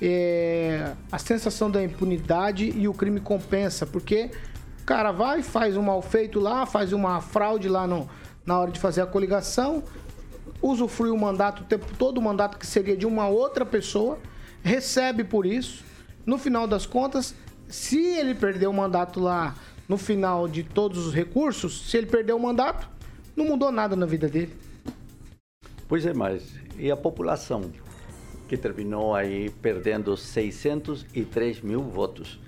é, 0.00 0.92
a 1.10 1.18
sensação 1.18 1.70
da 1.70 1.82
impunidade 1.82 2.70
e 2.76 2.86
o 2.86 2.92
crime 2.92 3.20
compensa? 3.20 3.86
Porque 3.86 4.30
o 4.82 4.84
cara 4.84 5.10
vai, 5.10 5.42
faz 5.42 5.74
um 5.74 5.82
mal 5.82 6.02
feito 6.02 6.38
lá, 6.38 6.66
faz 6.66 6.92
uma 6.92 7.22
fraude 7.22 7.66
lá 7.66 7.86
no, 7.86 8.06
na 8.44 8.58
hora 8.58 8.70
de 8.70 8.78
fazer 8.78 9.00
a 9.00 9.06
coligação, 9.06 9.82
usufrui 10.60 11.08
o 11.08 11.16
mandato 11.16 11.62
o 11.62 11.64
tempo 11.64 11.86
todo, 11.96 12.18
o 12.18 12.22
mandato 12.22 12.58
que 12.58 12.66
seria 12.66 12.94
de 12.94 13.06
uma 13.06 13.26
outra 13.26 13.64
pessoa, 13.64 14.18
recebe 14.62 15.24
por 15.24 15.46
isso. 15.46 15.93
No 16.26 16.38
final 16.38 16.66
das 16.66 16.86
contas, 16.86 17.34
se 17.68 17.98
ele 17.98 18.34
perder 18.34 18.66
o 18.66 18.72
mandato 18.72 19.20
lá 19.20 19.54
no 19.88 19.98
final 19.98 20.48
de 20.48 20.62
todos 20.62 21.06
os 21.06 21.14
recursos, 21.14 21.90
se 21.90 21.96
ele 21.96 22.06
perder 22.06 22.32
o 22.32 22.38
mandato, 22.38 22.88
não 23.36 23.44
mudou 23.44 23.70
nada 23.70 23.94
na 23.94 24.06
vida 24.06 24.28
dele. 24.28 24.54
Pois 25.86 26.06
é, 26.06 26.14
mas 26.14 26.42
e 26.78 26.90
a 26.90 26.96
população 26.96 27.70
que 28.48 28.56
terminou 28.56 29.14
aí 29.14 29.50
perdendo 29.50 30.16
603 30.16 31.60
mil 31.60 31.82
votos? 31.82 32.40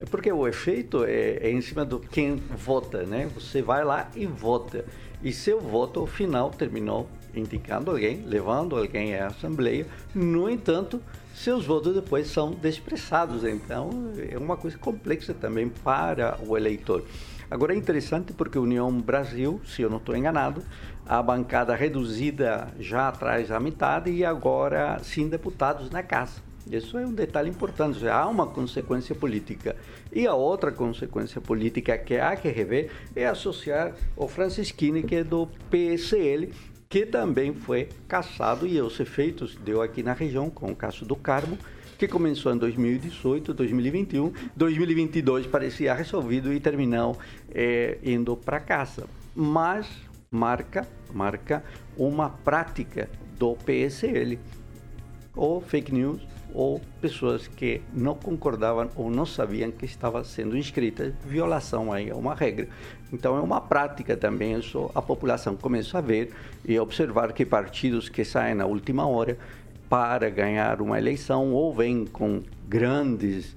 É 0.00 0.04
porque 0.04 0.30
o 0.30 0.46
efeito 0.46 1.04
é, 1.04 1.36
é 1.36 1.50
em 1.50 1.60
cima 1.60 1.84
do 1.84 1.98
quem 1.98 2.36
vota, 2.36 3.04
né? 3.04 3.30
Você 3.34 3.62
vai 3.62 3.84
lá 3.84 4.10
e 4.14 4.26
vota. 4.26 4.84
E 5.22 5.32
seu 5.32 5.60
voto, 5.60 6.00
ao 6.00 6.06
final, 6.06 6.50
terminou 6.50 7.08
indicando 7.38 7.90
alguém, 7.90 8.22
levando 8.26 8.76
alguém 8.76 9.14
à 9.14 9.28
Assembleia. 9.28 9.86
No 10.14 10.48
entanto, 10.48 11.00
seus 11.34 11.66
votos 11.66 11.94
depois 11.94 12.28
são 12.28 12.52
desprezzados. 12.52 13.44
Então, 13.44 14.12
é 14.30 14.38
uma 14.38 14.56
coisa 14.56 14.78
complexa 14.78 15.34
também 15.34 15.68
para 15.68 16.38
o 16.46 16.56
eleitor. 16.56 17.04
Agora 17.50 17.74
é 17.74 17.76
interessante 17.76 18.32
porque 18.32 18.58
União 18.58 18.90
Brasil, 19.00 19.60
se 19.66 19.82
eu 19.82 19.90
não 19.90 19.98
estou 19.98 20.16
enganado, 20.16 20.62
a 21.06 21.22
bancada 21.22 21.74
reduzida 21.74 22.68
já 22.80 23.08
atrás 23.08 23.48
da 23.48 23.60
metade 23.60 24.10
e 24.10 24.24
agora 24.24 24.98
sim 25.02 25.28
deputados 25.28 25.90
na 25.90 26.02
casa. 26.02 26.42
Isso 26.70 26.96
é 26.96 27.06
um 27.06 27.12
detalhe 27.12 27.50
importante, 27.50 28.08
há 28.08 28.26
uma 28.26 28.46
consequência 28.46 29.14
política. 29.14 29.76
E 30.10 30.26
a 30.26 30.34
outra 30.34 30.72
consequência 30.72 31.40
política 31.40 31.98
que 31.98 32.16
há 32.16 32.34
que 32.36 32.48
rever 32.48 32.90
é 33.14 33.26
associar 33.26 33.92
o 34.16 34.26
Francisquini, 34.26 35.02
que 35.02 35.16
é 35.16 35.24
do 35.24 35.46
PSL, 35.70 36.50
que 36.94 37.04
também 37.04 37.52
foi 37.52 37.88
caçado 38.06 38.68
e 38.68 38.80
os 38.80 39.00
efeitos 39.00 39.56
deu 39.56 39.82
aqui 39.82 40.00
na 40.00 40.12
região 40.12 40.48
com 40.48 40.70
o 40.70 40.76
caso 40.76 41.04
do 41.04 41.16
Carmo, 41.16 41.58
que 41.98 42.06
começou 42.06 42.54
em 42.54 42.56
2018, 42.56 43.52
2021, 43.52 44.32
2022 44.54 45.48
parecia 45.48 45.92
resolvido 45.92 46.52
e 46.52 46.60
terminou 46.60 47.18
eh, 47.52 47.98
indo 48.00 48.36
para 48.36 48.60
casa. 48.60 49.08
Mas 49.34 49.88
marca, 50.30 50.86
marca 51.12 51.64
uma 51.96 52.30
prática 52.30 53.10
do 53.40 53.56
PSL, 53.56 54.38
ou 55.34 55.60
fake 55.60 55.92
news, 55.92 56.22
ou 56.54 56.80
pessoas 57.00 57.48
que 57.48 57.82
não 57.92 58.14
concordavam 58.14 58.88
ou 58.94 59.10
não 59.10 59.26
sabiam 59.26 59.72
que 59.72 59.84
estava 59.84 60.22
sendo 60.22 60.56
inscrita, 60.56 61.12
violação 61.26 61.92
aí 61.92 62.08
a 62.10 62.14
uma 62.14 62.34
regra. 62.34 62.68
Então 63.12 63.36
é 63.36 63.40
uma 63.40 63.60
prática 63.60 64.16
também, 64.16 64.58
isso 64.58 64.90
a 64.94 65.02
população 65.02 65.56
começa 65.56 65.98
a 65.98 66.00
ver 66.00 66.32
e 66.64 66.78
observar 66.78 67.32
que 67.32 67.44
partidos 67.44 68.08
que 68.08 68.24
saem 68.24 68.54
na 68.54 68.66
última 68.66 69.06
hora 69.06 69.36
para 69.88 70.30
ganhar 70.30 70.80
uma 70.80 70.98
eleição 70.98 71.52
ou 71.52 71.74
vêm 71.74 72.06
com 72.06 72.42
grandes 72.68 73.56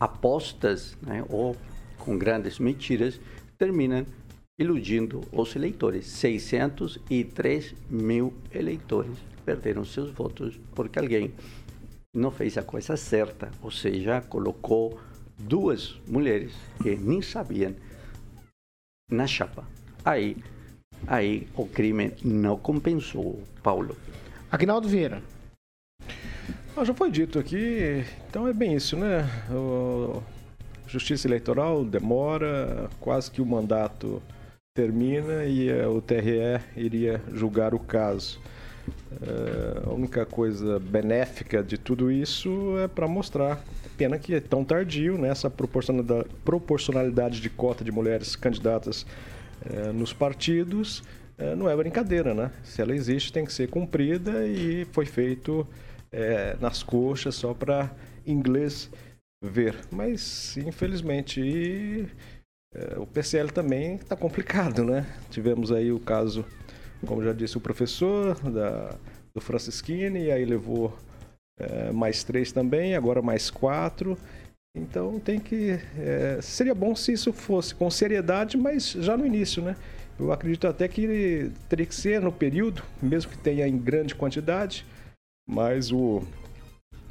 apostas, 0.00 0.96
né, 1.02 1.24
ou 1.28 1.54
com 1.98 2.18
grandes 2.18 2.58
mentiras, 2.58 3.20
terminam 3.58 4.04
iludindo 4.58 5.20
os 5.30 5.54
eleitores. 5.54 6.06
603 6.06 7.74
mil 7.88 8.34
eleitores 8.52 9.16
perderam 9.44 9.84
seus 9.84 10.10
votos 10.10 10.58
porque 10.74 10.98
alguém 10.98 11.32
não 12.14 12.30
fez 12.30 12.58
a 12.58 12.62
coisa 12.62 12.96
certa, 12.96 13.50
ou 13.62 13.70
seja, 13.70 14.20
colocou 14.20 15.00
duas 15.38 15.98
mulheres 16.06 16.52
que 16.82 16.94
nem 16.96 17.22
sabiam 17.22 17.74
na 19.10 19.26
chapa. 19.26 19.66
Aí, 20.04 20.36
aí 21.06 21.48
o 21.56 21.66
crime 21.66 22.12
não 22.22 22.58
compensou, 22.58 23.42
Paulo. 23.62 23.96
Agnaldo 24.50 24.88
Vieira. 24.88 25.22
Ah, 26.76 26.84
já 26.84 26.94
foi 26.94 27.10
dito 27.10 27.38
aqui, 27.38 28.04
então 28.28 28.48
é 28.48 28.52
bem 28.52 28.74
isso, 28.74 28.96
né? 28.96 29.26
O 29.50 30.22
Justiça 30.86 31.26
Eleitoral 31.26 31.84
demora, 31.84 32.90
quase 33.00 33.30
que 33.30 33.40
o 33.40 33.46
mandato 33.46 34.22
termina 34.74 35.44
e 35.44 35.68
eh, 35.68 35.86
o 35.86 36.00
TRE 36.00 36.60
iria 36.76 37.22
julgar 37.32 37.74
o 37.74 37.78
caso. 37.78 38.40
É, 39.20 39.88
a 39.88 39.90
única 39.90 40.26
coisa 40.26 40.78
benéfica 40.78 41.62
de 41.62 41.78
tudo 41.78 42.10
isso 42.10 42.76
é 42.78 42.88
para 42.88 43.06
mostrar. 43.06 43.62
Pena 43.96 44.18
que 44.18 44.34
é 44.34 44.40
tão 44.40 44.64
tardio, 44.64 45.18
né? 45.18 45.28
Essa 45.28 45.50
proporcionalidade, 45.50 47.40
de 47.40 47.50
cota 47.50 47.84
de 47.84 47.92
mulheres 47.92 48.34
candidatas 48.34 49.06
é, 49.64 49.92
nos 49.92 50.12
partidos 50.12 51.02
é, 51.38 51.54
não 51.54 51.68
é 51.68 51.76
brincadeira, 51.76 52.34
né? 52.34 52.50
Se 52.64 52.82
ela 52.82 52.94
existe, 52.94 53.32
tem 53.32 53.44
que 53.44 53.52
ser 53.52 53.68
cumprida 53.68 54.46
e 54.46 54.86
foi 54.92 55.06
feito 55.06 55.66
nas 56.60 56.82
coxas 56.82 57.34
só 57.34 57.54
para 57.54 57.90
inglês 58.26 58.90
ver. 59.42 59.74
Mas, 59.90 60.58
infelizmente, 60.58 62.06
o 62.98 63.06
PCL 63.06 63.50
também 63.50 63.94
está 63.94 64.14
complicado, 64.14 64.84
né? 64.84 65.06
Tivemos 65.30 65.72
aí 65.72 65.90
o 65.90 65.98
caso, 65.98 66.44
como 67.06 67.22
já 67.22 67.32
disse 67.32 67.56
o 67.56 67.60
professor, 67.60 68.38
da, 68.50 68.94
do 69.34 69.40
Francisquini, 69.40 70.30
aí 70.30 70.44
levou 70.44 70.96
é, 71.58 71.92
mais 71.92 72.24
três 72.24 72.52
também, 72.52 72.94
agora 72.94 73.20
mais 73.20 73.50
quatro. 73.50 74.16
Então 74.74 75.20
tem 75.20 75.38
que. 75.38 75.78
É, 75.98 76.38
seria 76.40 76.74
bom 76.74 76.94
se 76.94 77.12
isso 77.12 77.32
fosse 77.32 77.74
com 77.74 77.90
seriedade, 77.90 78.56
mas 78.56 78.92
já 78.92 79.16
no 79.16 79.26
início, 79.26 79.62
né? 79.62 79.76
Eu 80.18 80.32
acredito 80.32 80.66
até 80.66 80.88
que 80.88 81.50
teria 81.68 81.86
que 81.86 81.94
ser 81.94 82.20
no 82.20 82.32
período, 82.32 82.82
mesmo 83.02 83.30
que 83.30 83.38
tenha 83.38 83.66
em 83.66 83.76
grande 83.76 84.14
quantidade, 84.14 84.86
mas 85.48 85.90
o, 85.90 86.22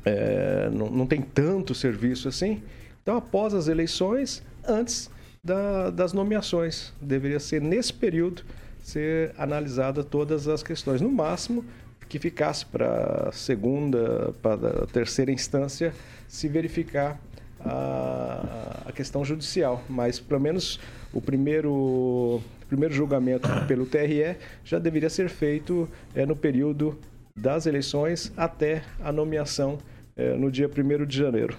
é, 0.06 0.70
não, 0.70 0.90
não, 0.90 1.08
tem 1.08 1.22
tanto 1.22 1.76
serviço 1.76 2.28
assim. 2.28 2.62
Então, 3.02 3.18
após 3.18 3.54
as 3.54 3.68
eleições, 3.68 4.44
antes 4.68 5.10
da, 5.44 5.90
das 5.90 6.14
nomeações, 6.14 6.94
deveria 7.02 7.40
ser 7.40 7.62
nesse 7.62 7.94
período 7.94 8.44
ser 8.82 9.34
analisada 9.38 10.04
todas 10.04 10.48
as 10.48 10.64
questões. 10.64 11.02
No 11.02 11.10
máximo, 11.10 11.64
que 12.10 12.20
ficasse 12.20 12.66
para 12.66 13.32
segunda, 13.32 14.34
para 14.42 14.86
terceira 14.88 15.32
instância, 15.32 15.94
se 16.28 16.48
verificar 16.48 17.20
a, 17.64 18.84
a 18.88 18.92
questão 18.92 19.24
judicial. 19.24 19.84
Mas, 19.88 20.20
pelo 20.20 20.42
menos, 20.42 20.80
o 21.14 21.22
primeiro, 21.22 22.42
primeiro 22.68 22.94
julgamento 22.94 23.48
pelo 23.68 23.86
TRE 23.86 24.36
já 24.64 24.80
deveria 24.80 25.10
ser 25.10 25.30
feito 25.30 25.88
é, 26.14 26.26
no 26.26 26.36
período 26.36 27.00
das 27.34 27.66
eleições 27.66 28.32
até 28.36 28.84
a 29.00 29.12
nomeação 29.12 29.78
é, 30.16 30.36
no 30.36 30.52
dia 30.52 30.68
1 30.70 31.06
de 31.06 31.18
janeiro. 31.18 31.58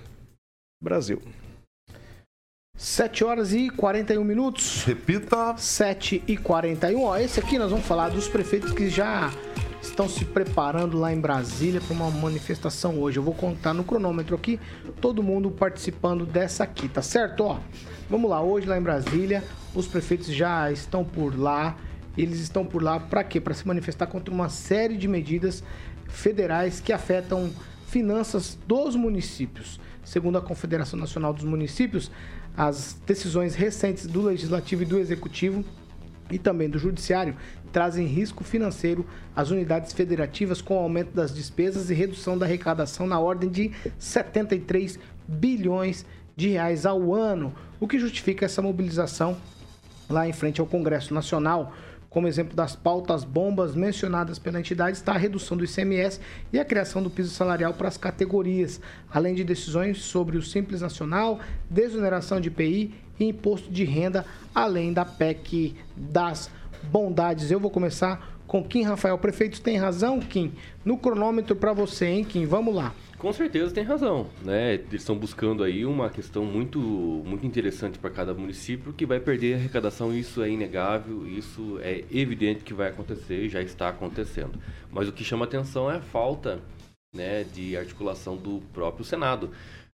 Brasil. 0.83 1.23
7 2.83 3.23
horas 3.23 3.53
e 3.53 3.71
41 3.71 4.25
minutos. 4.25 4.83
Repita. 4.83 5.57
7 5.57 6.25
e 6.27 6.37
41. 6.37 7.01
Ó, 7.01 7.17
esse 7.17 7.39
aqui 7.39 7.57
nós 7.57 7.71
vamos 7.71 7.87
falar 7.87 8.09
dos 8.09 8.27
prefeitos 8.27 8.73
que 8.73 8.91
já 8.91 9.31
estão 9.81 10.09
se 10.09 10.25
preparando 10.25 10.99
lá 10.99 11.13
em 11.13 11.21
Brasília 11.21 11.81
para 11.81 11.95
uma 11.95 12.11
manifestação 12.11 12.99
hoje. 12.99 13.21
Eu 13.21 13.23
vou 13.23 13.35
contar 13.35 13.73
no 13.73 13.85
cronômetro 13.85 14.35
aqui, 14.35 14.59
todo 15.01 15.23
mundo 15.23 15.49
participando 15.49 16.27
dessa 16.27 16.65
aqui, 16.65 16.89
tá 16.89 17.01
certo? 17.01 17.45
Ó, 17.45 17.61
vamos 18.11 18.29
lá, 18.29 18.43
hoje 18.43 18.67
lá 18.67 18.77
em 18.77 18.83
Brasília, 18.83 19.45
os 19.77 19.87
prefeitos 19.87 20.27
já 20.27 20.69
estão 20.73 21.05
por 21.05 21.39
lá. 21.39 21.77
Eles 22.19 22.41
estão 22.41 22.67
por 22.67 22.83
lá 22.83 22.99
para 22.99 23.23
quê? 23.23 23.41
Para 23.41 23.55
se 23.55 23.65
manifestar 23.65 24.09
contra 24.09 24.35
uma 24.35 24.49
série 24.49 24.97
de 24.97 25.07
medidas 25.07 25.63
federais 26.09 26.81
que 26.81 26.93
afetam 26.93 27.49
finanças 27.87 28.59
dos 28.67 28.97
municípios. 28.97 29.79
Segundo 30.03 30.37
a 30.37 30.43
Confederação 30.43 30.99
Nacional 30.99 31.33
dos 31.33 31.45
Municípios, 31.45 32.11
as 32.57 32.97
decisões 33.07 33.55
recentes 33.55 34.07
do 34.07 34.23
Legislativo 34.23 34.83
e 34.83 34.87
do 34.87 34.99
Executivo 34.99 35.65
e 36.31 36.39
também 36.39 36.69
do 36.69 36.79
Judiciário 36.79 37.37
trazem 37.73 38.07
risco 38.07 38.45
financeiro 38.45 39.07
às 39.35 39.51
unidades 39.51 39.93
federativas 39.93 40.61
com 40.61 40.79
aumento 40.79 41.13
das 41.13 41.35
despesas 41.35 41.91
e 41.91 41.95
redução 41.95 42.37
da 42.37 42.45
arrecadação 42.45 43.07
na 43.07 43.19
ordem 43.19 43.49
de 43.49 43.73
73 43.99 44.99
bilhões 45.27 46.05
de 46.37 46.49
reais 46.49 46.85
ao 46.87 47.15
ano, 47.15 47.55
o 47.81 47.89
que 47.89 47.99
justifica 47.99 48.45
essa 48.45 48.63
mobilização 48.63 49.37
lá 50.09 50.29
em 50.29 50.33
frente 50.33 50.61
ao 50.61 50.67
Congresso 50.67 51.15
Nacional. 51.15 51.75
Como 52.13 52.29
exemplo 52.29 52.55
das 52.55 52.77
pautas 52.77 53.25
bombas 53.25 53.75
mencionadas 53.75 54.39
pela 54.39 54.61
entidade 54.61 54.99
está 54.99 55.13
a 55.13 55.19
redução 55.19 55.57
do 55.57 55.65
ICMS 55.65 56.21
e 56.53 56.61
a 56.61 56.65
criação 56.65 57.03
do 57.03 57.09
piso 57.09 57.31
salarial 57.31 57.73
para 57.73 57.89
as 57.89 57.97
categorias, 57.97 58.83
além 59.11 59.35
de 59.35 59.43
decisões 59.43 60.03
sobre 60.03 60.37
o 60.37 60.43
Simples 60.43 60.83
Nacional, 60.83 61.41
desoneração 61.71 62.39
de 62.39 62.49
IPI 62.49 62.93
e 63.19 63.25
imposto 63.25 63.73
de 63.73 63.85
renda, 63.85 64.27
além 64.55 64.93
da 64.93 65.07
PEC 65.07 65.75
das 65.97 66.51
bondades. 66.83 67.51
Eu 67.51 67.59
vou 67.59 67.71
começar 67.71 68.37
com 68.47 68.63
Kim 68.63 68.83
Rafael. 68.83 69.17
Prefeito 69.17 69.63
tem 69.63 69.79
razão, 69.79 70.21
Kim? 70.21 70.53
No 70.85 70.99
cronômetro 70.99 71.57
para 71.57 71.73
você, 71.73 72.05
hein, 72.05 72.25
Kim? 72.25 72.45
Vamos 72.45 72.75
lá. 72.75 72.93
Com 73.23 73.33
certeza 73.33 73.73
tem 73.73 73.85
razão, 73.85 74.27
né? 74.43 74.75
Eles 74.75 74.95
estão 74.95 75.17
buscando 75.17 75.63
aí 75.63 75.87
uma 75.87 76.11
questão 76.11 76.45
muito, 76.45 76.81
muito 76.81 77.47
interessante 77.47 77.97
para 77.97 78.11
cada 78.11 78.35
município 78.35 78.93
que 78.93 79.07
vai 79.07 79.21
perder 79.21 79.55
a 79.55 79.57
arrecadação. 79.59 80.13
Isso 80.13 80.43
é 80.43 80.51
inegável, 80.51 81.25
isso 81.25 81.79
é 81.83 82.05
evidente 82.11 82.65
que 82.65 82.75
vai 82.75 82.89
acontecer, 82.89 83.49
já 83.49 83.63
está 83.63 83.91
acontecendo. 83.91 84.61
Mas 84.91 85.07
o 85.07 85.13
que 85.13 85.23
chama 85.23 85.45
atenção 85.45 85.89
é 85.89 85.99
a 85.99 86.01
falta, 86.01 86.61
né, 87.15 87.45
de 87.45 87.77
articulação 87.77 88.37
do 88.37 88.61
próprio 88.73 89.05
Senado, 89.05 89.53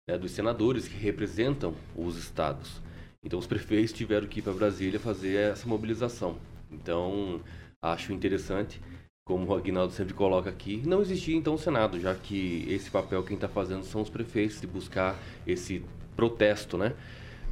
né, 0.08 0.16
dos 0.16 0.30
senadores 0.30 0.88
que 0.88 0.96
representam 0.96 1.74
os 1.94 2.16
estados. 2.16 2.80
Então 3.22 3.38
os 3.38 3.46
prefeitos 3.46 3.92
tiveram 3.92 4.26
que 4.26 4.38
ir 4.38 4.42
para 4.42 4.54
Brasília 4.54 4.98
fazer 4.98 5.34
essa 5.52 5.68
mobilização. 5.68 6.38
Então, 6.72 7.42
acho 7.82 8.10
interessante, 8.10 8.80
como 9.28 9.46
o 9.46 9.54
Aguinaldo 9.54 9.92
sempre 9.92 10.14
coloca 10.14 10.48
aqui, 10.48 10.82
não 10.86 11.02
existia 11.02 11.36
então 11.36 11.54
o 11.54 11.58
Senado, 11.58 12.00
já 12.00 12.14
que 12.14 12.64
esse 12.66 12.90
papel 12.90 13.22
quem 13.22 13.34
está 13.34 13.46
fazendo 13.46 13.84
são 13.84 14.00
os 14.00 14.08
prefeitos 14.08 14.58
de 14.58 14.66
buscar 14.66 15.18
esse 15.46 15.84
protesto, 16.16 16.78
né? 16.78 16.94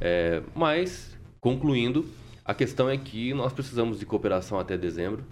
É, 0.01 0.41
mas, 0.55 1.15
concluindo, 1.39 2.03
a 2.43 2.55
questão 2.55 2.89
é 2.89 2.97
que 2.97 3.31
nós 3.35 3.53
precisamos 3.53 3.99
de 3.99 4.07
cooperação 4.07 4.59
até 4.59 4.75
dezembro. 4.75 5.23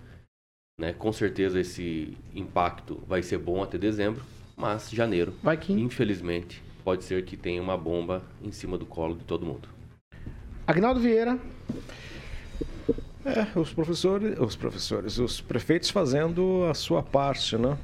Né? 0.80 0.94
Com 0.94 1.12
certeza 1.12 1.60
esse 1.60 2.16
impacto 2.34 3.02
vai 3.08 3.24
ser 3.24 3.40
bom 3.40 3.64
até 3.64 3.80
dezembro, 3.80 4.22
mas 4.56 4.92
janeiro, 4.92 5.34
vai 5.42 5.58
que... 5.58 5.74
infelizmente, 5.74 6.62
pode 6.84 7.04
ser 7.04 7.26
que 7.26 7.36
tenha 7.36 7.62
uma 7.62 7.76
bomba 7.76 8.22
em 8.44 8.52
cima 8.52 8.78
do 8.78 8.86
colo 8.86 9.16
de 9.16 9.24
todo 9.24 9.46
mundo. 9.48 9.68
Agnaldo 10.68 11.00
Vieira. 11.00 11.40
É, 13.26 13.60
os 13.60 13.74
professores, 13.74 14.40
os 14.40 14.56
professores, 14.56 15.18
os 15.18 15.42
prefeitos 15.42 15.90
fazendo 15.90 16.64
a 16.70 16.76
sua 16.76 17.02
parte, 17.02 17.58
né? 17.58 17.76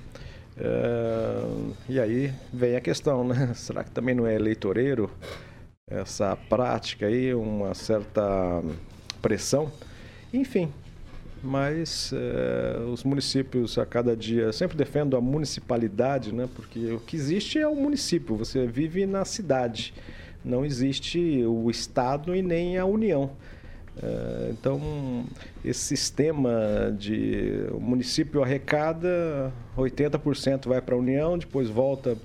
É, 0.56 1.44
e 1.90 2.00
aí 2.00 2.32
vem 2.54 2.76
a 2.76 2.80
questão, 2.80 3.28
né? 3.28 3.52
Será 3.58 3.84
que 3.84 3.90
também 3.90 4.14
não 4.14 4.28
é 4.28 4.36
eleitoreiro 4.36 5.10
essa 5.90 6.36
prática 6.36 7.08
aí, 7.08 7.34
uma 7.34 7.74
certa 7.74 8.62
pressão? 9.20 9.72
Enfim, 10.32 10.72
mas 11.42 12.14
é, 12.14 12.80
os 12.82 13.04
municípios 13.04 13.80
a 13.80 13.86
cada 13.86 14.16
dia 14.16 14.54
sempre 14.54 14.78
defendo 14.78 15.18
a 15.18 15.22
municipalidade, 15.22 16.32
né? 16.32 16.48
Porque 16.56 16.92
o 16.92 17.00
que 17.00 17.16
existe 17.16 17.58
é 17.58 17.68
o 17.68 17.76
município. 17.76 18.36
Você 18.36 18.68
vive 18.68 19.08
na 19.08 19.26
cidade, 19.26 19.92
não 20.46 20.64
existe 20.64 21.44
o 21.48 21.68
estado 21.72 22.36
e 22.36 22.44
nem 22.44 22.78
a 22.78 22.86
união. 22.86 23.32
É, 24.04 24.50
então, 24.52 25.26
esse 25.64 25.80
sistema 25.80 26.94
de 26.98 27.68
o 27.72 27.80
município 27.80 28.42
arrecada, 28.44 29.54
80% 29.78 30.68
vai 30.68 30.82
para 30.82 30.96
a 30.96 30.98
União, 30.98 31.38
depois 31.38 31.70
volta 31.70 32.18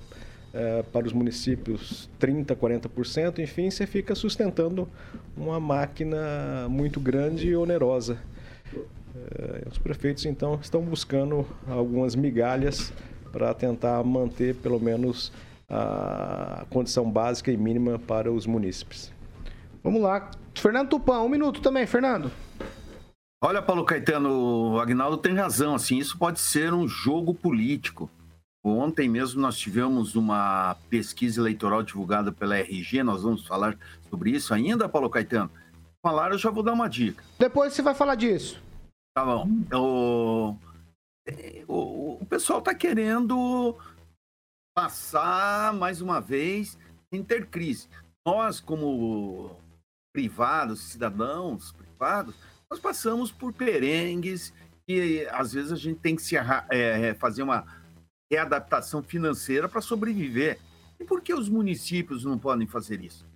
é, 0.54 0.82
para 0.84 1.06
os 1.06 1.12
municípios 1.12 2.08
30%, 2.18 2.56
40%, 2.56 3.40
enfim, 3.40 3.70
você 3.70 3.86
fica 3.86 4.14
sustentando 4.14 4.88
uma 5.36 5.60
máquina 5.60 6.66
muito 6.70 6.98
grande 6.98 7.48
e 7.48 7.56
onerosa. 7.56 8.18
É, 8.74 9.68
os 9.70 9.76
prefeitos, 9.76 10.24
então, 10.24 10.58
estão 10.62 10.80
buscando 10.82 11.46
algumas 11.68 12.14
migalhas 12.14 12.92
para 13.30 13.52
tentar 13.52 14.02
manter, 14.02 14.54
pelo 14.54 14.80
menos, 14.80 15.30
a 15.68 16.64
condição 16.70 17.10
básica 17.10 17.50
e 17.50 17.56
mínima 17.56 17.98
para 17.98 18.32
os 18.32 18.46
munícipes. 18.46 19.15
Vamos 19.86 20.02
lá. 20.02 20.28
Fernando 20.52 20.88
Tupan, 20.88 21.20
um 21.20 21.28
minuto 21.28 21.60
também, 21.62 21.86
Fernando. 21.86 22.28
Olha, 23.40 23.62
Paulo 23.62 23.84
Caetano, 23.84 24.72
o 24.72 24.80
Agnaldo 24.80 25.16
tem 25.16 25.32
razão. 25.32 25.76
Assim, 25.76 25.98
isso 25.98 26.18
pode 26.18 26.40
ser 26.40 26.74
um 26.74 26.88
jogo 26.88 27.32
político. 27.32 28.10
Ontem 28.64 29.08
mesmo 29.08 29.40
nós 29.40 29.56
tivemos 29.56 30.16
uma 30.16 30.76
pesquisa 30.90 31.40
eleitoral 31.40 31.84
divulgada 31.84 32.32
pela 32.32 32.58
RG, 32.58 33.04
nós 33.04 33.22
vamos 33.22 33.46
falar 33.46 33.78
sobre 34.10 34.30
isso 34.30 34.52
ainda, 34.52 34.88
Paulo 34.88 35.08
Caetano. 35.08 35.52
Falar, 36.04 36.32
eu 36.32 36.38
já 36.38 36.50
vou 36.50 36.64
dar 36.64 36.72
uma 36.72 36.88
dica. 36.88 37.22
Depois 37.38 37.72
você 37.72 37.80
vai 37.80 37.94
falar 37.94 38.16
disso. 38.16 38.60
Tá 39.14 39.24
bom. 39.24 39.48
O, 39.72 40.56
o, 41.68 42.22
o 42.22 42.26
pessoal 42.26 42.58
está 42.58 42.74
querendo 42.74 43.78
passar 44.76 45.72
mais 45.74 46.00
uma 46.00 46.20
vez 46.20 46.76
intercrise. 47.12 47.88
Nós, 48.26 48.58
como 48.58 49.64
privados, 50.16 50.80
cidadãos 50.80 51.72
privados, 51.72 52.34
nós 52.70 52.80
passamos 52.80 53.30
por 53.30 53.52
perengues 53.52 54.50
E 54.88 55.26
às 55.30 55.52
vezes 55.52 55.72
a 55.72 55.76
gente 55.76 56.00
tem 56.00 56.16
que 56.16 56.22
se 56.22 56.36
é, 56.38 56.42
é, 56.70 57.14
fazer 57.14 57.42
uma 57.42 57.66
readaptação 58.32 59.02
financeira 59.02 59.68
para 59.68 59.82
sobreviver. 59.82 60.58
E 60.98 61.04
por 61.04 61.20
que 61.20 61.34
os 61.34 61.50
municípios 61.50 62.24
não 62.24 62.38
podem 62.38 62.66
fazer 62.66 63.02
isso? 63.02 63.26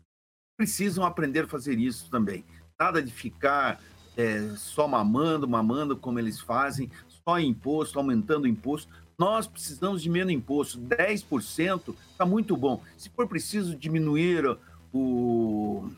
Precisam 0.57 1.05
aprender 1.05 1.45
a 1.45 1.49
fazer 1.49 1.78
isso 1.78 2.09
também. 2.09 2.47
Nada 2.78 3.03
de 3.03 3.12
ficar 3.12 3.78
é, 4.16 4.55
só 4.57 4.89
mamando, 4.89 5.47
mamando 5.47 5.99
como 5.99 6.18
eles 6.18 6.41
fazem, 6.41 6.91
só 7.09 7.39
imposto, 7.39 7.99
aumentando 7.99 8.45
o 8.45 8.49
imposto. 8.49 8.91
Nós 9.18 9.47
precisamos 9.47 10.01
de 10.03 10.09
menos 10.09 10.33
imposto. 10.33 10.81
10% 10.81 11.95
está 12.11 12.24
muito 12.24 12.57
bom. 12.57 12.83
Se 12.97 13.11
for 13.11 13.28
preciso 13.28 13.76
diminuir 13.76 14.57
o 14.93 15.91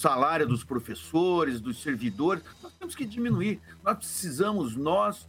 salário 0.00 0.46
dos 0.46 0.64
professores, 0.64 1.60
dos 1.60 1.82
servidores, 1.82 2.42
nós 2.62 2.72
temos 2.72 2.94
que 2.94 3.04
diminuir. 3.04 3.60
Nós 3.84 3.98
precisamos, 3.98 4.74
nós, 4.74 5.28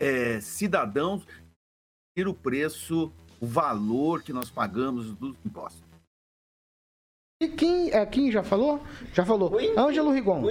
é, 0.00 0.40
cidadãos, 0.40 1.22
ter 2.14 2.26
o 2.26 2.34
preço, 2.34 3.12
o 3.40 3.46
valor 3.46 4.22
que 4.22 4.32
nós 4.32 4.50
pagamos 4.50 5.14
dos 5.14 5.36
impostos. 5.46 5.82
E 7.40 7.48
quem, 7.48 7.90
é, 7.92 8.04
quem 8.04 8.30
já 8.30 8.42
falou? 8.42 8.82
Já 9.12 9.24
falou. 9.24 9.56
Ângelo 9.76 10.12
Rigon. 10.12 10.42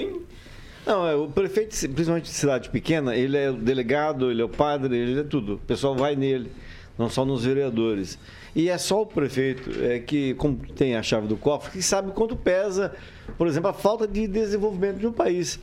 Não, 0.85 1.07
é, 1.07 1.15
o 1.15 1.29
prefeito, 1.29 1.69
principalmente 1.89 2.25
de 2.25 2.31
cidade 2.31 2.69
pequena, 2.69 3.15
ele 3.15 3.37
é 3.37 3.49
o 3.51 3.53
delegado, 3.53 4.31
ele 4.31 4.41
é 4.41 4.45
o 4.45 4.49
padre, 4.49 4.97
ele 4.97 5.19
é 5.19 5.23
tudo. 5.23 5.55
O 5.55 5.59
pessoal 5.59 5.95
vai 5.95 6.15
nele, 6.15 6.51
não 6.97 7.09
só 7.09 7.25
nos 7.25 7.43
vereadores. 7.43 8.17
E 8.55 8.69
é 8.69 8.77
só 8.77 9.01
o 9.01 9.05
prefeito 9.05 9.69
é, 9.83 9.99
que, 9.99 10.33
como 10.35 10.57
tem 10.73 10.95
a 10.95 11.03
chave 11.03 11.27
do 11.27 11.37
cofre, 11.37 11.71
que 11.71 11.81
sabe 11.81 12.11
quanto 12.11 12.35
pesa, 12.35 12.95
por 13.37 13.47
exemplo, 13.47 13.69
a 13.69 13.73
falta 13.73 14.07
de 14.07 14.27
desenvolvimento 14.27 14.97
de 14.97 15.07
um 15.07 15.11
país. 15.11 15.59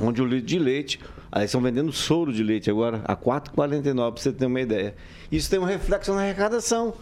Onde 0.00 0.22
o 0.22 0.24
litro 0.24 0.46
de 0.46 0.58
leite, 0.58 1.00
aí 1.30 1.44
estão 1.44 1.60
vendendo 1.60 1.92
soro 1.92 2.32
de 2.32 2.42
leite 2.42 2.70
agora 2.70 3.02
a 3.04 3.12
R$ 3.12 3.18
4,49, 3.20 3.94
para 3.94 4.22
você 4.22 4.32
ter 4.32 4.46
uma 4.46 4.60
ideia. 4.60 4.94
Isso 5.30 5.50
tem 5.50 5.58
um 5.58 5.64
reflexo 5.64 6.14
na 6.14 6.22
arrecadação. 6.22 6.94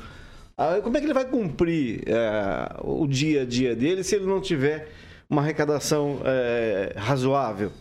Como 0.82 0.94
é 0.96 1.00
que 1.00 1.06
ele 1.06 1.14
vai 1.14 1.24
cumprir 1.24 2.02
é, 2.06 2.76
o 2.82 3.06
dia 3.06 3.42
a 3.42 3.44
dia 3.46 3.74
dele 3.74 4.04
se 4.04 4.14
ele 4.14 4.26
não 4.26 4.42
tiver 4.42 4.90
uma 5.28 5.40
arrecadação 5.40 6.20
é, 6.24 6.92
razoável? 6.96 7.72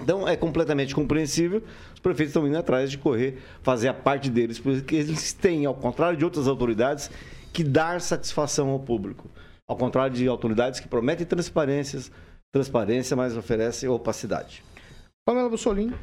Então 0.00 0.28
é 0.28 0.36
completamente 0.36 0.94
compreensível. 0.94 1.62
Os 1.94 2.00
prefeitos 2.00 2.30
estão 2.30 2.46
indo 2.46 2.58
atrás 2.58 2.90
de 2.90 2.98
correr, 2.98 3.38
fazer 3.62 3.88
a 3.88 3.94
parte 3.94 4.28
deles, 4.28 4.58
porque 4.58 4.96
eles 4.96 5.32
têm, 5.32 5.64
ao 5.64 5.74
contrário 5.74 6.18
de 6.18 6.24
outras 6.24 6.46
autoridades, 6.46 7.10
que 7.52 7.64
dar 7.64 8.00
satisfação 8.00 8.68
ao 8.68 8.78
público. 8.78 9.28
Ao 9.68 9.76
contrário 9.76 10.16
de 10.16 10.26
autoridades 10.26 10.80
que 10.80 10.88
prometem 10.88 11.26
transparências, 11.26 12.10
transparência, 12.50 13.14
mas 13.14 13.36
oferecem 13.36 13.86
opacidade. 13.86 14.64
Pamela 15.26 15.50
Bussolini. 15.50 15.94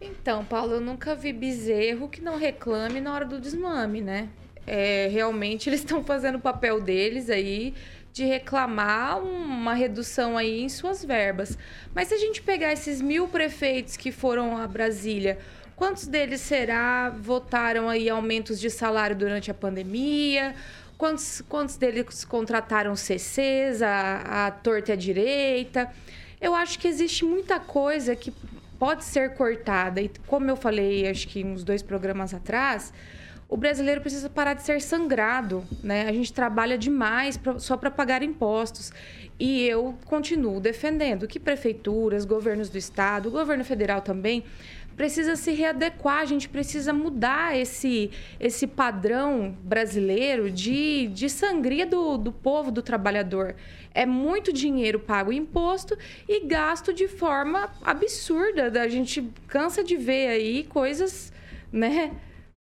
Então, 0.00 0.42
Paulo, 0.46 0.72
eu 0.72 0.80
nunca 0.80 1.14
vi 1.14 1.30
bezerro 1.30 2.08
que 2.08 2.22
não 2.22 2.38
reclame 2.38 2.98
na 2.98 3.12
hora 3.12 3.26
do 3.26 3.38
desmame, 3.38 4.00
né? 4.00 4.30
É, 4.66 5.08
realmente 5.12 5.68
eles 5.70 5.80
estão 5.80 6.02
fazendo 6.02 6.36
o 6.36 6.40
papel 6.40 6.80
deles 6.80 7.28
aí 7.28 7.74
de 8.14 8.24
reclamar 8.24 9.22
uma 9.22 9.74
redução 9.74 10.38
aí 10.38 10.62
em 10.62 10.68
suas 10.70 11.04
verbas. 11.04 11.58
Mas 11.94 12.08
se 12.08 12.14
a 12.14 12.18
gente 12.18 12.40
pegar 12.40 12.72
esses 12.72 13.02
mil 13.02 13.28
prefeitos 13.28 13.96
que 13.96 14.10
foram 14.10 14.56
a 14.56 14.66
Brasília, 14.66 15.38
quantos 15.76 16.06
deles 16.06 16.40
será 16.40 17.10
votaram 17.10 17.90
aí 17.90 18.08
aumentos 18.08 18.58
de 18.58 18.70
salário 18.70 19.14
durante 19.14 19.50
a 19.50 19.54
pandemia? 19.54 20.54
Quantos, 21.00 21.42
quantos 21.48 21.78
deles 21.78 22.26
contrataram 22.26 22.94
CCs, 22.94 23.80
a, 23.80 24.48
a 24.48 24.50
torta 24.50 24.90
e 24.90 24.92
a 24.92 24.96
direita? 24.96 25.90
Eu 26.38 26.54
acho 26.54 26.78
que 26.78 26.86
existe 26.86 27.24
muita 27.24 27.58
coisa 27.58 28.14
que 28.14 28.30
pode 28.78 29.04
ser 29.04 29.32
cortada. 29.32 30.02
E 30.02 30.10
como 30.26 30.50
eu 30.50 30.56
falei, 30.56 31.08
acho 31.08 31.26
que 31.26 31.42
uns 31.42 31.64
dois 31.64 31.82
programas 31.82 32.34
atrás, 32.34 32.92
o 33.48 33.56
brasileiro 33.56 34.02
precisa 34.02 34.28
parar 34.28 34.52
de 34.52 34.62
ser 34.62 34.78
sangrado, 34.82 35.64
né? 35.82 36.06
A 36.06 36.12
gente 36.12 36.34
trabalha 36.34 36.76
demais 36.76 37.38
pra, 37.38 37.58
só 37.58 37.78
para 37.78 37.90
pagar 37.90 38.22
impostos. 38.22 38.92
E 39.38 39.66
eu 39.66 39.96
continuo 40.04 40.60
defendendo 40.60 41.26
que 41.26 41.40
prefeituras, 41.40 42.26
governos 42.26 42.68
do 42.68 42.76
estado, 42.76 43.30
governo 43.30 43.64
federal 43.64 44.02
também 44.02 44.44
precisa 45.00 45.34
se 45.34 45.52
readequar, 45.52 46.18
a 46.18 46.26
gente 46.26 46.46
precisa 46.46 46.92
mudar 46.92 47.58
esse, 47.58 48.10
esse 48.38 48.66
padrão 48.66 49.56
brasileiro 49.62 50.50
de, 50.50 51.06
de 51.06 51.30
sangria 51.30 51.86
do, 51.86 52.18
do 52.18 52.30
povo, 52.30 52.70
do 52.70 52.82
trabalhador. 52.82 53.56
É 53.94 54.04
muito 54.04 54.52
dinheiro 54.52 55.00
pago 55.00 55.32
em 55.32 55.38
imposto 55.38 55.96
e 56.28 56.46
gasto 56.46 56.92
de 56.92 57.08
forma 57.08 57.70
absurda. 57.82 58.82
A 58.82 58.88
gente 58.88 59.26
cansa 59.48 59.82
de 59.82 59.96
ver 59.96 60.28
aí 60.28 60.64
coisas, 60.64 61.32
né? 61.72 62.14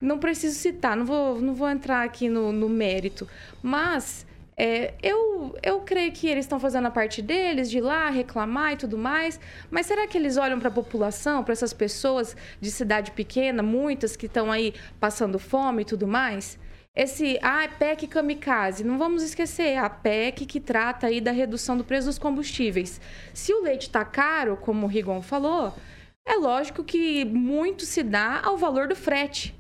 Não 0.03 0.18
preciso 0.18 0.59
citar, 0.59 0.97
não 0.97 1.07
vou, 1.07 1.41
não 1.41 1.55
vou 1.55 1.70
entrar 1.70 2.03
aqui 2.03 2.29
no, 2.29 2.51
no 2.51 2.68
mérito. 2.68 3.29
Mas 3.62 4.26
é, 4.59 4.94
eu, 5.02 5.54
eu 5.62 5.80
creio 5.80 6.11
que 6.12 6.26
eles 6.26 6.46
estão 6.46 6.59
fazendo 6.59 6.86
a 6.86 6.90
parte 6.90 7.20
deles, 7.20 7.70
de 7.70 7.78
ir 7.78 7.82
lá 7.82 8.09
reclamar 8.09 8.72
e 8.72 8.76
tudo 8.76 8.96
mais. 8.96 9.38
Mas 9.70 9.86
será 9.86 10.07
que 10.07 10.16
eles 10.16 10.36
olham 10.38 10.59
para 10.59 10.68
a 10.68 10.72
população, 10.72 11.44
para 11.44 11.52
essas 11.52 11.74
pessoas 11.74 12.34
de 12.61 12.70
cidade 12.70 13.11
pequena, 13.11 13.62
muitas 13.62 14.16
que 14.16 14.26
estão 14.26 14.50
aí 14.50 14.74
passando 14.98 15.38
fome 15.38 15.82
e 15.82 15.84
tudo 15.84 16.07
mais? 16.07 16.59
Esse, 16.94 17.38
ah, 17.42 17.68
PEC 17.78 18.07
kamikaze, 18.07 18.82
não 18.82 18.96
vamos 18.96 19.22
esquecer, 19.22 19.76
a 19.76 19.90
PEC 19.90 20.46
que 20.46 20.59
trata 20.59 21.09
aí 21.09 21.20
da 21.20 21.30
redução 21.30 21.76
do 21.76 21.84
preço 21.84 22.07
dos 22.07 22.18
combustíveis. 22.18 22.98
Se 23.34 23.52
o 23.52 23.62
leite 23.62 23.82
está 23.82 24.02
caro, 24.02 24.57
como 24.57 24.86
o 24.86 24.88
Rigon 24.88 25.20
falou, 25.20 25.74
é 26.24 26.36
lógico 26.36 26.82
que 26.82 27.24
muito 27.26 27.84
se 27.84 28.02
dá 28.02 28.40
ao 28.42 28.57
valor 28.57 28.88
do 28.88 28.96
frete. 28.96 29.55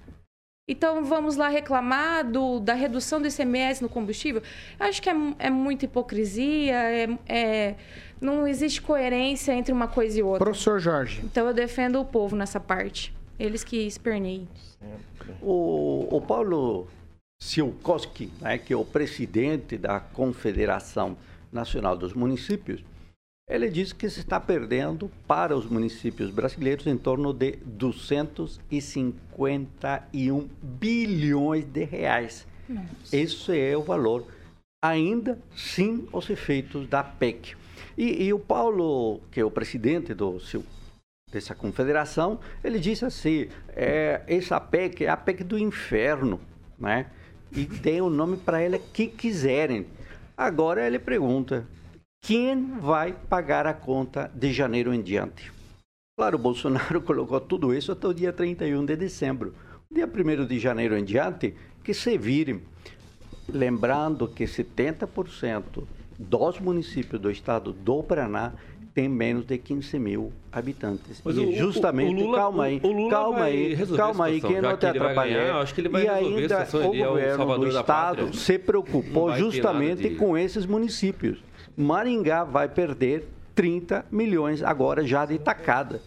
Então 0.68 1.04
vamos 1.04 1.36
lá 1.36 1.48
reclamar 1.48 2.28
do, 2.28 2.58
da 2.58 2.74
redução 2.74 3.22
do 3.22 3.28
ICMS 3.28 3.80
no 3.80 3.88
combustível? 3.88 4.42
Acho 4.80 5.00
que 5.00 5.08
é, 5.08 5.14
é 5.38 5.48
muita 5.48 5.84
hipocrisia, 5.84 6.74
é, 6.74 7.18
é- 7.28 7.74
não 8.20 8.48
existe 8.48 8.82
coerência 8.82 9.52
entre 9.52 9.72
uma 9.72 9.86
coisa 9.86 10.18
e 10.18 10.22
outra. 10.24 10.44
Professor 10.44 10.80
Jorge. 10.80 11.20
Então 11.22 11.46
eu 11.46 11.54
defendo 11.54 12.00
o 12.00 12.04
povo 12.04 12.34
nessa 12.34 12.58
parte. 12.58 13.14
Eles 13.38 13.62
que 13.62 13.76
esperneiem. 13.86 14.48
O, 15.40 16.08
o 16.10 16.20
Paulo 16.20 16.88
Sielkowski, 17.40 18.32
né, 18.40 18.58
que 18.58 18.72
é 18.72 18.76
o 18.76 18.84
presidente 18.84 19.78
da 19.78 20.00
Confederação 20.00 21.16
Nacional 21.52 21.96
dos 21.96 22.12
Municípios, 22.12 22.82
ele 23.48 23.70
diz 23.70 23.92
que 23.92 24.10
se 24.10 24.18
está 24.20 24.40
perdendo 24.40 25.08
para 25.26 25.56
os 25.56 25.66
municípios 25.66 26.30
brasileiros 26.32 26.88
em 26.88 26.98
torno 26.98 27.32
de 27.32 27.52
251 27.64 30.48
bilhões 30.60 31.64
de 31.64 31.84
reais. 31.84 32.44
Esse 33.12 33.56
é 33.56 33.76
o 33.76 33.82
valor, 33.82 34.26
ainda 34.84 35.38
sem 35.54 36.08
os 36.12 36.28
efeitos 36.28 36.88
da 36.88 37.04
PEC. 37.04 37.54
E, 37.96 38.24
e 38.24 38.32
o 38.32 38.40
Paulo, 38.40 39.20
que 39.30 39.38
é 39.38 39.44
o 39.44 39.50
presidente 39.50 40.12
do 40.12 40.40
seu 40.40 40.64
dessa 41.30 41.54
confederação, 41.54 42.40
ele 42.62 42.78
disse 42.78 43.04
assim, 43.04 43.48
é, 43.68 44.22
essa 44.26 44.60
PEC 44.60 45.04
é 45.04 45.08
a 45.08 45.16
PEC 45.16 45.42
do 45.44 45.58
inferno, 45.58 46.40
né? 46.78 47.06
E 47.52 47.64
dê 47.64 48.00
o 48.00 48.08
nome 48.08 48.36
para 48.36 48.60
ela 48.60 48.78
que 48.78 49.08
quiserem. 49.08 49.86
Agora 50.36 50.86
ele 50.86 50.98
pergunta, 50.98 51.66
quem 52.26 52.72
vai 52.80 53.12
pagar 53.28 53.68
a 53.68 53.72
conta 53.72 54.28
de 54.34 54.52
janeiro 54.52 54.92
em 54.92 55.00
diante? 55.00 55.52
Claro, 56.18 56.36
o 56.36 56.40
Bolsonaro 56.40 57.00
colocou 57.02 57.38
tudo 57.40 57.72
isso 57.72 57.92
até 57.92 58.08
o 58.08 58.12
dia 58.12 58.32
31 58.32 58.84
de 58.84 58.96
dezembro. 58.96 59.54
Dia 59.88 60.08
1 60.08 60.44
de 60.44 60.58
janeiro 60.58 60.98
em 60.98 61.04
diante, 61.04 61.54
que 61.84 61.94
se 61.94 62.18
virem. 62.18 62.62
Lembrando 63.48 64.26
que 64.26 64.42
70% 64.44 65.84
dos 66.18 66.58
municípios 66.58 67.20
do 67.22 67.30
estado 67.30 67.72
do 67.72 68.02
Paraná 68.02 68.54
tem 68.92 69.08
menos 69.08 69.44
de 69.46 69.56
15 69.58 69.96
mil 70.00 70.32
habitantes. 70.50 71.22
Mas 71.24 71.36
e 71.36 71.40
o- 71.40 71.52
justamente, 71.54 72.12
o 72.12 72.24
Lula- 72.24 72.38
calma 72.38 72.64
aí, 72.64 72.80
calma 73.08 73.44
aí, 73.44 73.76
calma 73.96 74.24
aí, 74.24 74.40
quem 74.40 74.60
não 74.60 74.76
te 74.76 74.80
vai 74.86 74.90
atrapalhar. 74.90 75.38
ganhar, 75.44 75.58
acho 75.60 75.74
que 75.74 75.80
ele 75.82 75.88
vai 75.90 76.04
e 76.06 76.08
ainda 76.08 76.66
o 76.72 76.82
é 76.82 76.86
o 76.88 76.92
governo 76.94 77.58
do 77.58 77.68
estado 77.68 77.84
pátria. 78.16 78.32
se 78.32 78.58
preocupou 78.58 79.32
justamente 79.36 80.10
com 80.16 80.36
esses 80.36 80.66
municípios. 80.66 81.38
Maringá 81.76 82.44
vai 82.44 82.68
perder 82.68 83.28
30 83.54 84.06
milhões 84.10 84.62
agora 84.62 85.04
já 85.04 85.24
de 85.26 85.38
tacada. 85.38 86.00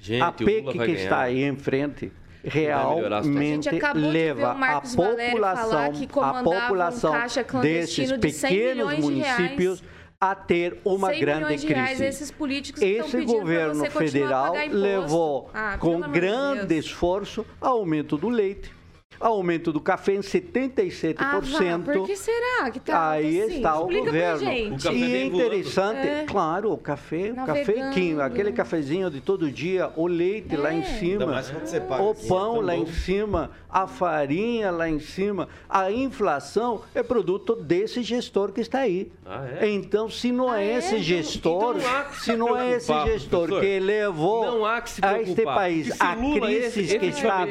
Gente, 0.00 0.22
a 0.22 0.32
PEC 0.32 0.72
que 0.72 0.78
vai 0.78 0.90
está 0.90 1.08
ganhar. 1.08 1.20
aí 1.22 1.44
em 1.44 1.56
frente 1.56 2.06
a. 2.06 2.24
A 2.44 2.48
realmente 2.50 3.70
ver 3.70 3.94
leva 3.94 4.50
a 4.52 4.80
população, 4.82 5.92
que 5.92 6.08
a 6.20 6.32
um 6.40 6.44
população 6.44 7.12
caixa 7.12 7.42
desses 7.62 8.18
de 8.18 8.30
100 8.30 8.50
pequenos 8.50 8.88
reais. 8.88 9.00
municípios 9.04 9.82
a 10.20 10.34
ter 10.34 10.78
uma 10.84 11.08
100 11.10 11.20
grande 11.20 11.56
crise. 11.56 11.66
reais, 11.74 12.00
esses 12.00 12.30
políticos 12.30 12.80
Esse 12.82 13.22
governo 13.24 13.84
a 13.86 13.90
federal 13.90 14.54
levou 14.70 15.50
Ah, 15.54 15.76
com 15.78 16.00
grande 16.00 16.66
Deus. 16.66 16.86
esforço 16.86 17.46
aumento 17.60 18.16
do 18.16 18.28
leite, 18.28 18.70
Aumento 19.28 19.72
do 19.72 19.80
café 19.80 20.12
em 20.14 20.20
77%. 20.20 21.14
Ah, 21.18 21.40
vá, 21.40 21.78
por 21.94 22.06
que 22.06 22.14
será 22.14 22.70
que 22.70 22.78
tá 22.78 23.10
Aí 23.12 23.40
assim? 23.42 23.56
está 23.56 23.78
o 23.80 23.82
Explica 23.84 24.04
governo. 24.04 24.38
Pra 24.38 24.50
gente. 24.50 24.68
O 24.72 24.82
café 24.82 24.94
E 24.94 25.14
é 25.16 25.24
interessante, 25.24 26.06
É. 26.06 26.24
claro, 26.28 26.72
o 26.72 26.76
café, 26.76 27.32
o 27.32 27.46
cafequinho, 27.46 28.20
aquele 28.20 28.52
cafezinho 28.52 29.10
de 29.10 29.22
todo 29.22 29.50
dia, 29.50 29.90
o 29.96 30.06
leite 30.06 30.54
lá 30.56 30.72
em 30.74 30.80
É. 30.80 30.84
cima, 30.84 31.24
o 31.24 31.30
assim, 31.34 31.54
pão 31.88 32.10
é 32.10 32.28
tão 32.28 32.60
lá 32.60 32.76
em 32.76 32.86
cima, 32.86 33.50
a 33.70 33.86
farinha 33.86 34.70
lá 34.70 34.88
em 34.90 35.00
cima, 35.00 35.48
a 35.70 35.90
inflação 35.90 36.82
é 36.94 37.02
produto 37.02 37.54
desse 37.56 38.02
gestor 38.02 38.52
que 38.52 38.60
está 38.60 38.80
aí. 38.80 39.10
Ah, 39.24 39.46
é? 39.58 39.70
Então, 39.70 40.08
se 40.10 40.30
não 40.30 40.50
Ah, 40.50 40.60
é 40.60 40.66
é? 40.72 40.76
esse 40.76 40.88
Então- 40.96 41.02
gestor, 41.02 41.76
então 41.78 42.04
que 42.10 42.16
se 42.18 42.24
se 42.24 42.36
não 42.36 42.56
é 42.60 42.72
esse 42.76 42.92
gestor 43.06 43.48
professor. 43.48 43.60
que 43.62 43.80
levou 43.80 44.44
que 44.44 45.00
a 45.02 45.20
este 45.22 45.42
país 45.44 46.00
a 46.00 46.14
Lula, 46.14 46.46
crise 46.46 46.80
esse- 46.82 46.98
que 46.98 47.06
está 47.06 47.42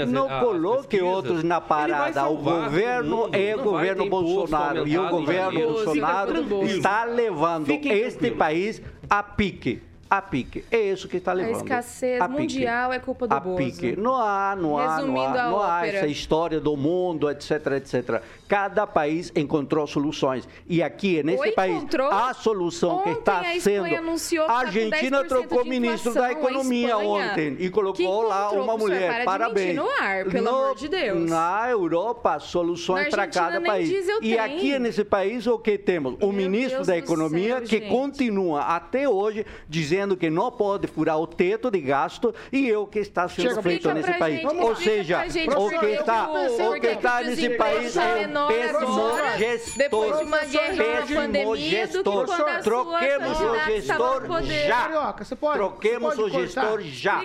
as- 0.00 0.08
não 0.08 0.35
coloque 0.40 1.00
outros 1.00 1.42
na 1.42 1.60
parada. 1.60 2.26
O 2.28 2.36
governo 2.36 3.28
é 3.32 3.56
o 3.56 3.62
governo 3.62 4.08
Bolsonaro 4.08 4.86
e 4.86 4.98
o 4.98 5.08
governo. 5.08 5.60
Bolsonaro 5.60 6.64
está 6.64 7.04
levando 7.04 7.70
este 7.70 8.30
país 8.30 8.82
a 9.08 9.22
pique. 9.22 9.82
A 10.08 10.22
pique. 10.22 10.64
É 10.70 10.78
isso 10.92 11.08
que 11.08 11.16
está 11.16 11.32
A 11.32 11.34
levando. 11.34 11.56
escassez 11.56 12.20
A 12.20 12.28
pique. 12.28 12.40
mundial 12.40 12.92
é 12.92 12.98
culpa 13.00 13.26
do 13.26 13.34
a 13.34 13.40
Bozo. 13.40 13.56
pique. 13.56 13.96
Não 13.96 14.14
há, 14.14 14.54
não 14.56 14.78
há, 14.78 14.86
não 14.86 14.96
Resumindo 14.96 15.20
há, 15.38 15.42
a 15.44 15.50
não 15.50 15.62
há 15.62 15.86
essa 15.86 16.06
história 16.06 16.60
do 16.60 16.76
mundo, 16.76 17.28
etc, 17.28 17.66
etc. 17.76 18.22
Cada 18.46 18.86
país 18.86 19.32
encontrou 19.34 19.84
soluções. 19.86 20.48
E 20.68 20.80
aqui, 20.80 21.22
nesse 21.24 21.48
Ou 21.48 21.52
país, 21.54 21.76
encontrou. 21.76 22.08
a 22.12 22.32
solução 22.34 23.02
que 23.02 23.08
Ontem 23.10 23.18
está 23.18 23.40
a 23.40 23.60
sendo... 23.60 23.86
anunciou 23.96 24.44
que 24.46 24.50
a 24.52 24.54
tá 24.54 24.60
Argentina 24.60 25.24
10% 25.24 25.28
trocou 25.28 25.64
de 25.64 25.70
ministro 25.70 26.14
da 26.14 26.26
a 26.26 26.32
Economia 26.32 26.96
ontem 26.98 27.54
e 27.54 27.56
que 27.56 27.70
colocou 27.70 28.22
lá 28.22 28.52
uma 28.52 28.76
mulher. 28.78 29.12
para 29.12 29.24
Parabéns. 29.24 29.74
no 29.74 29.88
ar, 29.90 30.24
pelo 30.26 30.44
No- 30.44 30.50
amor 30.50 30.76
de 30.76 30.88
Deus. 30.88 31.28
Na 31.28 31.68
Europa, 31.68 32.38
soluções 32.38 33.08
para 33.08 33.26
cada 33.26 33.60
país. 33.60 33.88
diesel 33.88 34.18
E 34.18 34.30
tem. 34.30 34.38
aqui 34.38 34.78
nesse 34.78 35.02
país 35.02 35.48
o 35.48 35.58
que 35.58 35.76
temos? 35.76 36.14
O 36.20 36.26
Meu 36.26 36.32
ministro 36.32 36.76
Deus 36.76 36.86
da 36.86 36.96
Economia 36.96 37.56
céu, 37.58 37.62
que 37.62 37.78
gente. 37.80 37.88
continua 37.88 38.60
até 38.62 39.08
hoje 39.08 39.44
dizendo 39.68 39.95
que 40.16 40.28
não 40.28 40.50
pode 40.50 40.86
furar 40.86 41.18
o 41.18 41.26
teto 41.26 41.70
de 41.70 41.80
gasto 41.80 42.34
e 42.52 42.70
é 42.70 42.76
o 42.76 42.86
que 42.86 42.98
está 42.98 43.28
sendo 43.28 43.48
Chega, 43.50 43.62
feito 43.62 43.92
nesse 43.94 44.12
país. 44.14 44.40
gente, 44.40 44.56
Ou 44.60 44.76
seja, 44.76 45.18
o 45.56 45.70
que 45.78 45.86
está, 45.86 46.28
o- 46.30 46.80
que 46.80 46.86
está 46.88 47.22
nesse 47.22 47.50
país 47.50 47.94
tá 47.94 48.02
é 48.02 48.26
um 48.26 48.46
péssimo 48.48 49.10
gestor. 49.38 49.78
depois 49.78 50.18
de 50.18 50.24
uma 50.24 50.38
guerra 50.40 50.72
e 50.74 50.76
uma 50.80 50.84
Péssimo 50.96 51.20
pandemia, 51.20 51.46
do 51.46 51.52
que 51.56 51.70
gestor. 51.70 52.02
quando 52.26 52.32
a 52.32 52.36
sua 52.36 52.58
Troquemos 52.62 53.40
o 53.40 53.54
gestor 53.64 54.42
já. 54.42 54.76
Carioca, 54.82 55.24
você 55.24 55.36
pode. 55.36 55.58
Troquemos 55.58 56.18
o 56.18 56.28
gestor 56.28 56.80
já. 56.82 57.22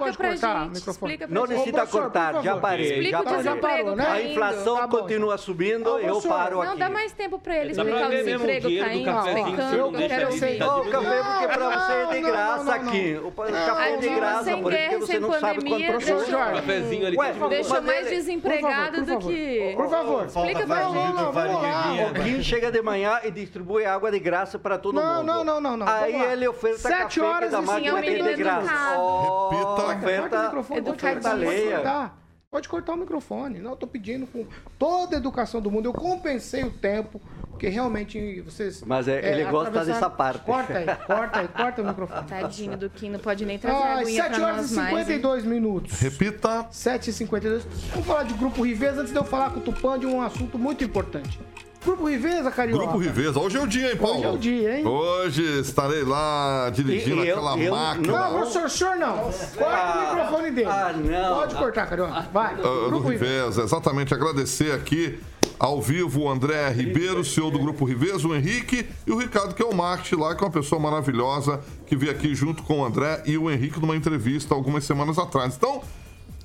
Não 1.30 1.45
necessita 1.47 1.86
cortar, 1.88 2.41
já 2.43 2.57
parei, 2.57 3.11
já 3.11 3.24
parei. 3.57 3.84
Né? 3.95 4.07
A 4.07 4.22
inflação 4.22 4.76
Tá 4.82 4.88
continua 4.88 5.38
subindo, 5.38 5.97
eu 5.99 6.22
paro 6.22 6.57
Não, 6.57 6.72
aqui. 6.72 6.80
dá 6.80 6.89
mais 6.89 7.11
tempo 7.11 7.39
pra 7.39 7.57
ele 7.57 7.72
explicar 7.72 8.07
o 8.07 8.09
desemprego 8.09 8.69
caindo, 8.80 9.05
não 9.11 9.28
eu 9.72 9.91
quero 9.91 10.57
tá 10.57 10.78
o 10.78 10.89
café 10.89 11.22
porque 11.24 11.47
pra 11.47 11.69
você 11.69 11.91
é 11.91 12.05
de 12.05 12.22
Não, 12.22 12.32
não, 12.32 12.61
graça 12.64 12.78
não, 12.78 12.84
não. 12.84 12.91
aqui. 12.91 13.22
O 13.24 13.32
café 13.32 13.93
é 13.93 13.97
de 13.97 14.09
Aí, 14.09 14.16
graça, 14.16 14.57
por 14.57 14.74
isso 14.74 14.89
que 14.89 14.97
você 14.97 15.20
não 15.20 15.34
sabe 15.34 15.70
quanto 15.70 15.99
Jorge. 16.01 16.32
cafezinho 16.32 17.07
ali. 17.07 17.18
Ué, 17.18 17.34
tá 17.34 17.43
de 17.43 17.49
Deixa 17.49 17.74
Mas 17.76 17.86
mais 17.86 18.09
desempregado 18.09 19.05
do 19.05 19.20
que... 19.20 19.74
Por 19.76 19.89
favor. 19.89 20.26
Explica 20.26 20.68
pra 20.68 20.84
gente. 20.89 22.18
Alguém 22.18 22.43
chega 22.43 22.72
de 22.72 22.82
manhã 22.82 23.20
e 23.24 23.32
distribui 23.32 23.86
água 23.86 24.12
de 24.12 24.20
graça 24.20 24.57
para 24.59 24.78
todo 24.78 24.95
Não, 24.95 25.18
mundo. 25.18 25.26
não, 25.26 25.43
não, 25.43 25.62
não, 25.62 25.78
não. 25.78 25.88
Aí 25.88 26.14
ele 26.32 26.47
oferta 26.47 26.80
Sete 26.80 27.20
café 27.20 27.22
horas 27.22 27.53
e 27.53 27.62
mais 27.62 27.84
cinquenta 27.84 28.24
de 28.24 28.36
graça. 28.36 28.62
Repita. 28.62 30.22
Corta 30.22 30.55
o 30.55 30.59
oferta, 30.59 31.30
cortar. 31.30 32.22
Pode 32.51 32.68
cortar 32.68 32.93
o 32.93 32.97
microfone. 32.97 33.59
Não, 33.59 33.72
eu 33.72 33.78
tô 33.78 33.88
pedindo 33.88 34.28
com 34.28 34.45
toda 34.78 35.16
a 35.16 35.18
educação 35.20 35.62
do 35.62 35.72
mundo. 35.72 35.86
Eu 35.88 35.93
compensei 35.93 36.64
o 36.66 36.70
tempo, 36.72 37.22
porque 37.62 37.70
realmente 37.70 38.41
vocês. 38.41 38.82
Mas 38.84 39.07
é- 39.07 39.34
ele 39.34 39.45
gosta 39.51 39.86
dessa 39.86 40.09
parte. 40.09 40.39
Corta 40.43 40.80
aí, 40.80 40.86
corta 41.05 41.39
aí, 41.41 41.47
corta 41.47 41.82
o 41.84 41.86
microfone. 41.86 42.26
Tadinho 42.28 42.76
do 42.76 42.89
Kim, 42.89 43.09
não 43.12 43.20
pode 43.20 43.45
nem 43.45 43.59
trazer 43.59 43.78
Ah, 43.78 43.99
aguinha 43.99 44.24
pra 44.24 44.34
7 44.34 44.41
horas 44.43 44.72
e 44.72 44.76
mais. 44.76 44.89
hein? 44.97 44.97
52 45.03 45.45
minutos. 45.45 45.99
Repita. 45.99 46.66
7h52. 46.72 47.62
Vamos 47.91 48.07
falar 48.07 48.24
de 48.24 48.34
Grupo 48.34 48.64
Riveza 48.64 49.01
antes 49.01 49.14
de 49.14 49.20
eu 49.20 49.24
falar 49.24 49.51
com 49.51 49.59
o 49.59 49.62
Tupã 49.62 49.99
de 49.99 50.07
um 50.07 50.24
assunto 50.24 50.57
muito 50.57 50.84
importante. 50.84 51.39
Grupo 51.86 52.07
Riveza, 52.07 52.49
Carioca. 52.49 52.84
Grupo 52.84 52.97
Riveza. 52.99 53.39
Hoje 53.39 53.57
é 53.57 53.62
o 53.62 53.68
dia, 53.68 53.91
hein, 53.91 53.97
Paulo? 53.97 54.18
Hoje 54.18 54.26
é 54.26 54.32
o 54.32 54.38
dia, 54.38 54.78
hein? 54.80 54.88
Hoje 54.88 55.59
estarei 55.62 56.03
lá 56.03 56.70
dirigindo 56.72 57.22
E- 57.22 57.26
e 57.26 57.30
eu- 57.30 57.36
aquela 57.38 57.57
eu 57.59 57.76
máquina. 57.76 58.20
Não, 58.30 58.38
professor, 58.39 58.70
senhor 58.70 58.95
não. 58.97 59.18
Corta 59.18 59.97
o 59.97 60.16
microfone 60.16 60.51
dele. 60.51 60.68
Ah, 60.70 60.93
não. 60.93 61.36
Pode 61.36 61.55
cortar, 61.55 61.86
Carioca. 61.88 62.22
Vai. 62.34 62.53
Ah, 62.53 62.57
do 62.57 62.86
Grupo 62.89 63.09
Riveza. 63.09 63.34
Riveza, 63.36 63.62
exatamente. 63.64 64.14
Agradecer 64.16 64.72
aqui 64.74 65.20
ao 65.62 65.80
vivo 65.80 66.22
o 66.22 66.30
André 66.30 66.70
Ribeiro, 66.70 67.24
CEO 67.24 67.51
do 67.51 67.59
Grupo 67.59 67.86
Riveza, 67.86 68.28
o 68.28 68.36
Henrique 68.36 68.84
e 69.05 69.12
o 69.12 69.18
Ricardo, 69.20 69.53
que 69.53 69.62
é 69.62 69.66
o 69.66 69.76
marketing 69.76 70.16
lá, 70.16 70.34
que 70.34 70.43
é 70.43 70.47
uma 70.47 70.51
pessoa 70.51 70.82
maravilhosa, 70.82 71.62
que 71.86 71.95
veio 71.95 72.12
aqui 72.12 72.34
junto 72.34 72.64
com 72.64 72.80
o 72.80 72.84
André 72.84 73.22
e 73.28 73.38
o 73.38 73.49
Henrique 73.49 73.80
numa 73.80 73.95
entrevista 73.95 74.55
algumas 74.55 74.84
semanas 74.86 75.20
atrás. 75.20 75.55
Então, 75.55 75.84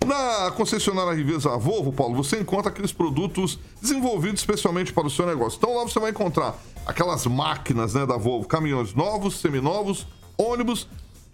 na 0.04 0.50
concessionária 0.50 1.14
Riveza 1.14 1.56
Volvo, 1.56 1.94
Paulo, 1.94 2.14
você 2.14 2.38
encontra 2.38 2.70
aqueles 2.70 2.92
produtos 2.92 3.58
desenvolvidos 3.80 4.40
especialmente 4.40 4.92
para 4.92 5.06
o 5.06 5.10
seu 5.10 5.24
negócio. 5.24 5.56
Então 5.56 5.74
lá 5.74 5.82
você 5.84 5.98
vai 5.98 6.10
encontrar 6.10 6.54
aquelas 6.86 7.24
máquinas 7.24 7.94
né, 7.94 8.04
da 8.04 8.18
Volvo, 8.18 8.46
caminhões 8.46 8.92
novos, 8.92 9.40
seminovos, 9.40 10.06
ônibus 10.36 10.86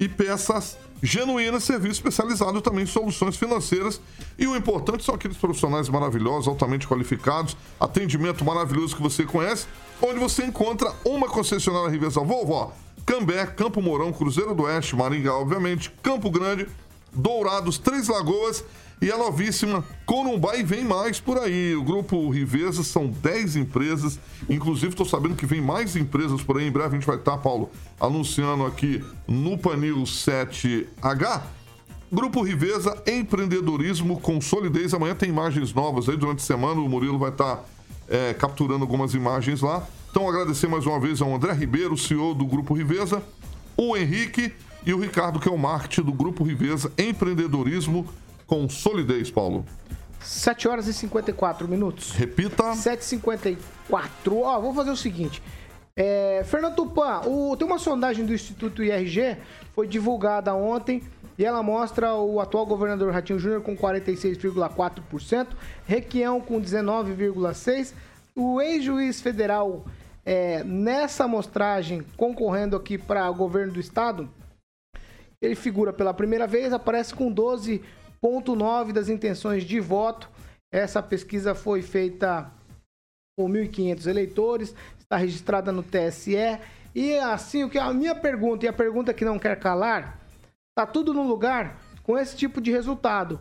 e 0.03 0.09
peças 0.09 0.76
genuínas, 1.00 1.62
serviço 1.62 1.94
especializado 1.94 2.61
também 2.61 2.82
em 2.82 2.86
soluções 2.86 3.36
financeiras. 3.36 4.00
E 4.36 4.48
o 4.48 4.57
importante 4.57 5.05
são 5.05 5.14
aqueles 5.14 5.36
profissionais 5.36 5.88
maravilhosos, 5.88 6.48
altamente 6.48 6.88
qualificados, 6.88 7.57
atendimento 7.78 8.44
maravilhoso 8.44 8.96
que 8.96 9.03
você 9.03 9.24
conhece, 9.24 9.66
onde 10.00 10.18
você 10.18 10.44
encontra 10.44 10.92
uma 11.05 11.28
concessionária 11.28 11.88
Riveza 11.88 12.20
Volvo, 12.20 12.72
Cambé, 13.07 13.46
Campo 13.46 13.80
Mourão, 13.80 14.12
Cruzeiro 14.12 14.55
do 14.55 14.64
Oeste, 14.64 14.96
Maringá, 14.96 15.34
obviamente, 15.34 15.92
Campo 16.03 16.30
Grande, 16.30 16.66
Dourados, 17.12 17.78
Três 17.78 18.09
Lagoas 18.09 18.64
e 19.03 19.11
a 19.11 19.18
novíssima 19.18 19.84
Corumbá 20.07 20.53
vem 20.64 20.84
mais 20.84 21.18
por 21.18 21.36
aí. 21.36 21.74
O 21.74 21.82
grupo 21.82 22.30
Riveza 22.30 22.84
são 22.84 23.09
10 23.09 23.57
empresas, 23.57 24.16
inclusive 24.48 24.90
estou 24.90 25.05
sabendo 25.05 25.34
que 25.34 25.44
vem 25.44 25.61
mais 25.61 25.96
empresas 25.96 26.40
por 26.40 26.57
aí. 26.57 26.68
Em 26.68 26.70
breve 26.70 26.90
a 26.90 27.00
gente 27.00 27.07
vai 27.07 27.16
estar, 27.16 27.36
Paulo, 27.38 27.68
anunciando 28.00 28.64
aqui 28.64 29.05
no 29.26 29.59
Panil 29.59 30.05
7H. 30.05 31.42
Grupo 32.12 32.42
Riveza, 32.42 33.03
empreendedorismo 33.05 34.20
com 34.20 34.40
solidez. 34.40 34.94
Amanhã 34.94 35.16
tem 35.16 35.30
imagens 35.30 35.74
novas 35.74 36.09
aí 36.09 36.16
durante 36.16 36.38
a 36.38 36.46
semana. 36.46 36.80
O 36.80 36.88
Murilo 36.88 37.18
vai 37.18 37.30
estar 37.30 37.64
é, 38.09 38.32
capturando 38.34 38.84
algumas 38.84 39.14
imagens 39.14 39.62
lá. 39.62 39.84
Então, 40.12 40.28
agradecer 40.28 40.68
mais 40.68 40.86
uma 40.86 41.00
vez 41.00 41.20
ao 41.20 41.34
André 41.34 41.53
Ribeiro, 41.55 41.98
CEO 41.98 42.34
do 42.34 42.44
Grupo 42.44 42.74
Riveza, 42.74 43.20
o 43.76 43.96
Henrique 43.96 44.53
e 44.86 44.92
o 44.92 45.00
Ricardo, 45.00 45.40
que 45.40 45.48
é 45.48 45.53
o 45.53 45.59
marketing 45.59 46.03
do 46.03 46.12
Grupo 46.12 46.44
Riveza, 46.44 46.92
empreendedorismo 46.96 48.07
com 48.53 48.68
solidez, 48.68 49.30
Paulo. 49.30 49.64
7 50.20 50.68
horas 50.68 50.86
e 50.86 50.92
54 50.92 51.66
minutos. 51.66 52.11
Repita. 52.12 52.64
7h54. 52.74 53.57
Ó, 54.42 54.61
vou 54.61 54.74
fazer 54.74 54.90
o 54.90 54.96
seguinte. 54.96 55.42
É, 55.96 56.42
Fernando 56.44 56.74
Tupan, 56.74 57.22
o- 57.24 57.57
tem 57.57 57.66
uma 57.66 57.78
sondagem 57.78 58.26
do 58.26 58.34
Instituto 58.34 58.84
IRG, 58.84 59.38
foi 59.74 59.88
divulgada 59.88 60.55
ontem, 60.55 61.03
e 61.38 61.44
ela 61.46 61.62
mostra 61.62 62.14
o 62.14 62.40
atual 62.40 62.66
governador 62.66 63.11
Ratinho 63.11 63.38
Júnior 63.38 63.62
com 63.62 63.74
46,4%, 63.74 65.46
Requião 65.86 66.38
com 66.38 66.61
19,6%, 66.61 67.94
o 68.36 68.61
ex-juiz 68.61 69.22
federal 69.22 69.82
é, 70.26 70.62
nessa 70.62 71.24
amostragem 71.24 72.03
concorrendo 72.18 72.76
aqui 72.76 72.98
para 72.98 73.30
o 73.30 73.34
governo 73.34 73.72
do 73.72 73.80
estado, 73.80 74.28
ele 75.40 75.55
figura 75.55 75.90
pela 75.92 76.12
primeira 76.14 76.46
vez, 76.46 76.70
aparece 76.72 77.14
com 77.14 77.32
12,9% 78.23 78.93
das 78.93 79.09
intenções 79.09 79.64
de 79.64 79.81
voto. 79.81 80.31
Essa 80.73 81.03
pesquisa 81.03 81.55
foi 81.55 81.83
feita 81.83 82.51
com 83.37 83.49
1.500 83.49 84.07
eleitores, 84.07 84.75
está 84.99 85.16
registrada 85.16 85.73
no 85.73 85.83
TSE. 85.83 86.37
E 86.95 87.16
assim, 87.18 87.64
o 87.64 87.70
que 87.70 87.79
a 87.79 87.93
minha 87.93 88.14
pergunta 88.14 88.64
e 88.64 88.68
a 88.68 88.73
pergunta 88.73 89.14
que 89.14 89.25
não 89.25 89.39
quer 89.39 89.59
calar, 89.59 90.18
tá 90.75 90.87
tudo 90.87 91.12
no 91.12 91.23
lugar 91.23 91.81
com 92.03 92.18
esse 92.18 92.37
tipo 92.37 92.61
de 92.61 92.70
resultado. 92.70 93.41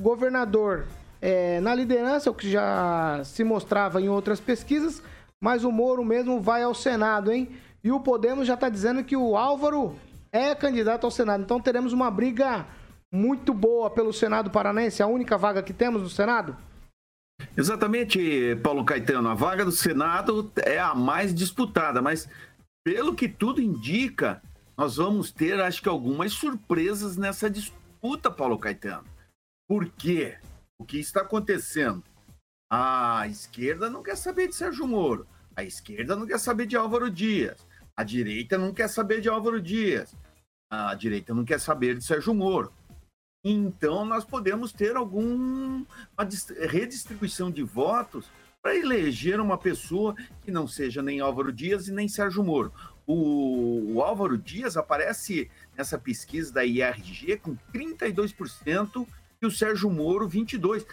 Governador 0.00 0.86
é, 1.20 1.60
na 1.60 1.74
liderança, 1.74 2.30
o 2.30 2.34
que 2.34 2.50
já 2.50 3.22
se 3.24 3.42
mostrava 3.42 4.00
em 4.00 4.08
outras 4.08 4.40
pesquisas, 4.40 5.02
mas 5.40 5.64
o 5.64 5.72
Moro 5.72 6.04
mesmo 6.04 6.40
vai 6.40 6.62
ao 6.62 6.74
Senado, 6.74 7.32
hein? 7.32 7.48
E 7.82 7.90
o 7.90 8.00
Podemos 8.00 8.46
já 8.46 8.54
está 8.54 8.68
dizendo 8.68 9.04
que 9.04 9.16
o 9.16 9.36
Álvaro 9.36 9.96
é 10.32 10.54
candidato 10.54 11.04
ao 11.04 11.10
Senado. 11.10 11.42
Então 11.42 11.60
teremos 11.60 11.92
uma 11.92 12.10
briga 12.10 12.66
muito 13.12 13.54
boa 13.54 13.90
pelo 13.90 14.12
Senado 14.12 14.50
Paranense, 14.50 15.02
a 15.02 15.06
única 15.06 15.38
vaga 15.38 15.62
que 15.62 15.72
temos 15.72 16.02
no 16.02 16.10
Senado. 16.10 16.56
Exatamente, 17.56 18.56
Paulo 18.62 18.84
Caetano. 18.84 19.28
A 19.28 19.34
vaga 19.34 19.64
do 19.64 19.72
Senado 19.72 20.50
é 20.56 20.78
a 20.78 20.94
mais 20.94 21.34
disputada, 21.34 22.02
mas 22.02 22.28
pelo 22.84 23.14
que 23.14 23.28
tudo 23.28 23.60
indica, 23.60 24.42
nós 24.76 24.96
vamos 24.96 25.30
ter, 25.30 25.60
acho 25.60 25.82
que, 25.82 25.88
algumas 25.88 26.32
surpresas 26.32 27.16
nessa 27.16 27.50
disputa, 27.50 28.30
Paulo 28.30 28.58
Caetano. 28.58 29.04
Por 29.68 29.88
quê? 29.88 30.38
O 30.78 30.84
que 30.84 30.98
está 30.98 31.22
acontecendo? 31.22 32.04
A 32.70 33.26
esquerda 33.28 33.88
não 33.88 34.02
quer 34.02 34.16
saber 34.16 34.48
de 34.48 34.54
Sérgio 34.54 34.86
Moro. 34.86 35.26
A 35.56 35.64
esquerda 35.64 36.14
não 36.14 36.26
quer 36.26 36.38
saber 36.38 36.66
de 36.66 36.76
Álvaro 36.76 37.10
Dias. 37.10 37.66
A 37.96 38.04
direita 38.04 38.58
não 38.58 38.74
quer 38.74 38.88
saber 38.88 39.20
de 39.20 39.28
Álvaro 39.28 39.60
Dias. 39.60 40.14
A 40.70 40.94
direita 40.94 41.32
não 41.32 41.44
quer 41.44 41.58
saber 41.58 41.96
de 41.96 42.04
Sérgio 42.04 42.34
Moro. 42.34 42.72
Então, 43.48 44.04
nós 44.04 44.24
podemos 44.24 44.72
ter 44.72 44.96
alguma 44.96 45.86
redistribuição 46.68 47.48
de 47.48 47.62
votos 47.62 48.28
para 48.60 48.74
eleger 48.74 49.38
uma 49.38 49.56
pessoa 49.56 50.16
que 50.42 50.50
não 50.50 50.66
seja 50.66 51.00
nem 51.00 51.20
Álvaro 51.20 51.52
Dias 51.52 51.86
e 51.86 51.92
nem 51.92 52.08
Sérgio 52.08 52.42
Moro. 52.42 52.72
O, 53.06 53.94
o 53.94 54.02
Álvaro 54.02 54.36
Dias 54.36 54.76
aparece 54.76 55.48
nessa 55.78 55.96
pesquisa 55.96 56.52
da 56.52 56.64
IRG 56.64 57.36
com 57.36 57.56
32% 57.72 59.06
e 59.40 59.46
o 59.46 59.50
Sérgio 59.52 59.88
Moro 59.92 60.28
22% 60.28 60.84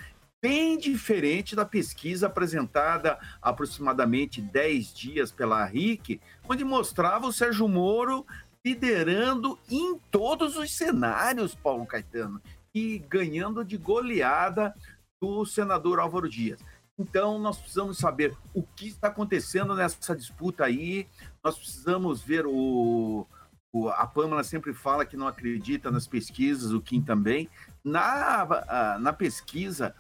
bem 0.44 0.78
diferente 0.78 1.56
da 1.56 1.64
pesquisa 1.64 2.28
apresentada 2.28 3.18
aproximadamente 3.42 4.42
10 4.42 4.94
dias 4.94 5.32
pela 5.32 5.64
RIC, 5.64 6.20
onde 6.50 6.66
mostrava 6.66 7.26
o 7.26 7.32
Sérgio 7.32 7.66
Moro 7.66 8.28
liderando 8.66 9.60
em 9.70 9.98
todos 10.10 10.56
os 10.56 10.76
cenários, 10.76 11.54
Paulo 11.54 11.86
Caetano, 11.86 12.42
e 12.74 13.00
ganhando 13.00 13.64
de 13.64 13.78
goleada 13.78 14.74
do 15.22 15.46
senador 15.46 16.00
Álvaro 16.00 16.30
Dias. 16.30 16.60
Então, 16.98 17.40
nós 17.40 17.58
precisamos 17.58 17.98
saber 17.98 18.38
o 18.54 18.64
que 18.64 18.88
está 18.88 19.08
acontecendo 19.08 19.76
nessa 19.76 20.16
disputa 20.16 20.66
aí. 20.66 21.08
Nós 21.44 21.58
precisamos 21.58 22.22
ver 22.22 22.46
o. 22.46 23.28
o 23.74 23.90
a 23.90 24.06
Pâmela 24.06 24.44
sempre 24.44 24.74
fala 24.74 25.06
que 25.06 25.18
não 25.18 25.28
acredita 25.28 25.90
nas 25.90 26.08
pesquisas, 26.08 26.72
o 26.72 26.82
Kim 26.82 27.02
também. 27.02 27.50
Na, 27.84 28.98
na 29.00 29.12
pesquisa 29.12 29.96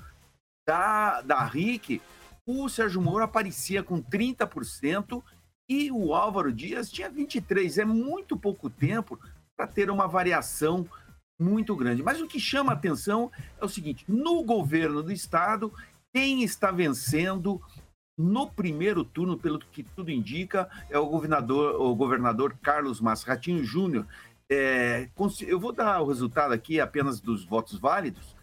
da, 0.67 1.21
da 1.21 1.43
RIC, 1.43 2.01
o 2.45 2.69
Sérgio 2.69 3.01
Moro 3.01 3.23
aparecia 3.23 3.81
com 3.81 4.01
30% 4.01 5.23
e 5.69 5.91
o 5.91 6.13
Álvaro 6.13 6.51
Dias 6.51 6.91
tinha 6.91 7.09
23. 7.09 7.77
É 7.77 7.85
muito 7.85 8.37
pouco 8.37 8.69
tempo 8.69 9.17
para 9.55 9.67
ter 9.67 9.89
uma 9.89 10.07
variação 10.07 10.85
muito 11.39 11.73
grande. 11.75 12.03
Mas 12.03 12.21
o 12.21 12.27
que 12.27 12.39
chama 12.39 12.73
atenção 12.73 13.31
é 13.59 13.65
o 13.65 13.69
seguinte: 13.69 14.05
no 14.07 14.43
governo 14.43 15.01
do 15.01 15.11
estado, 15.11 15.73
quem 16.13 16.43
está 16.43 16.69
vencendo 16.71 17.59
no 18.17 18.49
primeiro 18.49 19.03
turno, 19.03 19.37
pelo 19.37 19.59
que 19.59 19.83
tudo 19.83 20.09
indica, 20.11 20.69
é 20.89 20.97
o 20.99 21.07
governador, 21.07 21.81
o 21.81 21.93
governador 21.95 22.55
Carlos 22.61 23.01
Masratinho 23.01 23.63
Júnior. 23.63 24.05
É, 24.51 25.09
eu 25.47 25.59
vou 25.59 25.71
dar 25.71 26.01
o 26.01 26.07
resultado 26.07 26.53
aqui 26.53 26.79
apenas 26.79 27.19
dos 27.19 27.43
votos 27.43 27.79
válidos. 27.79 28.35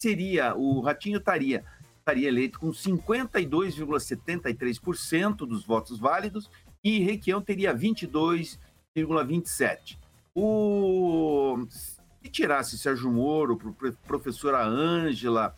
Seria 0.00 0.54
o 0.54 0.80
Ratinho 0.80 1.18
estaria 1.18 1.64
estaria 1.98 2.28
eleito 2.28 2.60
com 2.60 2.70
52,73% 2.70 5.38
dos 5.38 5.66
votos 5.66 5.98
válidos 5.98 6.48
e 6.86 7.00
Requião 7.00 7.42
teria 7.42 7.74
22,27%. 7.74 9.98
O... 10.32 11.66
Se 11.68 11.98
tirasse 12.30 12.78
Sérgio 12.78 13.10
Moro, 13.10 13.58
professora 14.06 14.64
Ângela, 14.64 15.52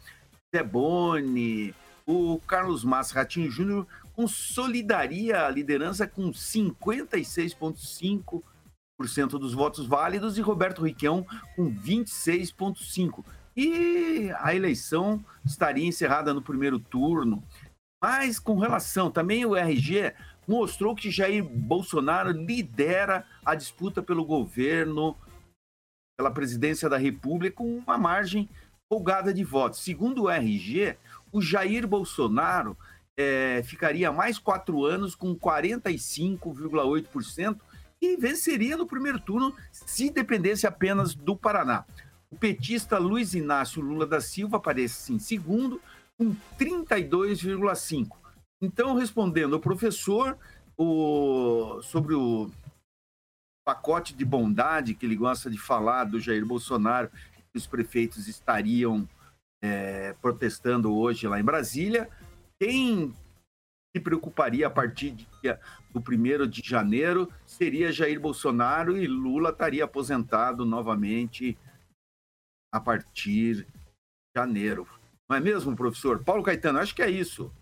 Zé 0.55 0.63
Boni, 0.63 1.75
o 2.07 2.41
Carlos 2.47 2.83
Massa 2.83 3.17
Ratinho 3.17 3.51
Júnior 3.51 3.87
consolidaria 4.15 5.45
a 5.45 5.51
liderança 5.51 6.07
com 6.07 6.31
56,5% 6.31 8.43
dos 9.33 9.53
votos 9.53 9.85
válidos 9.87 10.39
e 10.39 10.41
Roberto 10.41 10.83
Requião 10.83 11.27
com 11.57 11.71
26,5%. 11.71 13.23
E 13.55 14.31
a 14.39 14.55
eleição 14.55 15.23
estaria 15.45 15.87
encerrada 15.87 16.33
no 16.33 16.41
primeiro 16.41 16.79
turno. 16.79 17.45
Mas 18.03 18.39
com 18.39 18.59
relação, 18.59 19.11
também 19.11 19.45
o 19.45 19.55
RG 19.57 20.15
mostrou 20.49 20.95
que 20.95 21.11
Jair 21.11 21.45
Bolsonaro 21.45 22.33
lidera 22.33 23.27
a 23.45 23.55
disputa 23.55 24.03
pelo 24.03 24.25
governo, 24.25 25.15
pela 26.17 26.31
presidência 26.31 26.89
da 26.89 26.97
República, 26.97 27.57
com 27.57 27.77
uma 27.77 27.99
margem 27.99 28.49
folgada 28.91 29.35
de 29.35 29.45
votos. 29.45 29.81
Segundo 29.81 30.23
o 30.23 30.31
RG, 30.31 30.97
o 31.31 31.43
Jair 31.43 31.87
Bolsonaro 31.87 32.75
é, 33.17 33.63
ficaria 33.63 34.11
mais 34.11 34.39
quatro 34.39 34.87
anos 34.87 35.15
com 35.15 35.37
45,8% 35.37 37.61
e 38.01 38.17
venceria 38.17 38.77
no 38.77 38.87
primeiro 38.87 39.19
turno 39.21 39.55
se 39.71 40.09
dependesse 40.09 40.67
apenas 40.67 41.15
do 41.15 41.37
Paraná. 41.37 41.85
O 42.31 42.37
petista 42.37 42.97
Luiz 42.99 43.35
Inácio 43.35 43.83
Lula 43.83 44.07
da 44.07 44.21
Silva 44.21 44.59
aparece 44.59 45.13
em 45.13 45.19
segundo, 45.19 45.81
com 46.17 46.33
32,5%. 46.59 48.09
Então, 48.61 48.95
respondendo 48.95 49.55
ao 49.55 49.61
professor 49.61 50.37
o, 50.77 51.81
sobre 51.83 52.15
o 52.15 52.51
pacote 53.65 54.15
de 54.15 54.25
bondade 54.25 54.95
que 54.95 55.07
ele 55.07 55.17
gosta 55.17 55.51
de 55.51 55.59
falar 55.59 56.05
do 56.05 56.19
Jair 56.19 56.45
Bolsonaro, 56.45 57.11
que 57.53 57.57
os 57.57 57.67
prefeitos 57.67 58.27
estariam 58.27 59.09
é, 59.63 60.13
protestando 60.15 60.95
hoje 60.95 61.29
lá 61.29 61.39
em 61.39 61.45
Brasília, 61.45 62.09
quem 62.59 63.15
se 63.95 64.03
preocuparia 64.03 64.67
a 64.67 64.71
partir 64.71 65.11
de, 65.13 65.27
do 65.91 66.01
primeiro 66.01 66.47
de 66.47 66.63
janeiro 66.65 67.33
seria 67.47 67.93
Jair 67.93 68.21
Bolsonaro 68.21 68.97
e 68.97 69.07
Lula 69.07 69.51
estaria 69.51 69.85
aposentado 69.85 70.65
novamente 70.65 71.57
a 72.73 72.81
partir 72.81 73.65
de 73.65 73.67
janeiro. 74.37 74.87
Não 75.29 75.37
é 75.37 75.41
mesmo, 75.41 75.77
professor? 75.77 76.23
Paulo 76.23 76.43
Caetano, 76.43 76.79
acho 76.79 76.95
que 76.95 77.03
é 77.03 77.11
isso. 77.11 77.53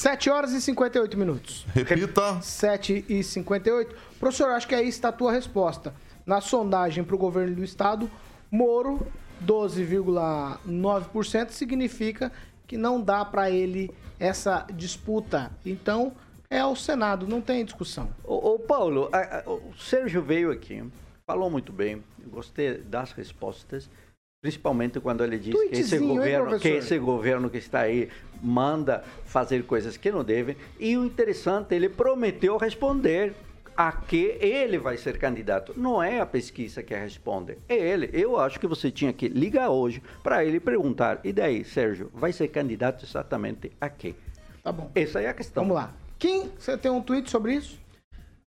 7 0.00 0.30
horas 0.30 0.52
e 0.52 0.60
58 0.62 1.18
minutos. 1.18 1.66
Repita. 1.74 2.40
7 2.40 3.04
e 3.06 3.22
58. 3.22 3.94
Professor, 4.18 4.52
acho 4.52 4.66
que 4.66 4.74
aí 4.74 4.88
está 4.88 5.10
a 5.10 5.12
tua 5.12 5.30
resposta. 5.30 5.92
Na 6.24 6.40
sondagem 6.40 7.04
para 7.04 7.14
o 7.14 7.18
governo 7.18 7.56
do 7.56 7.62
estado, 7.62 8.10
Moro, 8.50 9.06
12,9%, 9.44 11.50
significa 11.50 12.32
que 12.66 12.78
não 12.78 12.98
dá 12.98 13.26
para 13.26 13.50
ele 13.50 13.90
essa 14.18 14.66
disputa. 14.72 15.50
Então, 15.66 16.14
é 16.48 16.64
o 16.64 16.74
Senado, 16.74 17.28
não 17.28 17.42
tem 17.42 17.62
discussão. 17.62 18.08
Ô, 18.24 18.54
ô 18.54 18.58
Paulo, 18.58 19.10
a, 19.12 19.40
a, 19.40 19.50
o 19.50 19.74
Sérgio 19.78 20.22
veio 20.22 20.50
aqui, 20.50 20.82
falou 21.26 21.50
muito 21.50 21.74
bem, 21.74 22.02
gostei 22.28 22.78
das 22.78 23.12
respostas. 23.12 23.90
Principalmente 24.42 24.98
quando 25.00 25.22
ele 25.22 25.38
diz 25.38 25.54
que 25.54 25.76
esse, 25.76 25.98
governo, 25.98 26.58
que 26.58 26.68
esse 26.68 26.98
governo 26.98 27.50
que 27.50 27.58
está 27.58 27.80
aí 27.80 28.08
manda 28.42 29.04
fazer 29.24 29.64
coisas 29.64 29.98
que 29.98 30.10
não 30.10 30.24
devem. 30.24 30.56
E 30.78 30.96
o 30.96 31.04
interessante, 31.04 31.74
ele 31.74 31.90
prometeu 31.90 32.56
responder 32.56 33.34
a 33.76 33.92
que 33.92 34.38
ele 34.40 34.78
vai 34.78 34.96
ser 34.96 35.18
candidato. 35.18 35.74
Não 35.76 36.02
é 36.02 36.20
a 36.20 36.26
pesquisa 36.26 36.82
que 36.82 36.94
responde, 36.94 37.58
é 37.68 37.74
ele. 37.74 38.08
Eu 38.14 38.38
acho 38.38 38.58
que 38.58 38.66
você 38.66 38.90
tinha 38.90 39.12
que 39.12 39.28
ligar 39.28 39.68
hoje 39.68 40.02
para 40.22 40.42
ele 40.42 40.58
perguntar: 40.58 41.20
e 41.22 41.32
daí, 41.34 41.62
Sérgio, 41.62 42.10
vai 42.14 42.32
ser 42.32 42.48
candidato 42.48 43.04
exatamente 43.04 43.70
a 43.78 43.90
quê? 43.90 44.14
Tá 44.62 44.72
bom. 44.72 44.90
Essa 44.94 45.20
é 45.20 45.28
a 45.28 45.34
questão. 45.34 45.64
Vamos 45.64 45.76
lá. 45.76 45.94
Kim, 46.18 46.50
você 46.58 46.78
tem 46.78 46.90
um 46.90 47.02
tweet 47.02 47.30
sobre 47.30 47.54
isso? 47.54 47.78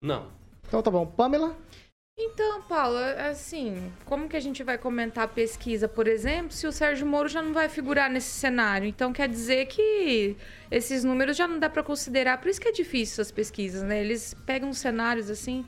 Não. 0.01 0.26
Então 0.66 0.80
tá 0.80 0.91
bom. 0.91 1.07
Pamela? 1.07 1.57
Então, 2.19 2.61
Paulo, 2.63 2.99
assim, 3.31 3.91
como 4.05 4.29
que 4.29 4.37
a 4.37 4.41
gente 4.41 4.63
vai 4.63 4.77
comentar 4.77 5.25
a 5.25 5.29
pesquisa, 5.29 5.89
por 5.89 6.07
exemplo, 6.07 6.53
se 6.53 6.67
o 6.67 6.73
Sérgio 6.73 7.07
Moro 7.07 7.29
já 7.29 7.41
não 7.41 7.55
vai 7.55 7.69
figurar 7.69 8.11
nesse 8.11 8.31
cenário? 8.31 8.87
Então, 8.87 9.13
quer 9.13 9.29
dizer 9.29 9.67
que 9.67 10.37
esses 10.71 11.05
números 11.05 11.37
já 11.37 11.49
não 11.49 11.59
dá 11.59 11.71
para 11.71 11.83
considerar. 11.83 12.39
Por 12.39 12.49
isso 12.49 12.61
que 12.61 12.69
é 12.69 12.73
difícil 12.73 13.15
essas 13.15 13.33
pesquisas, 13.33 13.83
né? 13.83 14.01
Eles 14.01 14.35
pegam 14.45 14.73
cenários 14.73 15.31
assim. 15.31 15.65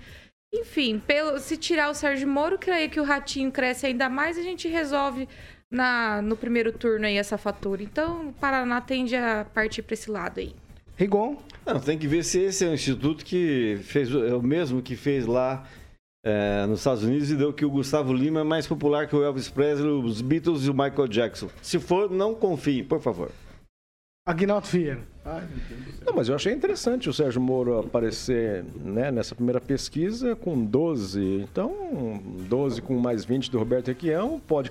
Enfim, 0.55 1.03
pelo, 1.05 1.39
se 1.39 1.57
tirar 1.57 1.91
o 1.91 1.95
Sérgio 1.95 2.29
Moro, 2.29 2.59
creio 2.59 2.91
que 2.91 3.01
o 3.01 3.05
ratinho 3.05 3.51
cresce 3.51 3.87
ainda 3.87 4.09
mais, 4.09 4.39
a 4.39 4.43
gente 4.43 4.69
resolve 4.69 5.27
na, 5.71 6.21
no 6.23 6.37
primeiro 6.37 6.73
turno 6.73 7.07
aí 7.07 7.17
essa 7.17 7.39
fatura. 7.39 7.83
Então, 7.83 8.29
o 8.29 8.33
Paraná 8.35 8.81
tende 8.81 9.17
a 9.17 9.47
partir 9.53 9.83
para 9.83 9.95
esse 9.95 10.11
lado 10.11 10.41
aí. 10.41 10.55
Rigon? 10.97 11.43
Não, 11.67 11.81
tem 11.81 11.99
que 11.99 12.07
ver 12.07 12.23
se 12.23 12.39
esse 12.39 12.65
é 12.65 12.69
o 12.69 12.75
instituto 12.75 13.25
que 13.25 13.79
fez, 13.83 14.09
é 14.11 14.35
o 14.35 14.43
mesmo 14.43 14.81
que 14.81 14.95
fez 14.95 15.27
lá 15.27 15.67
é, 16.25 16.65
nos 16.67 16.81
Estados 16.81 17.05
Unidos 17.05 17.31
e 17.31 17.37
deu 17.37 17.53
que 17.53 17.65
o 17.65 17.71
Gustavo 17.71 18.13
Lima 18.13 18.41
é 18.41 18.45
mais 18.45 18.67
popular 18.67 19.07
que 19.07 19.15
o 19.15 19.23
Elvis 19.23 19.51
Presley, 19.51 19.91
os 19.91 20.23
Beatles 20.23 20.65
e 20.65 20.71
o 20.71 20.73
Michael 20.73 21.07
Jackson. 21.07 21.49
Se 21.61 21.79
for, 21.79 22.11
não 22.11 22.35
confie, 22.35 22.83
por 22.83 23.01
favor. 23.01 23.31
Aguinaldo 24.27 24.67
Vieira. 24.67 25.03
Não, 26.07 26.15
mas 26.15 26.31
eu 26.31 26.35
achei 26.35 26.51
interessante 26.51 27.11
o 27.11 27.13
Sérgio 27.13 27.43
Moro 27.43 27.79
aparecer 27.79 28.65
né, 28.83 29.11
nessa 29.11 29.35
primeira 29.35 29.61
pesquisa 29.61 30.35
com 30.35 30.65
12. 30.65 31.43
Então, 31.43 32.23
12 32.49 32.81
com 32.81 32.99
mais 32.99 33.23
20 33.23 33.51
do 33.51 33.59
Roberto 33.59 33.89
Requião 33.89 34.41
pode 34.41 34.71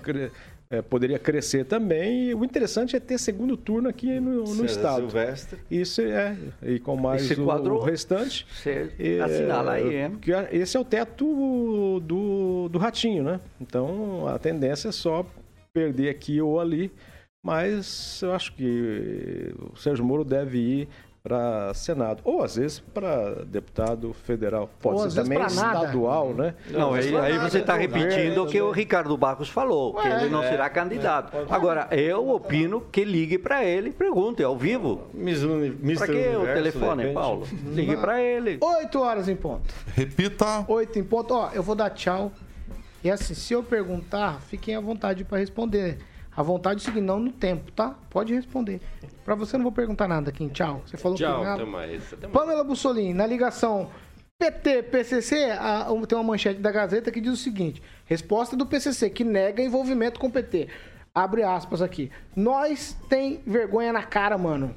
é, 0.74 0.82
poderia 0.82 1.20
crescer 1.20 1.66
também. 1.66 2.30
E 2.30 2.34
o 2.36 2.44
interessante 2.44 2.96
é 2.96 3.00
ter 3.00 3.20
segundo 3.20 3.56
turno 3.56 3.88
aqui 3.88 4.20
no, 4.20 4.44
no 4.44 4.66
estado. 4.66 5.02
Silvestre. 5.02 5.60
Isso 5.70 6.02
é, 6.02 6.36
e 6.64 6.80
com 6.80 6.96
mais 6.96 7.30
Esse 7.30 7.40
o, 7.40 7.46
quadro, 7.46 7.76
o 7.76 7.80
restante. 7.80 8.48
Você 8.52 8.92
E, 8.98 9.20
assinala 9.20 9.74
aí, 9.74 9.96
é, 9.96 10.06
hein? 10.06 10.18
que 10.20 10.32
esse 10.52 10.76
é 10.76 10.80
o 10.80 10.84
teto 10.84 12.00
do, 12.00 12.70
do 12.70 12.80
ratinho, 12.80 13.24
né? 13.24 13.40
Então 13.62 14.28
a 14.28 14.40
tendência 14.40 14.90
é 14.90 14.92
só 14.92 15.24
perder 15.72 16.10
aqui 16.10 16.42
ou 16.42 16.60
ali, 16.60 16.92
mas 17.46 18.20
eu 18.24 18.34
acho 18.34 18.56
que 18.56 19.54
o 19.72 19.76
Sérgio 19.76 20.04
Moro 20.04 20.24
deve 20.24 20.58
ir 20.58 20.88
para 21.24 21.74
Senado, 21.74 22.22
ou 22.26 22.44
às 22.44 22.58
vezes 22.58 22.82
para 22.94 23.46
deputado 23.46 24.12
federal, 24.12 24.70
pode 24.82 25.04
Ou 25.04 25.10
ser 25.10 25.24
também 25.24 25.42
estadual, 25.42 26.34
né? 26.34 26.54
Não, 26.70 26.94
aí, 26.94 27.16
aí 27.16 27.40
você 27.40 27.60
está 27.60 27.78
repetindo 27.78 28.44
o 28.44 28.46
que 28.46 28.62
o. 28.62 28.72
Ricardo 28.72 29.16
Barros 29.16 29.48
falou, 29.48 29.94
que 29.94 30.06
ele 30.06 30.28
não 30.30 30.44
É. 30.44 30.50
será 30.50 30.70
candidato. 30.70 31.32
Agora, 31.50 31.88
eu 31.92 32.28
opino 32.30 32.82
que 32.82 33.06
ligue 33.06 33.38
para 33.38 33.64
ele 33.64 33.90
e 33.90 33.94
pergunte 33.94 34.44
ao 34.44 34.58
vivo. 34.58 35.04
Para 35.98 36.08
que 36.08 36.36
o 36.36 36.44
telefone, 36.44 37.14
Paulo? 37.14 37.48
Ligue 37.68 37.96
para 37.96 38.22
ele. 38.22 38.58
8 38.60 39.00
horas 39.00 39.30
em 39.30 39.36
ponto. 39.38 39.74
Repita. 39.96 40.66
8 40.68 41.00
em 41.00 41.04
ponto. 41.06 41.34
Ó, 41.34 41.52
eu 41.54 41.64
vou 41.64 41.76
dar 41.76 41.90
tchau. 41.92 42.34
E 43.02 43.10
assim, 43.10 43.34
se 43.34 43.54
eu 43.54 43.64
perguntar, 43.64 44.42
fiquem 44.42 44.76
à 44.76 44.82
vontade 44.82 45.24
para 45.24 45.38
responder. 45.38 46.00
À 46.36 46.42
vontade 46.42 46.80
é 46.80 46.82
o 46.82 46.86
seguinte, 46.86 47.04
não 47.04 47.20
no 47.20 47.32
tempo, 47.32 47.72
tá? 47.72 47.96
Pode 48.10 48.34
responder. 48.34 48.82
Pra 49.24 49.36
você 49.36 49.56
eu 49.56 49.60
não 49.60 49.64
vou 49.64 49.72
perguntar 49.72 50.08
nada 50.08 50.30
aqui. 50.30 50.50
Tchau. 50.50 50.82
Você 50.86 50.98
falou 50.98 51.18
Tchau, 51.18 51.40
que 51.40 51.46
nada. 51.46 51.62
até 51.62 51.72
mais. 51.72 52.14
Até 52.14 52.28
mais. 52.28 52.34
Pamela 52.34 52.64
Bussolini, 52.64 53.14
na 53.14 53.26
ligação 53.28 53.90
PT-PCC, 54.40 55.52
a- 55.52 55.92
um- 55.92 56.02
tem 56.06 56.18
uma 56.18 56.24
manchete 56.24 56.60
da 56.60 56.72
Gazeta 56.72 57.12
que 57.12 57.22
diz 57.22 57.32
o 57.34 57.38
seguinte: 57.38 57.82
resposta 58.06 58.56
do 58.56 58.66
PCC 58.66 59.10
que 59.10 59.24
nega 59.24 59.62
envolvimento 59.64 60.20
com 60.20 60.28
o 60.28 60.32
PT. 60.32 60.68
Abre 61.16 61.44
aspas 61.44 61.82
aqui. 61.82 62.12
Nós 62.36 62.98
tem 63.08 63.42
vergonha 63.46 63.94
na 63.94 64.04
cara, 64.04 64.38
mano. 64.38 64.76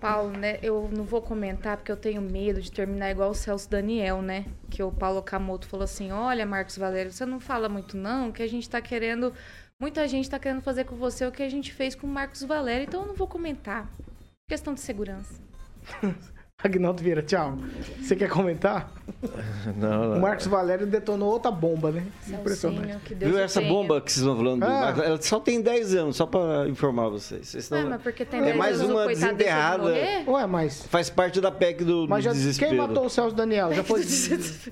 Paulo, 0.00 0.30
né? 0.30 0.60
Eu 0.62 0.88
não 0.92 1.02
vou 1.02 1.20
comentar 1.20 1.76
porque 1.76 1.90
eu 1.90 1.96
tenho 1.96 2.22
medo 2.22 2.62
de 2.62 2.70
terminar 2.70 3.10
igual 3.10 3.30
o 3.30 3.34
Celso 3.34 3.68
Daniel, 3.68 4.22
né? 4.22 4.44
Que 4.70 4.80
o 4.80 4.92
Paulo 4.92 5.20
Camoto 5.20 5.66
falou 5.66 5.82
assim: 5.84 6.12
Olha, 6.12 6.46
Marcos 6.46 6.78
Valério, 6.78 7.10
você 7.10 7.26
não 7.26 7.40
fala 7.40 7.68
muito, 7.68 7.96
não, 7.96 8.30
que 8.30 8.42
a 8.42 8.48
gente 8.48 8.70
tá 8.70 8.80
querendo. 8.80 9.34
Muita 9.80 10.08
gente 10.08 10.28
tá 10.28 10.40
querendo 10.40 10.60
fazer 10.60 10.84
com 10.84 10.96
você 10.96 11.24
o 11.24 11.30
que 11.30 11.40
a 11.40 11.48
gente 11.48 11.72
fez 11.72 11.94
com 11.94 12.04
o 12.04 12.10
Marcos 12.10 12.42
Valério, 12.42 12.84
então 12.84 13.02
eu 13.02 13.06
não 13.06 13.14
vou 13.14 13.28
comentar. 13.28 13.88
Questão 14.48 14.74
de 14.74 14.80
segurança. 14.80 15.40
Agnaldo 16.62 17.00
Vieira, 17.04 17.22
tchau. 17.22 17.56
Você 18.02 18.16
quer 18.16 18.28
comentar? 18.28 18.92
Não, 19.76 20.02
O 20.02 20.14
não. 20.14 20.20
Marcos 20.20 20.48
Valério 20.48 20.88
detonou 20.88 21.30
outra 21.30 21.52
bomba, 21.52 21.92
né? 21.92 22.02
Impressionante. 22.28 23.14
Viu 23.14 23.36
o 23.36 23.38
essa 23.38 23.60
tenha. 23.60 23.72
bomba 23.72 24.00
que 24.00 24.10
vocês 24.10 24.26
estão 24.26 24.36
falando? 24.36 24.60
do 24.60 24.66
Ah. 24.66 24.80
Marcos? 24.80 25.04
Ela 25.04 25.22
só 25.22 25.38
tem 25.38 25.62
10 25.62 25.94
anos, 25.94 26.16
só 26.16 26.26
pra 26.26 26.66
informar 26.68 27.10
vocês. 27.10 27.46
Vocês 27.46 27.70
Ué, 27.70 27.78
estão... 27.78 27.90
mas 27.90 28.02
porque 28.02 28.24
tem 28.24 28.40
É 28.40 28.44
10 28.46 28.56
mais 28.56 28.80
anos, 28.80 28.90
o 28.90 28.96
uma 28.96 29.06
desenterrada. 29.06 29.84
Ué, 30.26 30.46
mas. 30.48 30.82
Faz 30.90 31.08
parte 31.08 31.40
da 31.40 31.52
PEC 31.52 31.84
do, 31.84 32.06
Mas 32.08 32.24
já, 32.24 32.32
desespero. 32.32 32.70
quem 32.70 32.78
matou 32.80 33.06
o 33.06 33.08
Celso 33.08 33.36
Daniel? 33.36 33.72
Já 33.72 33.84
foi. 33.86 34.02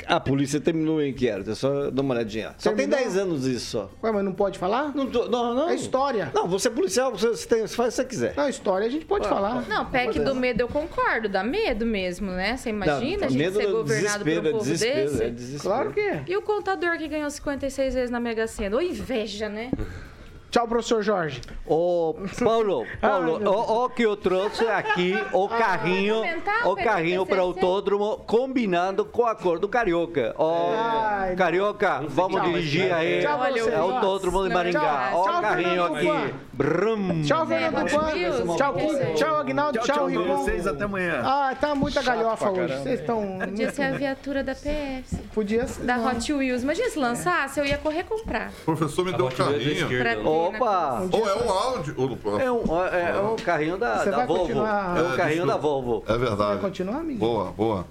A 0.09 0.19
polícia 0.19 0.61
terminou 0.61 0.97
o 0.97 1.07
inquérito, 1.07 1.53
é 1.53 1.55
só 1.55 1.89
dar 1.89 2.03
uma 2.03 2.15
olhadinha. 2.15 2.53
Só 2.59 2.71
tem 2.71 2.89
Terminou? 2.89 2.99
10 3.13 3.17
anos 3.17 3.47
isso 3.47 3.67
só. 3.71 3.91
Ué, 4.03 4.11
mas 4.11 4.25
não 4.25 4.33
pode 4.33 4.59
falar? 4.59 4.93
Não, 4.93 5.07
tô- 5.07 5.29
não, 5.29 5.55
não. 5.55 5.69
É 5.71 5.77
história. 5.77 6.33
Não, 6.35 6.49
você 6.49 6.67
é 6.67 6.71
policial, 6.73 7.13
você, 7.13 7.47
tem- 7.47 7.61
você 7.65 7.77
faz 7.77 7.95
o 7.95 7.97
que 8.03 8.03
você 8.03 8.05
quiser. 8.05 8.35
Não, 8.37 8.49
história 8.49 8.89
a 8.89 8.91
gente 8.91 9.05
pode 9.05 9.29
falar. 9.29 9.65
Não, 9.69 9.87
PEC 9.87 10.19
do 10.19 10.35
medo 10.35 10.61
eu 10.63 10.69
concordo, 10.69 11.29
dá 11.29 11.45
medo 11.45 11.76
mesmo, 11.85 12.31
né? 12.31 12.57
Você 12.57 12.71
imagina 12.71 13.19
Não, 13.19 13.27
a 13.27 13.29
gente 13.29 13.39
medo 13.39 13.57
ser 13.59 13.67
é 13.67 13.71
governado 13.71 14.25
por 14.25 14.25
desespero, 14.25 14.43
um 14.43 14.47
é 14.47 14.51
povo 14.53 14.65
desespero, 14.65 15.11
desse? 15.11 15.23
é 15.23 15.31
desespero. 15.31 15.75
Claro 15.75 15.93
que 15.93 16.01
é. 16.01 16.25
E 16.27 16.37
o 16.37 16.43
contador 16.43 16.97
que 16.97 17.09
ganhou 17.09 17.29
56 17.29 17.95
vezes 17.95 18.11
na 18.11 18.21
Mega 18.21 18.47
Sena? 18.47 18.77
Ô, 18.77 18.81
inveja, 18.81 19.49
né? 19.49 19.71
Tchau, 20.51 20.67
professor 20.69 21.03
Jorge. 21.03 21.41
Ô, 21.67 22.15
Paulo, 22.43 22.87
Paulo, 23.01 23.41
ó, 23.45 23.85
ó 23.85 23.89
que 23.89 24.03
eu 24.03 24.17
trouxe 24.17 24.67
aqui 24.67 25.15
o 25.33 25.49
carrinho, 25.49 26.17
comentar, 26.17 26.67
o 26.69 26.77
carrinho 26.77 27.27
para 27.27 27.45
o 27.45 27.49
PTCC? 27.53 27.67
autódromo 27.67 28.17
combinando 28.27 29.05
com 29.05 29.27
a 29.27 29.35
cor 29.35 29.59
do 29.59 29.69
Carioca. 29.69 30.35
Ó, 30.39 30.73
Ai, 30.77 31.35
Carioca, 31.37 32.03
vamos 32.09 32.41
Tchau. 32.41 32.51
dirigir 32.51 32.93
aí 32.95 33.21
Tchau 33.23 33.39
vocês. 33.39 33.67
é 33.67 33.81
o 33.81 33.95
autódromo 33.95 34.49
de 34.49 34.55
Maringá. 34.55 34.81
tchau. 34.81 35.21
Ó 35.21 35.25
Tchau, 35.25 35.39
o 35.39 35.43
carrinho 35.43 35.69
Fernando 35.95 35.97
aqui. 35.97 36.35
Brum. 36.53 37.23
Tchau, 37.23 37.47
Fernando 37.47 37.75
Pan. 37.75 38.57
Tchau. 38.57 38.75
Kim. 38.75 39.15
Tchau, 39.15 39.37
Agnaldo. 39.37 39.79
Tchau, 39.81 39.85
Tchau, 39.97 40.07
Rigon. 40.07 40.37
vocês. 40.39 40.67
Até 40.67 40.85
amanhã. 40.85 41.21
Ah, 41.23 41.55
tá 41.61 41.75
muita 41.75 42.03
galhofa 42.03 42.51
hoje. 42.51 42.79
Vocês 42.79 43.01
estão. 43.01 43.39
Podia 43.41 43.71
ser 43.71 43.83
a 43.83 43.91
viatura 43.93 44.43
da 44.43 44.55
PF, 44.55 45.17
Podia 45.35 45.67
ser. 45.67 45.85
da. 45.85 45.97
Hot 45.99 46.33
Wheels. 46.33 46.63
Imagina 46.63 46.89
se 46.89 46.99
lançasse, 46.99 47.61
eu 47.61 47.67
ia 47.67 47.77
correr 47.79 48.05
comprar. 48.05 48.51
O 48.63 48.65
professor 48.65 49.05
me 49.05 49.13
deu 49.13 49.27
um 49.27 49.29
é 49.29 49.33
carrinho. 49.33 49.89
Opa! 50.37 51.03
Ou 51.13 51.29
é 51.29 51.35
um 51.45 51.51
áudio. 51.51 51.95
É 52.41 52.51
um, 52.51 52.85
é, 52.87 53.11
é 53.11 53.21
um 53.21 53.37
carrinho 53.37 53.77
da, 53.79 54.05
da 54.05 54.27
Volvo. 54.27 54.43
continuar- 54.43 54.97
É 54.99 55.03
um 55.03 55.17
carrinho 55.17 55.47
da 55.47 55.57
Volvo. 55.57 56.05
É 56.07 56.19
verdade. 56.19 56.39
Vai 56.39 56.59
continuar, 56.59 56.99
amigo? 57.01 57.19
Boa, 57.19 57.45
boa. 57.53 57.85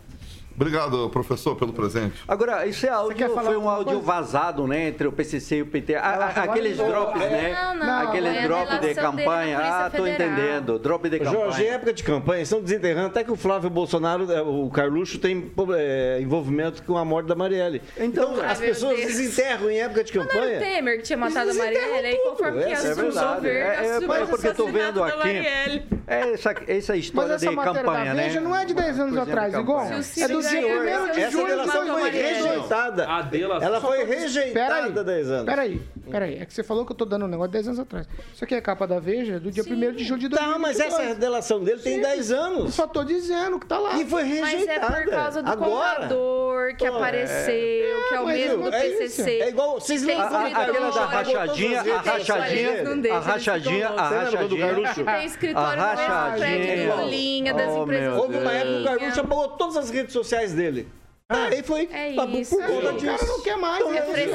Obrigado, 0.55 1.09
professor, 1.09 1.55
pelo 1.55 1.73
presente. 1.73 2.15
Agora, 2.27 2.65
esse 2.65 2.87
áudio 2.87 3.15
quer 3.17 3.29
falar 3.29 3.43
foi 3.49 3.57
um 3.57 3.67
áudio 3.69 3.93
coisa? 3.99 4.01
vazado, 4.05 4.65
né, 4.65 4.87
entre 4.87 5.05
o 5.07 5.11
PCC 5.11 5.57
e 5.57 5.61
o 5.63 5.65
PT. 5.65 5.95
A- 5.95 5.99
a- 6.01 6.43
aqueles 6.43 6.77
não. 6.77 6.87
drops, 6.87 7.19
né? 7.19 7.53
Não, 7.53 7.85
não, 7.85 7.99
Aqueles 8.07 8.35
é 8.37 8.41
drops 8.43 8.79
de 8.79 8.95
campanha. 8.95 9.59
Ah, 9.59 9.89
tô 9.93 10.03
Federal. 10.03 10.29
entendendo. 10.31 10.79
Drop 10.79 11.09
de 11.09 11.19
campanha. 11.19 11.35
Jorge, 11.45 11.63
em 11.63 11.67
época 11.67 11.93
de 11.93 12.03
campanha, 12.03 12.41
estão 12.41 12.61
desenterrando 12.61 13.07
até 13.07 13.23
que 13.23 13.31
o 13.31 13.35
Flávio 13.35 13.69
Bolsonaro, 13.69 14.31
eh, 14.31 14.41
o 14.41 14.69
Carluxo, 14.69 15.19
tem 15.19 15.51
eh, 15.77 16.19
envolvimento 16.21 16.83
com 16.83 16.97
a 16.97 17.03
morte 17.03 17.27
da 17.27 17.35
Marielle. 17.35 17.81
Então, 17.97 18.33
Então, 18.33 18.45
as 18.45 18.57
pessoas 18.57 18.95
Deus. 18.97 19.07
desenterram 19.13 19.69
em 19.69 19.79
época 19.79 20.03
de 20.05 20.15
Não 20.15 20.23
era 20.23 20.31
o 20.31 20.33
campanha. 20.35 20.59
Temer 20.59 20.97
que 20.97 21.03
tinha 21.03 21.17
matado 21.17 21.51
a 21.51 21.53
Marielle, 21.53 22.07
aí 22.07 22.15
conforme 22.29 22.53
tudo, 22.59 22.65
que 22.67 22.71
essa 22.73 22.87
é 22.87 22.91
assumiu 22.91 23.09
o 23.09 23.13
verdade. 23.13 23.35
governo, 23.35 23.59
É, 23.59 23.75
é, 23.75 23.91
assumiu 23.91 24.13
é 24.15 24.23
o 24.23 24.27
porque 24.27 24.47
eu 24.47 24.55
tô 24.55 24.65
vendo 24.67 25.03
aqui. 25.03 25.17
Marielle. 25.17 25.85
É 26.07 26.33
essa, 26.33 26.55
essa 26.67 26.93
Mas 26.93 27.03
história 27.03 27.33
essa 27.33 27.49
de 27.49 27.55
campanha, 27.55 28.05
da 28.05 28.13
né? 28.13 28.23
Veja 28.27 28.39
não 28.39 28.55
é 28.55 28.63
de 28.63 28.73
10 28.75 28.99
anos 28.99 29.17
atrás, 29.17 29.53
igual. 29.55 29.85
É 29.87 30.27
do 30.27 30.41
1 30.47 31.11
de 31.13 31.21
essa 31.21 31.21
Essa 31.21 31.43
delação 31.45 31.87
foi 31.87 32.09
rejeitada. 32.11 33.07
A 33.09 33.21
delação. 33.21 33.67
Ela 33.67 33.81
foi 33.81 34.03
rejeitada 34.03 34.99
há 35.01 35.03
10 35.03 35.29
anos. 35.31 35.45
peraí, 35.45 35.81
peraí. 36.09 36.37
É 36.39 36.45
que 36.45 36.53
você 36.53 36.63
falou 36.63 36.85
que 36.85 36.91
eu 36.91 36.95
tô 36.95 37.05
dando 37.05 37.25
um 37.25 37.27
negócio 37.27 37.51
10 37.51 37.67
anos 37.67 37.79
atrás. 37.79 38.07
Isso 38.33 38.43
aqui 38.43 38.55
é 38.55 38.61
capa 38.61 38.85
da 38.87 38.99
Veja 38.99 39.39
do 39.39 39.51
dia 39.51 39.63
1 39.63 39.65
de 39.93 40.03
julho 40.03 40.19
de 40.21 40.29
2022. 40.29 40.39
Tá, 40.53 40.59
mas 40.59 40.79
essa 40.79 41.15
delação 41.15 41.63
dele 41.63 41.79
tem 41.81 41.95
Sim. 41.95 42.01
10 42.01 42.31
Eu 42.31 42.39
anos. 42.41 42.73
só 42.73 42.87
tô 42.87 43.03
dizendo 43.03 43.59
que 43.59 43.65
tá 43.65 43.77
lá. 43.79 43.93
E 43.97 44.05
foi 44.05 44.23
Mas 44.23 44.53
é 44.53 44.57
rejeitada. 44.57 45.01
por 45.01 45.09
causa 45.11 45.43
do 45.43 45.49
Agora. 45.51 45.95
contador 45.95 46.75
que 46.77 46.87
Pô, 46.89 46.95
apareceu, 46.97 48.07
que 48.09 48.15
é 48.15 48.19
o 48.19 48.25
mesmo 48.27 48.67
é 48.73 48.87
isso. 48.87 48.97
PCC. 48.99 49.31
É 49.41 49.49
igual. 49.49 49.79
Vocês 49.79 50.07
a- 50.07 50.15
Aquela 50.15 50.89
da 50.91 51.05
rachadinha, 51.05 51.79
a 51.81 52.01
rachadinha, 52.01 52.83
Não 53.03 53.15
a 53.15 53.19
rachadinha, 53.19 53.89
a 53.89 53.99
rachadinha. 54.09 54.65
Carluxo? 54.65 55.03
Tem 55.05 55.25
escritório 55.25 55.81
A 55.81 55.85
no 55.91 55.97
mesmo 55.97 56.37
prédio 56.37 56.67
rachadinha. 56.89 56.95
do 56.95 57.09
Linha, 57.09 57.53
das 57.53 57.71
Oh, 57.71 57.83
empresas 57.83 58.17
Houve 58.17 58.37
uma 58.37 58.51
época 58.53 58.73
que 58.75 58.81
o. 58.81 58.85
Carluxo 58.99 59.19
apagou 59.21 59.47
todas 59.49 59.77
as 59.77 59.89
redes 59.89 60.13
sociais 60.13 60.34
dele. 60.53 60.87
Aí 61.27 61.63
foi. 61.63 61.89
É 61.91 62.13
por 62.13 62.29
isso. 62.29 62.55
conta 62.55 62.71
O 62.71 62.81
cara 62.83 62.91
disso. 63.17 63.25
não 63.25 63.41
quer 63.41 63.57
mais. 63.57 63.83
É 63.83 63.87
Os 63.87 63.95
é 63.95 63.95
caras 63.97 64.13
querem 64.13 64.27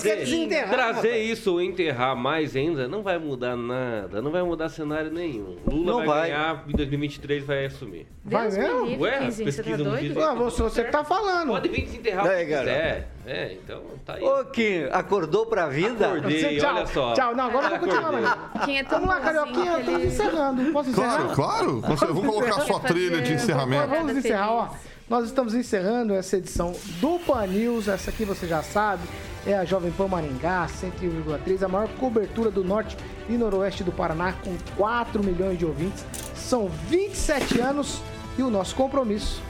fresquinho. 0.00 0.18
desenterrar. 0.48 0.68
Trazer 0.68 1.08
rapaz. 1.10 1.28
isso 1.30 1.52
ou 1.52 1.62
enterrar 1.62 2.16
mais 2.16 2.56
ainda 2.56 2.88
não 2.88 3.02
vai 3.04 3.18
mudar 3.20 3.54
nada, 3.54 4.20
não 4.20 4.32
vai 4.32 4.42
mudar 4.42 4.68
cenário 4.68 5.12
nenhum. 5.12 5.56
Lula 5.64 5.92
Não 5.92 5.98
vai, 5.98 6.06
vai. 6.06 6.30
ganhar, 6.30 6.64
em 6.66 6.72
2023 6.72 7.44
vai 7.44 7.66
assumir. 7.66 8.08
Vai 8.24 8.50
mesmo? 8.50 9.00
Ué, 9.00 9.18
Quinzinho, 9.20 9.52
você 9.52 9.58
tá 9.58 9.62
pesquisa 9.62 9.84
não 9.84 9.90
doido? 9.92 10.08
diz 10.14 10.16
Ah, 10.24 10.34
você, 10.34 10.62
você 10.64 10.84
que 10.84 10.90
tá 10.90 11.04
falando. 11.04 11.48
Pode 11.50 11.68
vir 11.68 11.82
desenterrar 11.84 12.26
o 12.26 12.28
que 12.30 12.44
garoto. 12.46 12.68
quiser. 12.68 13.08
É, 13.24 13.52
então 13.52 13.82
tá 14.04 14.14
aí. 14.14 14.22
Ô, 14.24 14.44
Kim, 14.46 14.84
acordou 14.90 15.46
pra 15.46 15.68
vida? 15.68 16.08
Acordei, 16.08 16.40
Você- 16.40 16.56
tchau, 16.56 16.74
olha 16.74 16.86
só. 16.88 17.12
Tchau, 17.12 17.36
não, 17.36 17.44
agora 17.44 17.66
eu 17.66 17.70
vou 17.70 17.78
continuar. 17.78 18.10
Maria. 18.12 18.38
Quem 18.64 18.78
é 18.80 18.82
tão 18.82 18.98
Vamos 18.98 19.14
lá, 19.14 19.20
Carioquinha, 19.20 19.54
que 19.74 19.78
estamos 19.82 20.00
ele- 20.00 20.06
encerrando. 20.08 20.72
Posso 20.72 20.90
encerrar? 20.90 21.32
Claro, 21.36 21.80
claro. 21.80 22.12
Vamos 22.14 22.34
colocar 22.34 22.60
sua 22.62 22.80
trilha 22.80 23.22
de 23.22 23.34
encerramento. 23.34 23.86
Vamos 23.86 24.16
encerrar, 24.16 24.52
ó. 24.52 24.68
Nós 25.08 25.24
estamos 25.24 25.54
encerrando 25.54 26.12
essa 26.14 26.36
edição 26.36 26.74
do 27.00 27.18
Pan 27.20 27.46
News. 27.46 27.88
Essa 27.88 28.10
aqui 28.10 28.24
você 28.24 28.46
já 28.46 28.62
sabe, 28.62 29.02
é 29.46 29.54
a 29.56 29.64
Jovem 29.64 29.90
Pan 29.90 30.06
Maringá, 30.08 30.66
101,3, 30.66 31.62
a 31.62 31.68
maior 31.68 31.88
cobertura 31.98 32.50
do 32.50 32.62
norte 32.62 32.96
e 33.28 33.32
noroeste 33.32 33.82
do 33.82 33.90
Paraná, 33.92 34.32
com 34.44 34.54
4 34.76 35.22
milhões 35.24 35.58
de 35.58 35.64
ouvintes. 35.64 36.04
São 36.34 36.68
27 36.88 37.58
anos 37.60 38.02
e 38.36 38.42
o 38.42 38.50
nosso 38.50 38.74
compromisso. 38.74 39.42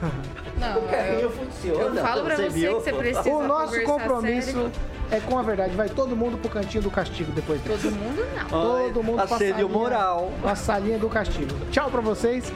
Não, 0.60 0.76
eu, 1.18 1.32
eu 1.64 1.94
falo 1.96 2.24
pra 2.24 2.36
você 2.36 2.50
que 2.50 2.68
você 2.68 2.92
precisa 2.92 3.28
O 3.28 3.44
nosso 3.46 3.82
compromisso 3.82 4.52
sério. 4.52 4.70
é 5.10 5.18
com 5.18 5.36
a 5.38 5.42
verdade. 5.42 5.74
Vai 5.74 5.88
todo 5.88 6.14
mundo 6.14 6.38
pro 6.38 6.48
cantinho 6.48 6.82
do 6.82 6.90
castigo 6.92 7.32
depois 7.32 7.60
dessa. 7.62 7.82
Todo 7.82 7.92
mundo 7.96 8.24
não. 8.36 8.48
Todo 8.48 9.02
mundo 9.02 9.16
pra 9.16 9.26
salinha- 9.26 9.66
moral. 9.66 10.30
pra 10.40 10.54
salinha 10.54 10.96
do 10.98 11.08
castigo. 11.08 11.52
Tchau 11.72 11.90
pra 11.90 12.00
vocês. 12.00 12.52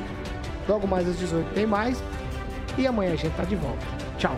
Logo 0.69 0.87
mais 0.87 1.09
às 1.09 1.19
18 1.19 1.55
tem 1.55 1.67
mais. 1.67 2.03
E 2.77 2.87
amanhã 2.87 3.13
a 3.13 3.17
gente 3.17 3.35
tá 3.35 3.45
de 3.45 3.57
volta. 3.57 3.85
Tchau. 4.19 4.37